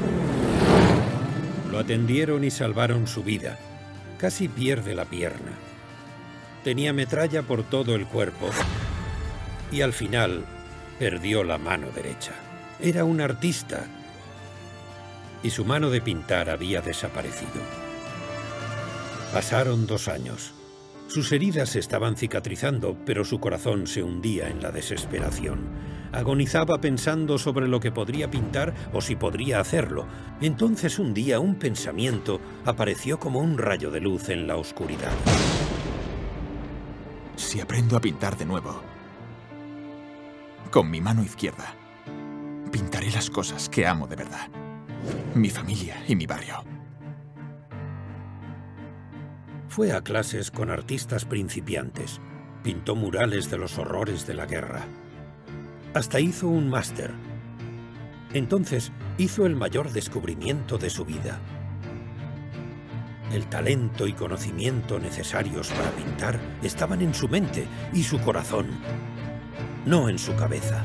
[1.70, 3.58] Lo atendieron y salvaron su vida.
[4.16, 5.52] Casi pierde la pierna.
[6.64, 8.48] Tenía metralla por todo el cuerpo
[9.70, 10.42] y al final
[11.00, 12.32] perdió la mano derecha.
[12.78, 13.86] Era un artista
[15.42, 17.62] y su mano de pintar había desaparecido.
[19.32, 20.52] Pasaron dos años.
[21.08, 25.60] Sus heridas estaban cicatrizando, pero su corazón se hundía en la desesperación.
[26.12, 30.04] Agonizaba pensando sobre lo que podría pintar o si podría hacerlo.
[30.42, 35.12] Entonces un día un pensamiento apareció como un rayo de luz en la oscuridad.
[37.36, 38.82] Si aprendo a pintar de nuevo,
[40.70, 41.74] con mi mano izquierda,
[42.70, 44.48] pintaré las cosas que amo de verdad.
[45.34, 46.64] Mi familia y mi barrio.
[49.68, 52.20] Fue a clases con artistas principiantes.
[52.62, 54.84] Pintó murales de los horrores de la guerra.
[55.94, 57.14] Hasta hizo un máster.
[58.32, 61.40] Entonces hizo el mayor descubrimiento de su vida.
[63.32, 68.66] El talento y conocimiento necesarios para pintar estaban en su mente y su corazón
[69.86, 70.82] no en su cabeza.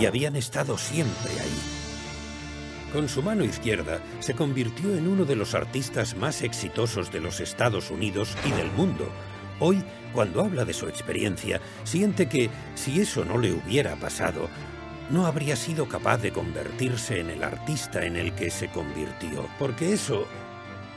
[0.00, 1.76] Y habían estado siempre ahí.
[2.92, 7.40] Con su mano izquierda se convirtió en uno de los artistas más exitosos de los
[7.40, 9.08] Estados Unidos y del mundo.
[9.58, 9.82] Hoy,
[10.12, 14.48] cuando habla de su experiencia, siente que, si eso no le hubiera pasado,
[15.10, 19.92] no habría sido capaz de convertirse en el artista en el que se convirtió, porque
[19.92, 20.26] eso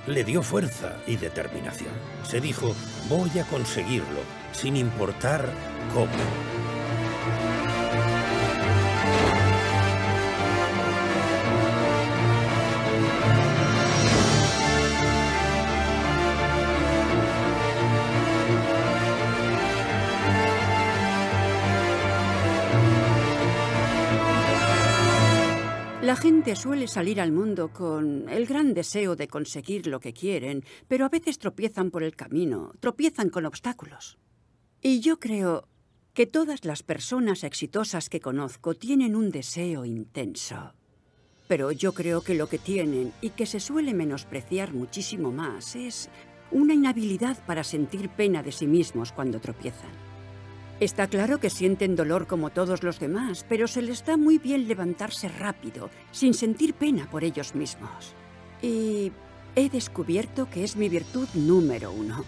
[0.08, 1.92] le dio fuerza y determinación.
[2.24, 2.76] Se dijo,
[3.08, 4.22] voy a conseguirlo,
[4.52, 5.50] sin importar
[5.94, 6.79] cómo.
[26.20, 31.06] Gente suele salir al mundo con el gran deseo de conseguir lo que quieren, pero
[31.06, 34.18] a veces tropiezan por el camino, tropiezan con obstáculos.
[34.82, 35.70] Y yo creo
[36.14, 40.74] que todas las personas exitosas que conozco tienen un deseo intenso.
[41.48, 46.10] Pero yo creo que lo que tienen y que se suele menospreciar muchísimo más es
[46.52, 50.09] una inhabilidad para sentir pena de sí mismos cuando tropiezan.
[50.80, 54.66] Está claro que sienten dolor como todos los demás, pero se les da muy bien
[54.70, 58.14] levantarse rápido, sin sentir pena por ellos mismos.
[58.62, 59.12] Y
[59.58, 62.24] he descubierto que es mi virtud número uno.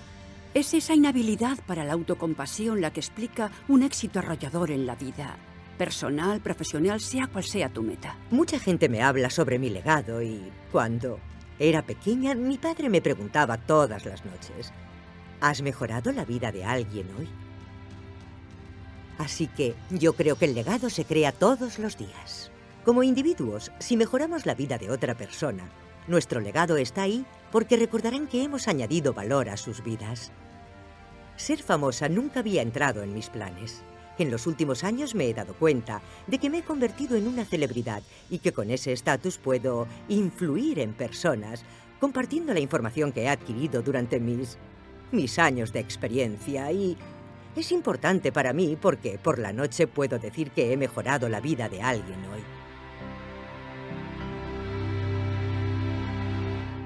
[0.53, 5.37] Es esa inhabilidad para la autocompasión la que explica un éxito arrollador en la vida.
[5.77, 8.17] Personal, profesional, sea cual sea tu meta.
[8.31, 11.19] Mucha gente me habla sobre mi legado y cuando
[11.57, 14.73] era pequeña mi padre me preguntaba todas las noches,
[15.39, 17.29] ¿has mejorado la vida de alguien hoy?
[19.21, 22.49] Así que yo creo que el legado se crea todos los días.
[22.83, 25.69] Como individuos, si mejoramos la vida de otra persona,
[26.07, 30.31] nuestro legado está ahí porque recordarán que hemos añadido valor a sus vidas.
[31.35, 33.83] Ser famosa nunca había entrado en mis planes.
[34.17, 37.45] En los últimos años me he dado cuenta de que me he convertido en una
[37.45, 41.63] celebridad y que con ese estatus puedo influir en personas,
[41.99, 44.57] compartiendo la información que he adquirido durante mis,
[45.11, 46.97] mis años de experiencia y
[47.55, 51.67] es importante para mí porque por la noche puedo decir que he mejorado la vida
[51.69, 52.43] de alguien hoy.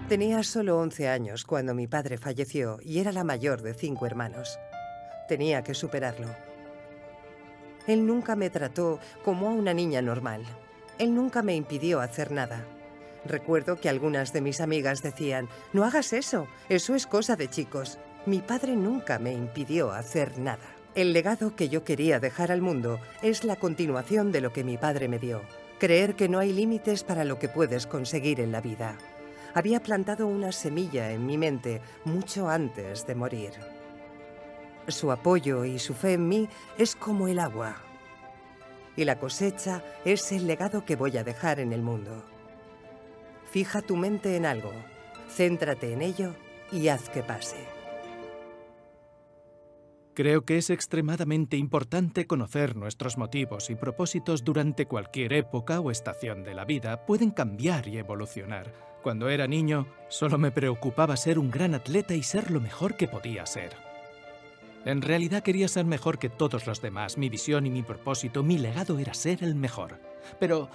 [0.09, 4.59] Tenía solo 11 años cuando mi padre falleció y era la mayor de cinco hermanos.
[5.27, 6.27] Tenía que superarlo.
[7.87, 10.43] Él nunca me trató como a una niña normal.
[10.99, 12.65] Él nunca me impidió hacer nada.
[13.25, 17.97] Recuerdo que algunas de mis amigas decían, no hagas eso, eso es cosa de chicos.
[18.25, 20.65] Mi padre nunca me impidió hacer nada.
[20.95, 24.77] El legado que yo quería dejar al mundo es la continuación de lo que mi
[24.77, 25.43] padre me dio.
[25.77, 28.97] Creer que no hay límites para lo que puedes conseguir en la vida.
[29.53, 33.51] Había plantado una semilla en mi mente mucho antes de morir.
[34.87, 36.49] Su apoyo y su fe en mí
[36.79, 37.75] es como el agua.
[38.95, 42.23] Y la cosecha es el legado que voy a dejar en el mundo.
[43.51, 44.71] Fija tu mente en algo,
[45.29, 46.33] céntrate en ello
[46.71, 47.74] y haz que pase.
[50.15, 56.45] Creo que es extremadamente importante conocer nuestros motivos y propósitos durante cualquier época o estación
[56.45, 57.05] de la vida.
[57.05, 58.71] Pueden cambiar y evolucionar.
[59.03, 63.09] Cuando era niño, solo me preocupaba ser un gran atleta y ser lo mejor que
[63.09, 63.73] podía ser.
[64.85, 67.17] En realidad quería ser mejor que todos los demás.
[67.17, 69.99] Mi visión y mi propósito, mi legado era ser el mejor.
[70.39, 70.69] Pero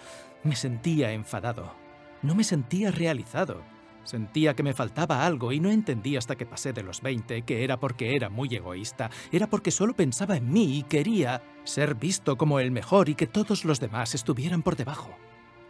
[0.45, 1.73] me sentía enfadado.
[2.21, 3.63] No me sentía realizado.
[4.05, 7.65] Sentía que me faltaba algo y no entendí hasta que pasé de los 20 que
[7.65, 12.37] era porque era muy egoísta, era porque solo pensaba en mí y quería ser visto
[12.37, 15.11] como el mejor y que todos los demás estuvieran por debajo.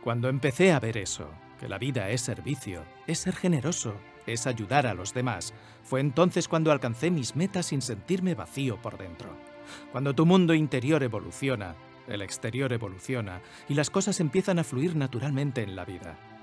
[0.02, 1.28] Cuando empecé a ver eso,
[1.58, 3.94] que la vida es servicio, es ser generoso,
[4.26, 5.52] es ayudar a los demás,
[5.82, 9.36] fue entonces cuando alcancé mis metas sin sentirme vacío por dentro.
[9.92, 11.74] Cuando tu mundo interior evoluciona,
[12.08, 16.39] el exterior evoluciona y las cosas empiezan a fluir naturalmente en la vida.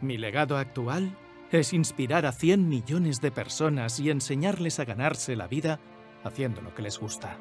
[0.00, 1.14] Mi legado actual
[1.50, 5.80] es inspirar a 100 millones de personas y enseñarles a ganarse la vida
[6.24, 7.38] haciendo lo que les gusta.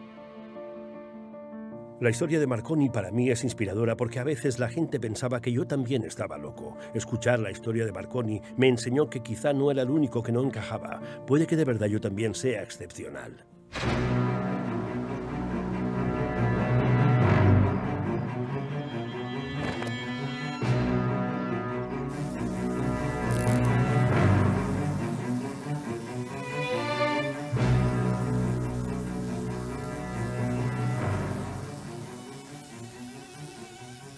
[2.02, 5.52] La historia de Marconi para mí es inspiradora porque a veces la gente pensaba que
[5.52, 6.78] yo también estaba loco.
[6.94, 10.42] Escuchar la historia de Marconi me enseñó que quizá no era el único que no
[10.42, 11.02] encajaba.
[11.28, 13.46] Puede que de verdad yo también sea excepcional.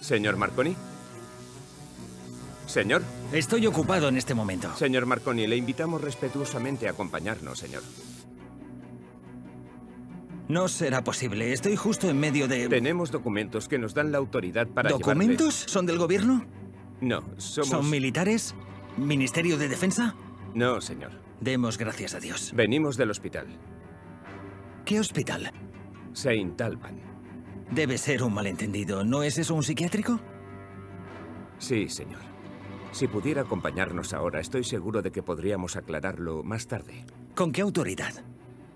[0.02, 0.76] Señor Marconi.
[2.66, 3.02] Señor.
[3.32, 4.74] Estoy ocupado en este momento.
[4.76, 7.82] Señor Marconi, le invitamos respetuosamente a acompañarnos, señor.
[10.48, 11.52] No será posible.
[11.52, 12.68] Estoy justo en medio de...
[12.68, 15.62] Tenemos documentos que nos dan la autoridad para ¿Documentos?
[15.66, 16.44] llevarle- ¿Son del gobierno?
[17.00, 17.68] No, somos...
[17.70, 18.54] ¿Son militares?
[18.96, 20.14] ¿Ministerio de Defensa?
[20.54, 21.12] No, señor.
[21.40, 22.52] Demos gracias a Dios.
[22.54, 23.46] Venimos del hospital.
[24.84, 25.52] ¿Qué hospital?
[26.12, 27.11] Saint Alban.
[27.74, 29.02] Debe ser un malentendido.
[29.02, 30.20] ¿No es eso un psiquiátrico?
[31.58, 32.20] Sí, señor.
[32.92, 37.06] Si pudiera acompañarnos ahora, estoy seguro de que podríamos aclararlo más tarde.
[37.34, 38.12] ¿Con qué autoridad?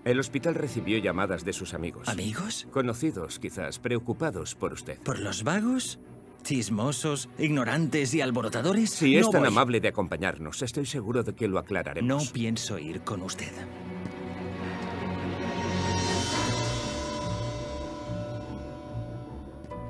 [0.03, 2.07] El hospital recibió llamadas de sus amigos.
[2.07, 2.67] ¿Amigos?
[2.71, 4.97] Conocidos, quizás, preocupados por usted.
[5.01, 5.99] ¿Por los vagos?
[6.43, 8.89] ¿Chismosos, ignorantes y alborotadores?
[8.89, 9.49] Si es tan voy.
[9.49, 12.25] amable de acompañarnos, estoy seguro de que lo aclararemos.
[12.25, 13.51] No pienso ir con usted.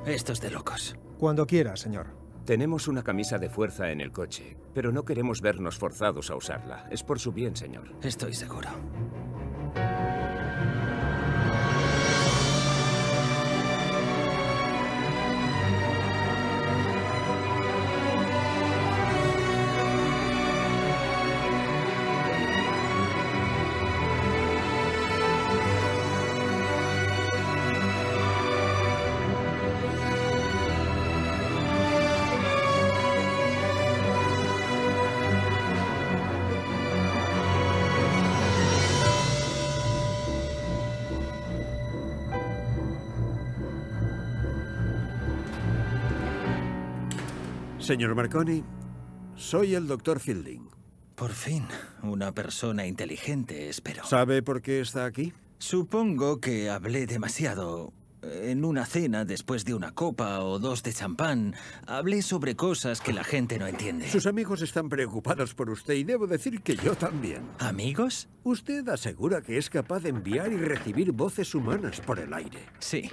[0.08, 0.96] Esto es de locos.
[1.18, 2.06] Cuando quiera, señor.
[2.46, 6.86] Tenemos una camisa de fuerza en el coche, pero no queremos vernos forzados a usarla.
[6.90, 7.92] Es por su bien, señor.
[8.00, 8.70] Estoy seguro.
[47.88, 48.62] Señor Marconi,
[49.34, 50.68] soy el doctor Fielding.
[51.14, 51.64] Por fin,
[52.02, 54.04] una persona inteligente, espero.
[54.04, 55.32] ¿Sabe por qué está aquí?
[55.56, 57.94] Supongo que hablé demasiado.
[58.20, 61.54] En una cena, después de una copa o dos de champán,
[61.86, 64.06] hablé sobre cosas que la gente no entiende.
[64.10, 67.40] Sus amigos están preocupados por usted y debo decir que yo también.
[67.58, 68.28] ¿Amigos?
[68.42, 72.66] Usted asegura que es capaz de enviar y recibir voces humanas por el aire.
[72.80, 73.10] Sí.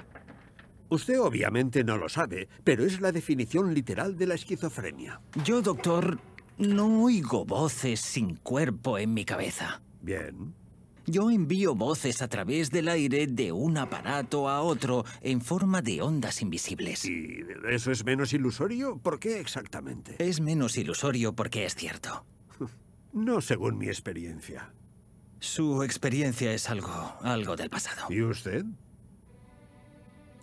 [0.89, 5.19] Usted obviamente no lo sabe, pero es la definición literal de la esquizofrenia.
[5.43, 6.19] Yo, doctor,
[6.57, 9.81] no oigo voces sin cuerpo en mi cabeza.
[10.01, 10.53] Bien.
[11.07, 16.01] Yo envío voces a través del aire de un aparato a otro en forma de
[16.01, 17.05] ondas invisibles.
[17.05, 18.97] ¿Y eso es menos ilusorio?
[18.97, 20.15] ¿Por qué exactamente?
[20.17, 22.25] Es menos ilusorio porque es cierto.
[23.13, 24.73] No según mi experiencia.
[25.39, 28.07] Su experiencia es algo, algo del pasado.
[28.09, 28.65] ¿Y usted?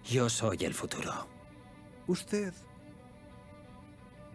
[0.04, 1.12] Yo soy el futuro.
[2.06, 2.52] Usted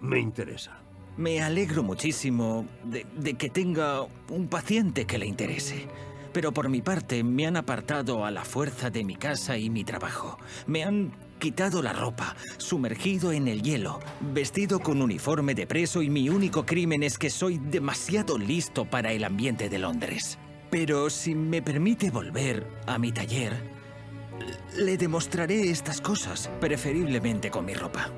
[0.02, 0.78] me interesa.
[1.18, 5.88] Me alegro muchísimo de, de, que tenga un paciente que le interese.
[6.32, 9.84] Pero por mi parte me han apartado a la fuerza de mi casa y mi
[9.84, 10.38] trabajo.
[10.68, 14.00] Me han quitado la ropa, sumergido en el hielo,
[14.34, 19.12] vestido con uniforme de preso y mi único crimen es que soy demasiado listo para
[19.12, 20.38] el ambiente de Londres.
[20.70, 23.77] Pero si me permite volver a mi taller,
[24.76, 28.10] le demostraré estas cosas, preferiblemente con mi ropa.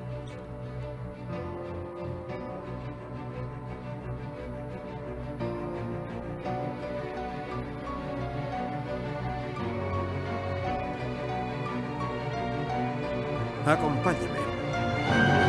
[13.66, 15.39] Acompáñeme.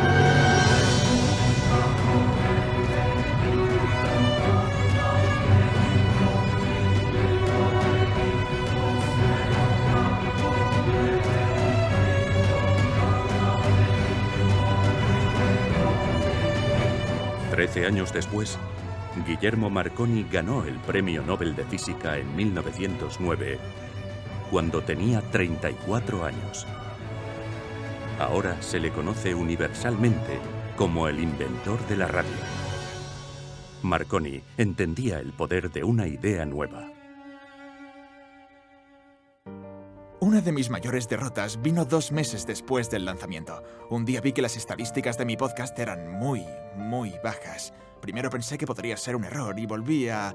[17.72, 18.58] Trece años después,
[19.26, 23.58] Guillermo Marconi ganó el Premio Nobel de Física en 1909,
[24.50, 26.66] cuando tenía 34 años.
[28.18, 30.38] Ahora se le conoce universalmente
[30.76, 32.30] como el inventor de la radio.
[33.80, 36.91] Marconi entendía el poder de una idea nueva.
[40.32, 43.62] Una de mis mayores derrotas vino dos meses después del lanzamiento.
[43.90, 47.74] Un día vi que las estadísticas de mi podcast eran muy, muy bajas.
[48.00, 50.34] Primero pensé que podría ser un error y volví a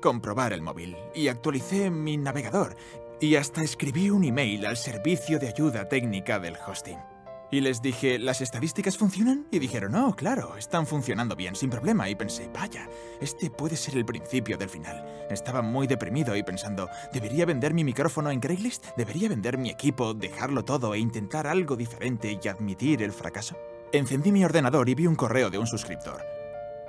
[0.00, 0.96] comprobar el móvil.
[1.14, 2.74] Y actualicé mi navegador.
[3.20, 7.11] Y hasta escribí un email al servicio de ayuda técnica del hosting.
[7.52, 9.46] Y les dije, ¿las estadísticas funcionan?
[9.50, 12.08] Y dijeron, no, claro, están funcionando bien, sin problema.
[12.08, 12.88] Y pensé, vaya,
[13.20, 15.04] este puede ser el principio del final.
[15.28, 18.86] Estaba muy deprimido y pensando, ¿debería vender mi micrófono en Craigslist?
[18.96, 23.54] ¿Debería vender mi equipo, dejarlo todo e intentar algo diferente y admitir el fracaso?
[23.92, 26.41] Encendí mi ordenador y vi un correo de un suscriptor.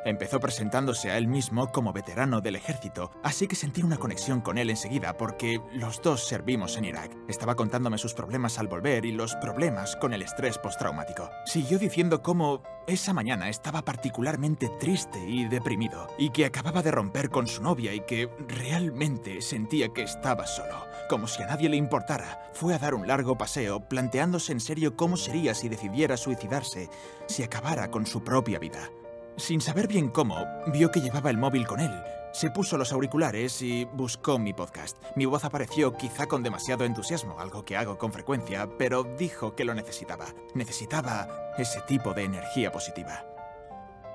[0.05, 4.57] Empezó presentándose a él mismo como veterano del ejército, así que sentí una conexión con
[4.57, 7.15] él enseguida porque los dos servimos en Irak.
[7.29, 11.29] Estaba contándome sus problemas al volver y los problemas con el estrés postraumático.
[11.45, 17.29] Siguió diciendo cómo esa mañana estaba particularmente triste y deprimido y que acababa de romper
[17.29, 20.85] con su novia y que realmente sentía que estaba solo.
[21.09, 24.97] Como si a nadie le importara, fue a dar un largo paseo planteándose en serio
[24.97, 26.89] cómo sería si decidiera suicidarse,
[27.27, 28.89] si acabara con su propia vida.
[29.37, 31.91] Sin saber bien cómo, vio que llevaba el móvil con él.
[32.33, 34.97] Se puso los auriculares y buscó mi podcast.
[35.15, 39.65] Mi voz apareció quizá con demasiado entusiasmo, algo que hago con frecuencia, pero dijo que
[39.65, 40.25] lo necesitaba.
[40.53, 43.25] Necesitaba ese tipo de energía positiva.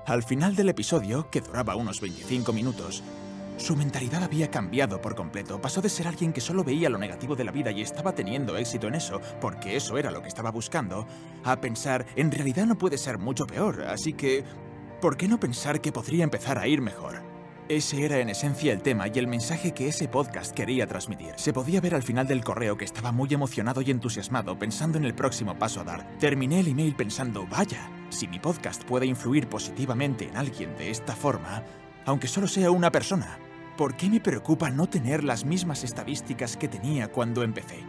[0.05, 3.03] Al final del episodio, que duraba unos 25 minutos,
[3.57, 5.61] su mentalidad había cambiado por completo.
[5.61, 8.55] Pasó de ser alguien que solo veía lo negativo de la vida y estaba teniendo
[8.55, 11.05] éxito en eso, porque eso era lo que estaba buscando,
[11.43, 14.45] a pensar, en realidad no puede ser mucho peor, así que
[15.01, 17.21] ¿Por qué no pensar que podría empezar a ir mejor?
[17.69, 21.35] Ese era en esencia el tema y el mensaje que ese podcast quería transmitir.
[21.37, 25.05] Se podía ver al final del correo que estaba muy emocionado y entusiasmado pensando en
[25.05, 26.17] el próximo paso a dar.
[26.17, 31.15] Terminé el email pensando, vaya, Si mi podcast puede influir positivamente en alguien de esta
[31.15, 31.63] forma,
[32.05, 33.37] aunque solo sea una persona,
[33.77, 37.85] ¿por qué me preocupa no tener las mismas estadísticas que tenía cuando empecé?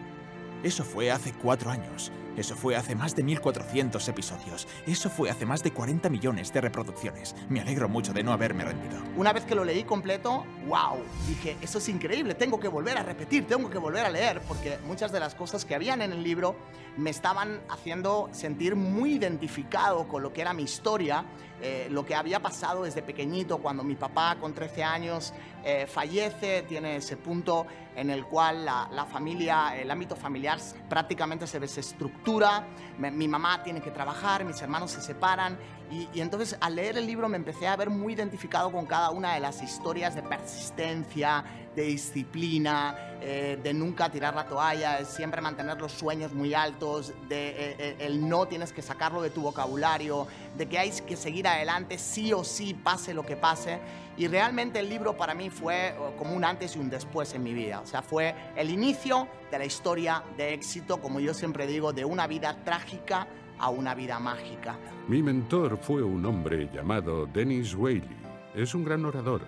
[0.62, 2.12] Eso fue hace cuatro años.
[2.36, 4.68] Eso fue hace más de 1400 episodios.
[4.86, 7.34] Eso fue hace más de 40 millones de reproducciones.
[7.48, 9.00] Me alegro mucho de no haberme rendido.
[9.16, 13.02] Una vez que lo leí completo, wow, dije, eso es increíble, tengo que volver a
[13.02, 16.22] repetir, tengo que volver a leer, porque muchas de las cosas que habían en el
[16.22, 16.56] libro
[16.96, 21.24] me estaban haciendo sentir muy identificado con lo que era mi historia,
[21.62, 25.32] eh, lo que había pasado desde pequeñito, cuando mi papá con 13 años
[25.64, 30.58] eh, fallece, tiene ese punto en el cual la, familia, el ámbito familiar
[30.88, 32.66] prácticamente se desestructura,
[32.98, 35.58] mi mamá tiene que trabajar, mis hermanos se separan
[35.90, 39.34] y, entonces al leer el libro me empecé a ver muy identificado con cada una
[39.34, 41.44] de las historias de persistencia,
[41.74, 47.48] de disciplina, eh, de nunca tirar la toalla, siempre mantener los sueños muy altos, de
[47.48, 50.26] eh, eh, el no tienes que sacarlo de tu vocabulario,
[50.56, 53.78] de que hay que seguir adelante sí o sí, pase lo que pase.
[54.16, 57.54] Y realmente el libro para mí fue como un antes y un después en mi
[57.54, 57.80] vida.
[57.80, 62.04] O sea, fue el inicio de la historia de éxito, como yo siempre digo, de
[62.04, 63.26] una vida trágica
[63.58, 64.76] a una vida mágica.
[65.08, 68.16] Mi mentor fue un hombre llamado Dennis Whaley.
[68.54, 69.42] Es un gran orador.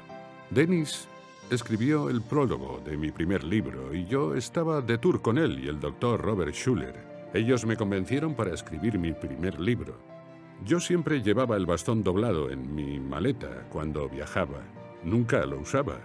[0.50, 1.08] Dennis
[1.50, 5.68] escribió el prólogo de mi primer libro y yo estaba de tour con él y
[5.68, 6.94] el doctor Robert Schuller.
[7.34, 9.98] Ellos me convencieron para escribir mi primer libro.
[10.64, 14.60] Yo siempre llevaba el bastón doblado en mi maleta cuando viajaba.
[15.02, 15.98] Nunca lo usaba.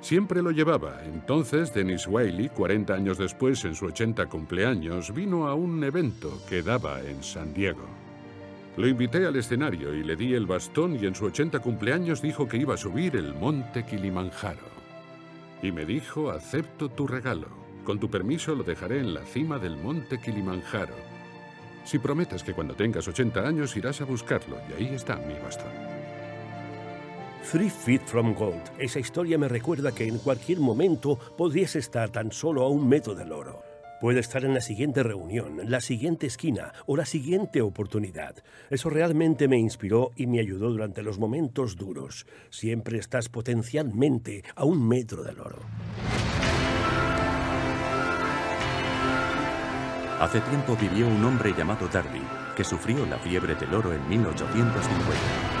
[0.00, 1.04] Siempre lo llevaba.
[1.04, 6.62] Entonces, Dennis Wiley, 40 años después, en su 80 cumpleaños, vino a un evento que
[6.62, 7.84] daba en San Diego.
[8.76, 12.48] Lo invité al escenario y le di el bastón y en su 80 cumpleaños dijo
[12.48, 14.69] que iba a subir el monte Kilimanjaro.
[15.62, 17.48] Y me dijo, acepto tu regalo.
[17.84, 20.94] Con tu permiso lo dejaré en la cima del monte Kilimanjaro.
[21.84, 25.72] Si prometes que cuando tengas 80 años irás a buscarlo, y ahí está mi bastón.
[27.50, 28.62] Three Feet from Gold.
[28.78, 33.14] Esa historia me recuerda que en cualquier momento podrías estar tan solo a un metro
[33.14, 33.69] del oro.
[34.00, 38.34] Puede estar en la siguiente reunión, la siguiente esquina o la siguiente oportunidad.
[38.70, 42.26] Eso realmente me inspiró y me ayudó durante los momentos duros.
[42.48, 45.58] Siempre estás potencialmente a un metro del oro.
[50.18, 52.22] Hace tiempo vivió un hombre llamado Darby,
[52.56, 55.59] que sufrió la fiebre del oro en 1850.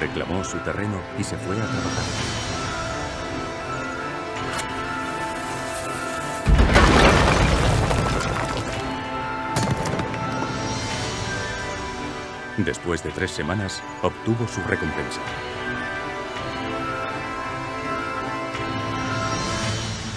[0.00, 2.04] Reclamó su terreno y se fue a trabajar.
[12.56, 15.20] Después de tres semanas, obtuvo su recompensa.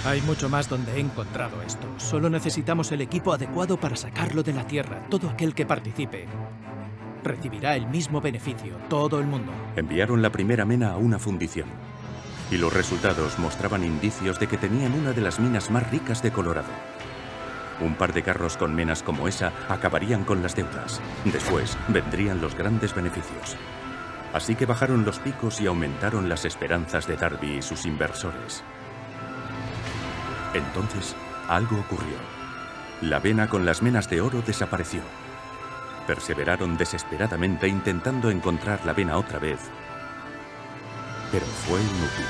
[0.06, 1.86] Hay mucho más donde he encontrado esto.
[1.96, 5.06] Solo necesitamos el equipo adecuado para sacarlo de la Tierra.
[5.08, 6.26] Todo aquel que participe
[7.24, 9.52] recibirá el mismo beneficio, todo el mundo.
[9.76, 11.68] Enviaron la primera mena a una fundición.
[12.50, 16.30] Y los resultados mostraban indicios de que tenían una de las minas más ricas de
[16.30, 16.72] Colorado.
[17.80, 21.00] Un par de carros con menas como esa acabarían con las deudas.
[21.24, 23.56] Después vendrían los grandes beneficios.
[24.32, 28.62] Así que bajaron los picos y aumentaron las esperanzas de Darby y sus inversores.
[30.54, 31.16] Entonces,
[31.48, 32.16] algo ocurrió.
[33.00, 35.02] La vena con las menas de oro desapareció.
[36.06, 39.58] Perseveraron desesperadamente intentando encontrar la vena otra vez,
[41.32, 42.26] pero fue inútil.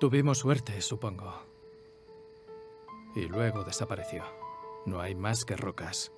[0.00, 1.32] Tuvimos suerte, supongo.
[3.14, 4.24] Y luego desapareció.
[4.86, 6.12] No hay más que rocas.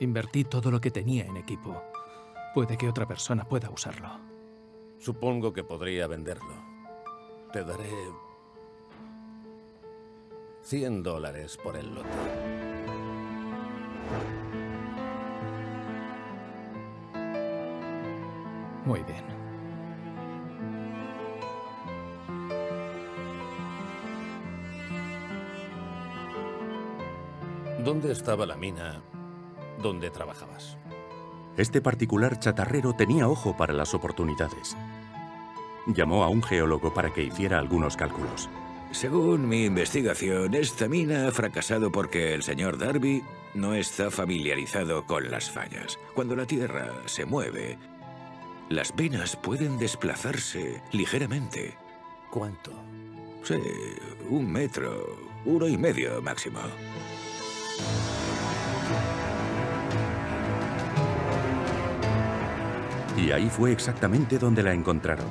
[0.00, 1.82] Invertí todo lo que tenía en equipo.
[2.54, 4.27] Puede que otra persona pueda usarlo.
[4.98, 6.54] Supongo que podría venderlo.
[7.52, 7.90] Te daré
[10.62, 12.08] 100 dólares por el lote.
[18.84, 19.24] Muy bien.
[27.84, 29.02] ¿Dónde estaba la mina
[29.80, 30.76] donde trabajabas?
[31.56, 34.76] Este particular chatarrero tenía ojo para las oportunidades.
[35.88, 38.48] Llamó a un geólogo para que hiciera algunos cálculos.
[38.90, 43.22] Según mi investigación, esta mina ha fracasado porque el señor Darby
[43.54, 45.98] no está familiarizado con las fallas.
[46.14, 47.78] Cuando la Tierra se mueve,
[48.68, 51.74] las venas pueden desplazarse ligeramente.
[52.30, 52.70] ¿Cuánto?
[53.42, 53.54] Sí,
[54.28, 56.60] un metro, uno y medio máximo.
[63.16, 65.26] Y ahí fue exactamente donde la encontraron.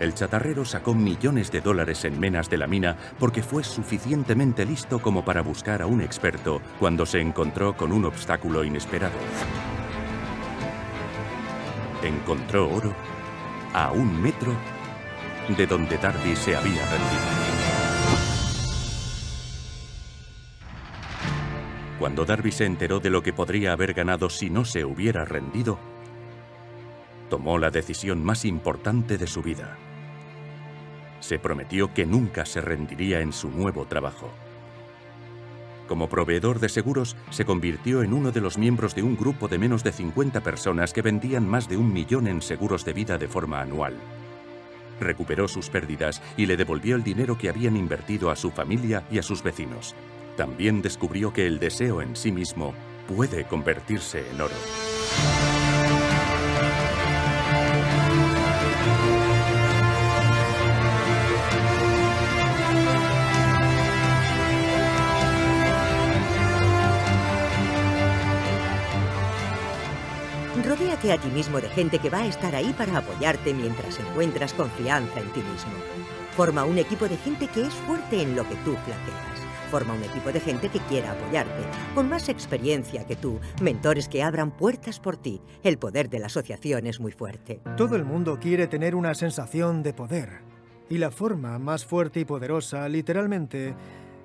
[0.00, 5.00] El chatarrero sacó millones de dólares en menas de la mina porque fue suficientemente listo
[5.00, 9.14] como para buscar a un experto cuando se encontró con un obstáculo inesperado.
[12.02, 12.92] Encontró oro
[13.72, 14.52] a un metro
[15.56, 17.44] de donde Darby se había rendido.
[21.98, 25.78] Cuando Darby se enteró de lo que podría haber ganado si no se hubiera rendido,
[27.28, 29.76] tomó la decisión más importante de su vida.
[31.20, 34.30] Se prometió que nunca se rendiría en su nuevo trabajo.
[35.88, 39.58] Como proveedor de seguros, se convirtió en uno de los miembros de un grupo de
[39.58, 43.28] menos de 50 personas que vendían más de un millón en seguros de vida de
[43.28, 43.94] forma anual.
[45.00, 49.18] Recuperó sus pérdidas y le devolvió el dinero que habían invertido a su familia y
[49.18, 49.94] a sus vecinos.
[50.36, 52.74] También descubrió que el deseo en sí mismo
[53.06, 54.54] puede convertirse en oro.
[71.04, 74.54] Rodéate a ti mismo de gente que va a estar ahí para apoyarte mientras encuentras
[74.54, 75.72] confianza en ti mismo.
[76.34, 79.70] Forma un equipo de gente que es fuerte en lo que tú flaqueas.
[79.70, 81.62] Forma un equipo de gente que quiera apoyarte,
[81.94, 85.42] con más experiencia que tú, mentores que abran puertas por ti.
[85.62, 87.60] El poder de la asociación es muy fuerte.
[87.76, 90.40] Todo el mundo quiere tener una sensación de poder.
[90.88, 93.74] Y la forma más fuerte y poderosa, literalmente,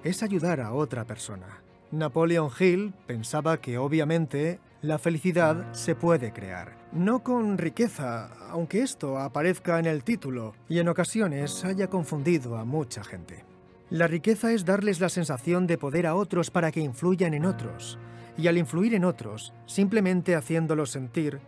[0.06, 1.62] es ayudar a otra persona.
[1.92, 6.78] Napoleon Hill pensaba que obviamente la felicidad se puede crear.
[6.94, 12.64] No con riqueza, aunque esto aparezca en el título y en ocasiones haya confundido a
[12.64, 13.44] mucha gente.
[13.90, 18.00] La riqueza es darles la sensación de poder a otros para que influyan en otros.
[18.38, 21.42] Y al influir en otros, simplemente haciéndolos sentir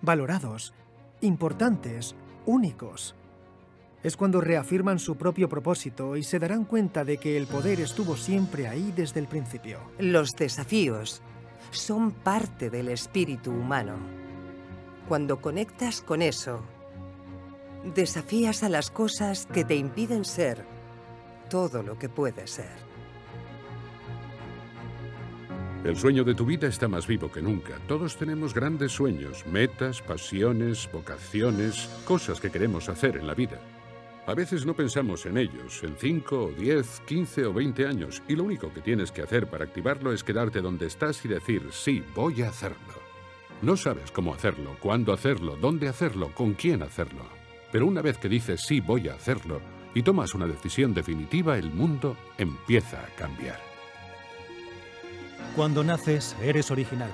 [0.00, 0.72] valorados,
[1.20, 2.14] importantes,
[2.46, 3.14] únicos.
[4.02, 8.16] Es cuando reafirman su propio propósito y se darán cuenta de que el poder estuvo
[8.16, 9.80] siempre ahí desde el principio.
[9.98, 11.20] Los desafíos
[11.70, 13.96] son parte del espíritu humano.
[15.08, 16.60] Cuando conectas con eso,
[17.94, 20.64] desafías a las cosas que te impiden ser
[21.48, 22.88] todo lo que puedes ser.
[25.84, 27.78] El sueño de tu vida está más vivo que nunca.
[27.86, 33.58] Todos tenemos grandes sueños, metas, pasiones, vocaciones, cosas que queremos hacer en la vida.
[34.28, 38.36] A veces no pensamos en ellos, en 5 o 10, 15 o 20 años, y
[38.36, 42.04] lo único que tienes que hacer para activarlo es quedarte donde estás y decir, sí,
[42.14, 42.76] voy a hacerlo.
[43.62, 47.22] No sabes cómo hacerlo, cuándo hacerlo, dónde hacerlo, con quién hacerlo.
[47.72, 49.62] Pero una vez que dices, sí, voy a hacerlo,
[49.94, 53.58] y tomas una decisión definitiva, el mundo empieza a cambiar.
[55.56, 57.10] Cuando naces, eres original.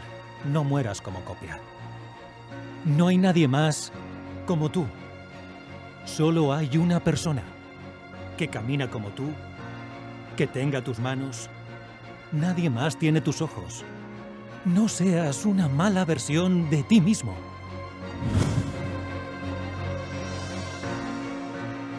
[0.52, 1.60] No mueras como copia.
[2.84, 3.92] No hay nadie más
[4.46, 4.84] como tú.
[6.04, 7.42] Solo hay una persona
[8.36, 9.30] que camina como tú,
[10.36, 11.48] que tenga tus manos.
[12.30, 13.84] Nadie más tiene tus ojos.
[14.64, 17.34] No seas una mala versión de ti mismo.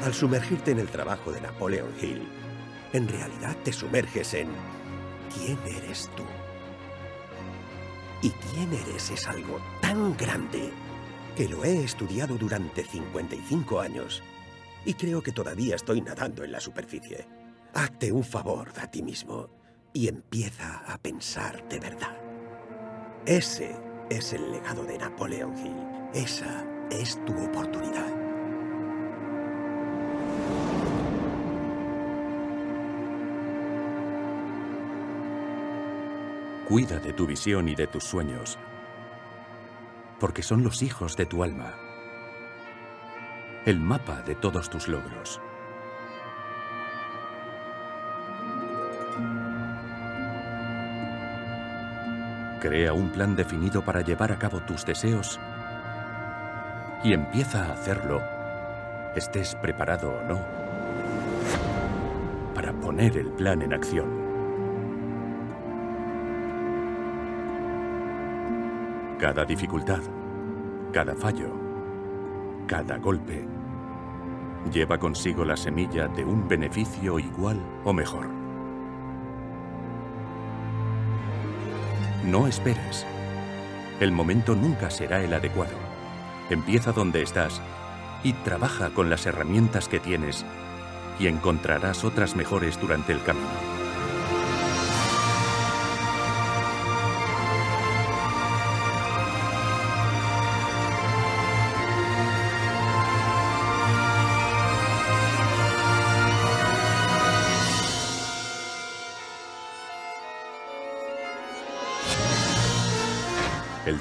[0.03, 2.27] Al sumergirte en el trabajo de Napoleon Hill,
[2.93, 4.49] en realidad te sumerges en
[5.33, 6.23] quién eres tú.
[8.21, 10.71] Y quién eres es algo tan grande
[11.35, 14.23] que lo he estudiado durante 55 años
[14.85, 17.27] y creo que todavía estoy nadando en la superficie.
[17.73, 19.49] Hazte un favor a ti mismo
[19.91, 22.15] y empieza a pensar de verdad.
[23.25, 23.75] Ese
[24.09, 25.75] es el legado de Napoleon Hill.
[26.13, 28.13] Esa es tu oportunidad.
[36.69, 38.57] Cuida de tu visión y de tus sueños,
[40.19, 41.73] porque son los hijos de tu alma,
[43.65, 45.41] el mapa de todos tus logros.
[52.61, 55.39] Crea un plan definido para llevar a cabo tus deseos
[57.03, 58.21] y empieza a hacerlo,
[59.15, 60.41] estés preparado o no,
[62.55, 64.24] para poner el plan en acción.
[69.25, 70.01] Cada dificultad,
[70.93, 71.49] cada fallo,
[72.67, 73.43] cada golpe,
[74.71, 78.27] lleva consigo la semilla de un beneficio igual o mejor.
[82.23, 83.07] No esperes.
[83.99, 85.73] El momento nunca será el adecuado.
[86.51, 87.63] Empieza donde estás
[88.23, 90.45] y trabaja con las herramientas que tienes
[91.17, 93.84] y encontrarás otras mejores durante el camino.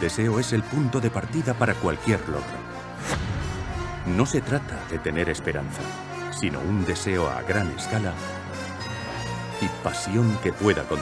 [0.04, 2.58] Deseo es el punto de partida para cualquier logro.
[4.14, 5.80] No se trata de tener esperanza,
[6.38, 8.12] sino un deseo a gran escala
[9.62, 11.00] y pasión que pueda con.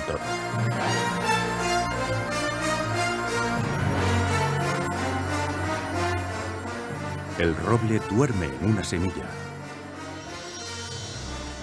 [7.41, 9.27] El roble duerme en una semilla.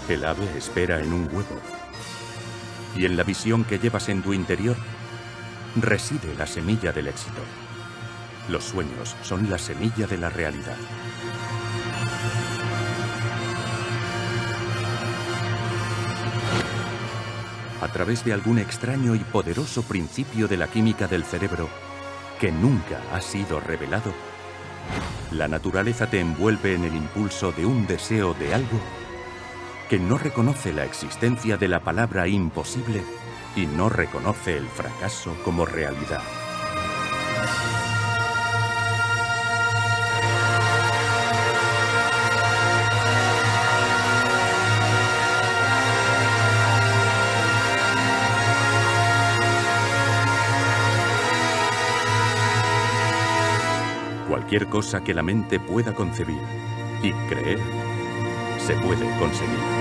[0.09, 1.61] El ave espera en un huevo.
[2.97, 4.75] Y en la visión que llevas en tu interior
[5.75, 7.41] reside la semilla del éxito.
[8.49, 10.77] Los sueños son la semilla de la realidad.
[17.81, 21.69] A través de algún extraño y poderoso principio de la química del cerebro
[22.39, 24.13] que nunca ha sido revelado,
[25.31, 28.79] la naturaleza te envuelve en el impulso de un deseo de algo
[29.89, 33.03] que no reconoce la existencia de la palabra imposible
[33.55, 36.21] y no reconoce el fracaso como realidad.
[54.27, 56.41] Cualquier cosa que la mente pueda concebir
[57.03, 57.59] y creer,
[58.59, 59.78] se puede conseguir.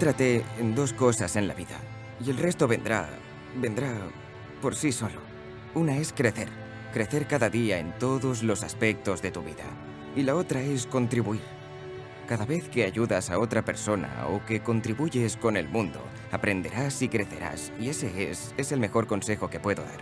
[0.00, 1.78] Céntrate en dos cosas en la vida
[2.24, 3.06] y el resto vendrá,
[3.60, 3.92] vendrá
[4.62, 5.20] por sí solo.
[5.74, 6.48] Una es crecer,
[6.90, 9.64] crecer cada día en todos los aspectos de tu vida.
[10.16, 11.42] Y la otra es contribuir.
[12.26, 16.00] Cada vez que ayudas a otra persona o que contribuyes con el mundo,
[16.32, 17.70] aprenderás y crecerás.
[17.78, 20.00] Y ese es, es el mejor consejo que puedo dar.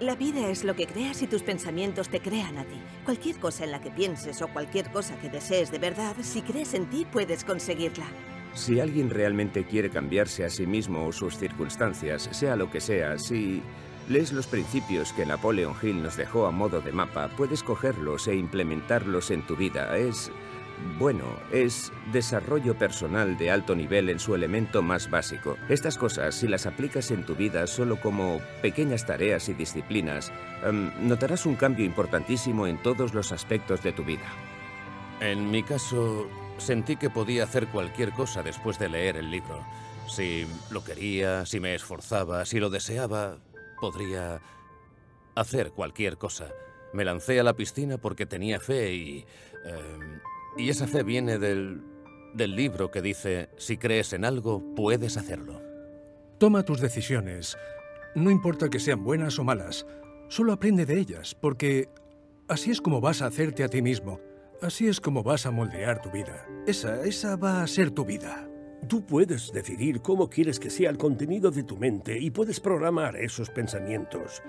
[0.00, 2.80] La vida es lo que creas y tus pensamientos te crean a ti.
[3.04, 6.72] Cualquier cosa en la que pienses o cualquier cosa que desees de verdad, si crees
[6.72, 8.06] en ti, puedes conseguirla.
[8.54, 13.18] Si alguien realmente quiere cambiarse a sí mismo o sus circunstancias, sea lo que sea,
[13.18, 13.62] si
[14.08, 18.36] lees los principios que Napoleon Hill nos dejó a modo de mapa, puedes cogerlos e
[18.36, 19.96] implementarlos en tu vida.
[19.96, 20.30] Es,
[21.00, 25.56] bueno, es desarrollo personal de alto nivel en su elemento más básico.
[25.68, 30.32] Estas cosas, si las aplicas en tu vida solo como pequeñas tareas y disciplinas,
[30.62, 34.30] em, notarás un cambio importantísimo en todos los aspectos de tu vida.
[35.20, 36.28] En mi caso,
[36.58, 39.64] Sentí que podía hacer cualquier cosa después de leer el libro.
[40.08, 43.38] Si lo quería, si me esforzaba, si lo deseaba,
[43.80, 44.40] podría
[45.34, 46.48] hacer cualquier cosa.
[46.92, 49.26] Me lancé a la piscina porque tenía fe y...
[49.64, 50.20] Em,
[50.56, 51.82] y esa fe viene del,
[52.32, 55.60] del libro que dice, si crees en algo, puedes hacerlo.
[56.38, 57.56] Toma tus decisiones.
[58.14, 59.84] No importa que sean buenas o malas.
[60.28, 61.88] Solo aprende de ellas, porque
[62.48, 64.20] así es como vas a hacerte a ti mismo.
[64.62, 66.46] Así es como vas a moldear tu vida.
[66.66, 68.48] Esa, esa va a ser tu vida.
[68.88, 73.16] Tú puedes decidir cómo quieres que sea el contenido de tu mente y puedes programar
[73.16, 74.42] esos pensamientos.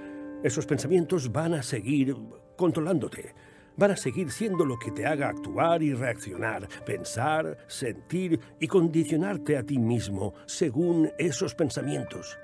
[0.43, 2.15] Esos pensamientos van a seguir
[2.55, 3.33] controlándote.
[3.77, 9.57] Van a seguir siendo lo que te haga actuar y reaccionar, pensar, sentir y condicionarte
[9.57, 12.37] a ti mismo según esos pensamientos.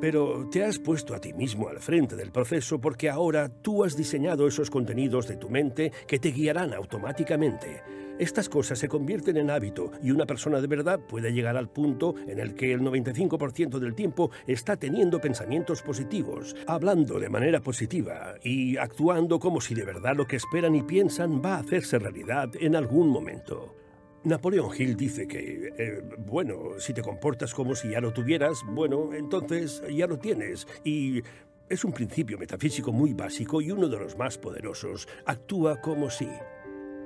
[0.00, 3.96] Pero te has puesto a ti mismo al frente del proceso porque ahora tú has
[3.96, 7.82] diseñado esos contenidos de tu mente que te guiarán automáticamente.
[8.18, 12.14] Estas cosas se convierten en hábito y una persona de verdad puede llegar al punto
[12.26, 18.36] en el que el 95% del tiempo está teniendo pensamientos positivos, hablando de manera positiva
[18.42, 22.50] y actuando como si de verdad lo que esperan y piensan va a hacerse realidad
[22.58, 23.85] en algún momento.
[24.26, 29.14] Napoleón Hill dice que, eh, bueno, si te comportas como si ya lo tuvieras, bueno,
[29.14, 30.66] entonces ya lo tienes.
[30.82, 31.22] Y
[31.68, 35.06] es un principio metafísico muy básico y uno de los más poderosos.
[35.26, 36.28] Actúa como si.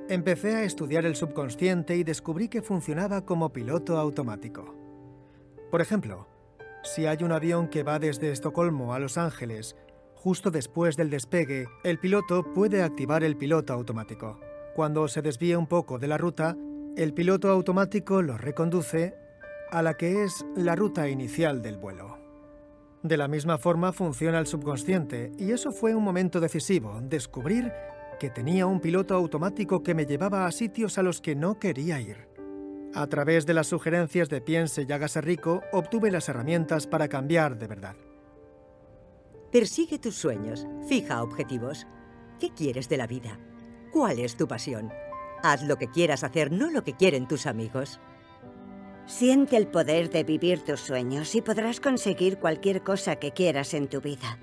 [0.08, 4.74] Empecé a estudiar el subconsciente y descubrí que funcionaba como piloto automático.
[5.70, 6.26] Por ejemplo,
[6.82, 9.76] si hay un avión que va desde Estocolmo a Los Ángeles,
[10.14, 14.40] justo después del despegue, el piloto puede activar el piloto automático.
[14.74, 16.56] Cuando se desvíe un poco de la ruta,
[16.96, 19.14] el piloto automático lo reconduce
[19.70, 22.18] a la que es la ruta inicial del vuelo.
[23.02, 27.72] De la misma forma funciona el subconsciente, y eso fue un momento decisivo, descubrir
[28.18, 32.00] que tenía un piloto automático que me llevaba a sitios a los que no quería
[32.00, 32.28] ir.
[32.94, 37.56] A través de las sugerencias de Piense y hágase rico, obtuve las herramientas para cambiar
[37.56, 37.96] de verdad.
[39.50, 41.86] Persigue tus sueños, fija objetivos.
[42.38, 43.38] ¿Qué quieres de la vida?
[43.92, 44.90] ¿Cuál es tu pasión?
[45.42, 48.00] Haz lo que quieras hacer, no lo que quieren tus amigos.
[49.06, 53.88] Siente el poder de vivir tus sueños y podrás conseguir cualquier cosa que quieras en
[53.88, 54.38] tu vida.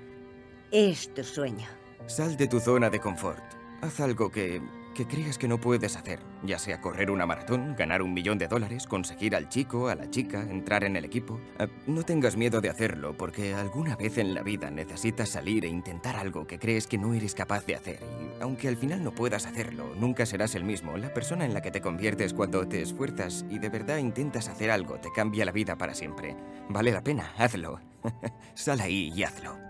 [0.70, 1.66] Es tu sueño.
[2.06, 3.42] Sal de tu zona de confort.
[3.80, 4.60] Haz algo que,
[4.98, 8.48] que creas que no puedes hacer, ya sea correr una maratón, ganar un millón de
[8.48, 11.38] dólares, conseguir al chico, a la chica, entrar en el equipo.
[11.60, 15.68] Eh, no tengas miedo de hacerlo, porque alguna vez en la vida necesitas salir e
[15.68, 18.00] intentar algo que crees que no eres capaz de hacer.
[18.02, 20.96] Y aunque al final no puedas hacerlo, nunca serás el mismo.
[20.96, 24.68] La persona en la que te conviertes cuando te esfuerzas y de verdad intentas hacer
[24.68, 26.34] algo te cambia la vida para siempre.
[26.70, 27.78] Vale la pena, hazlo.
[28.54, 29.67] Sal ahí y hazlo.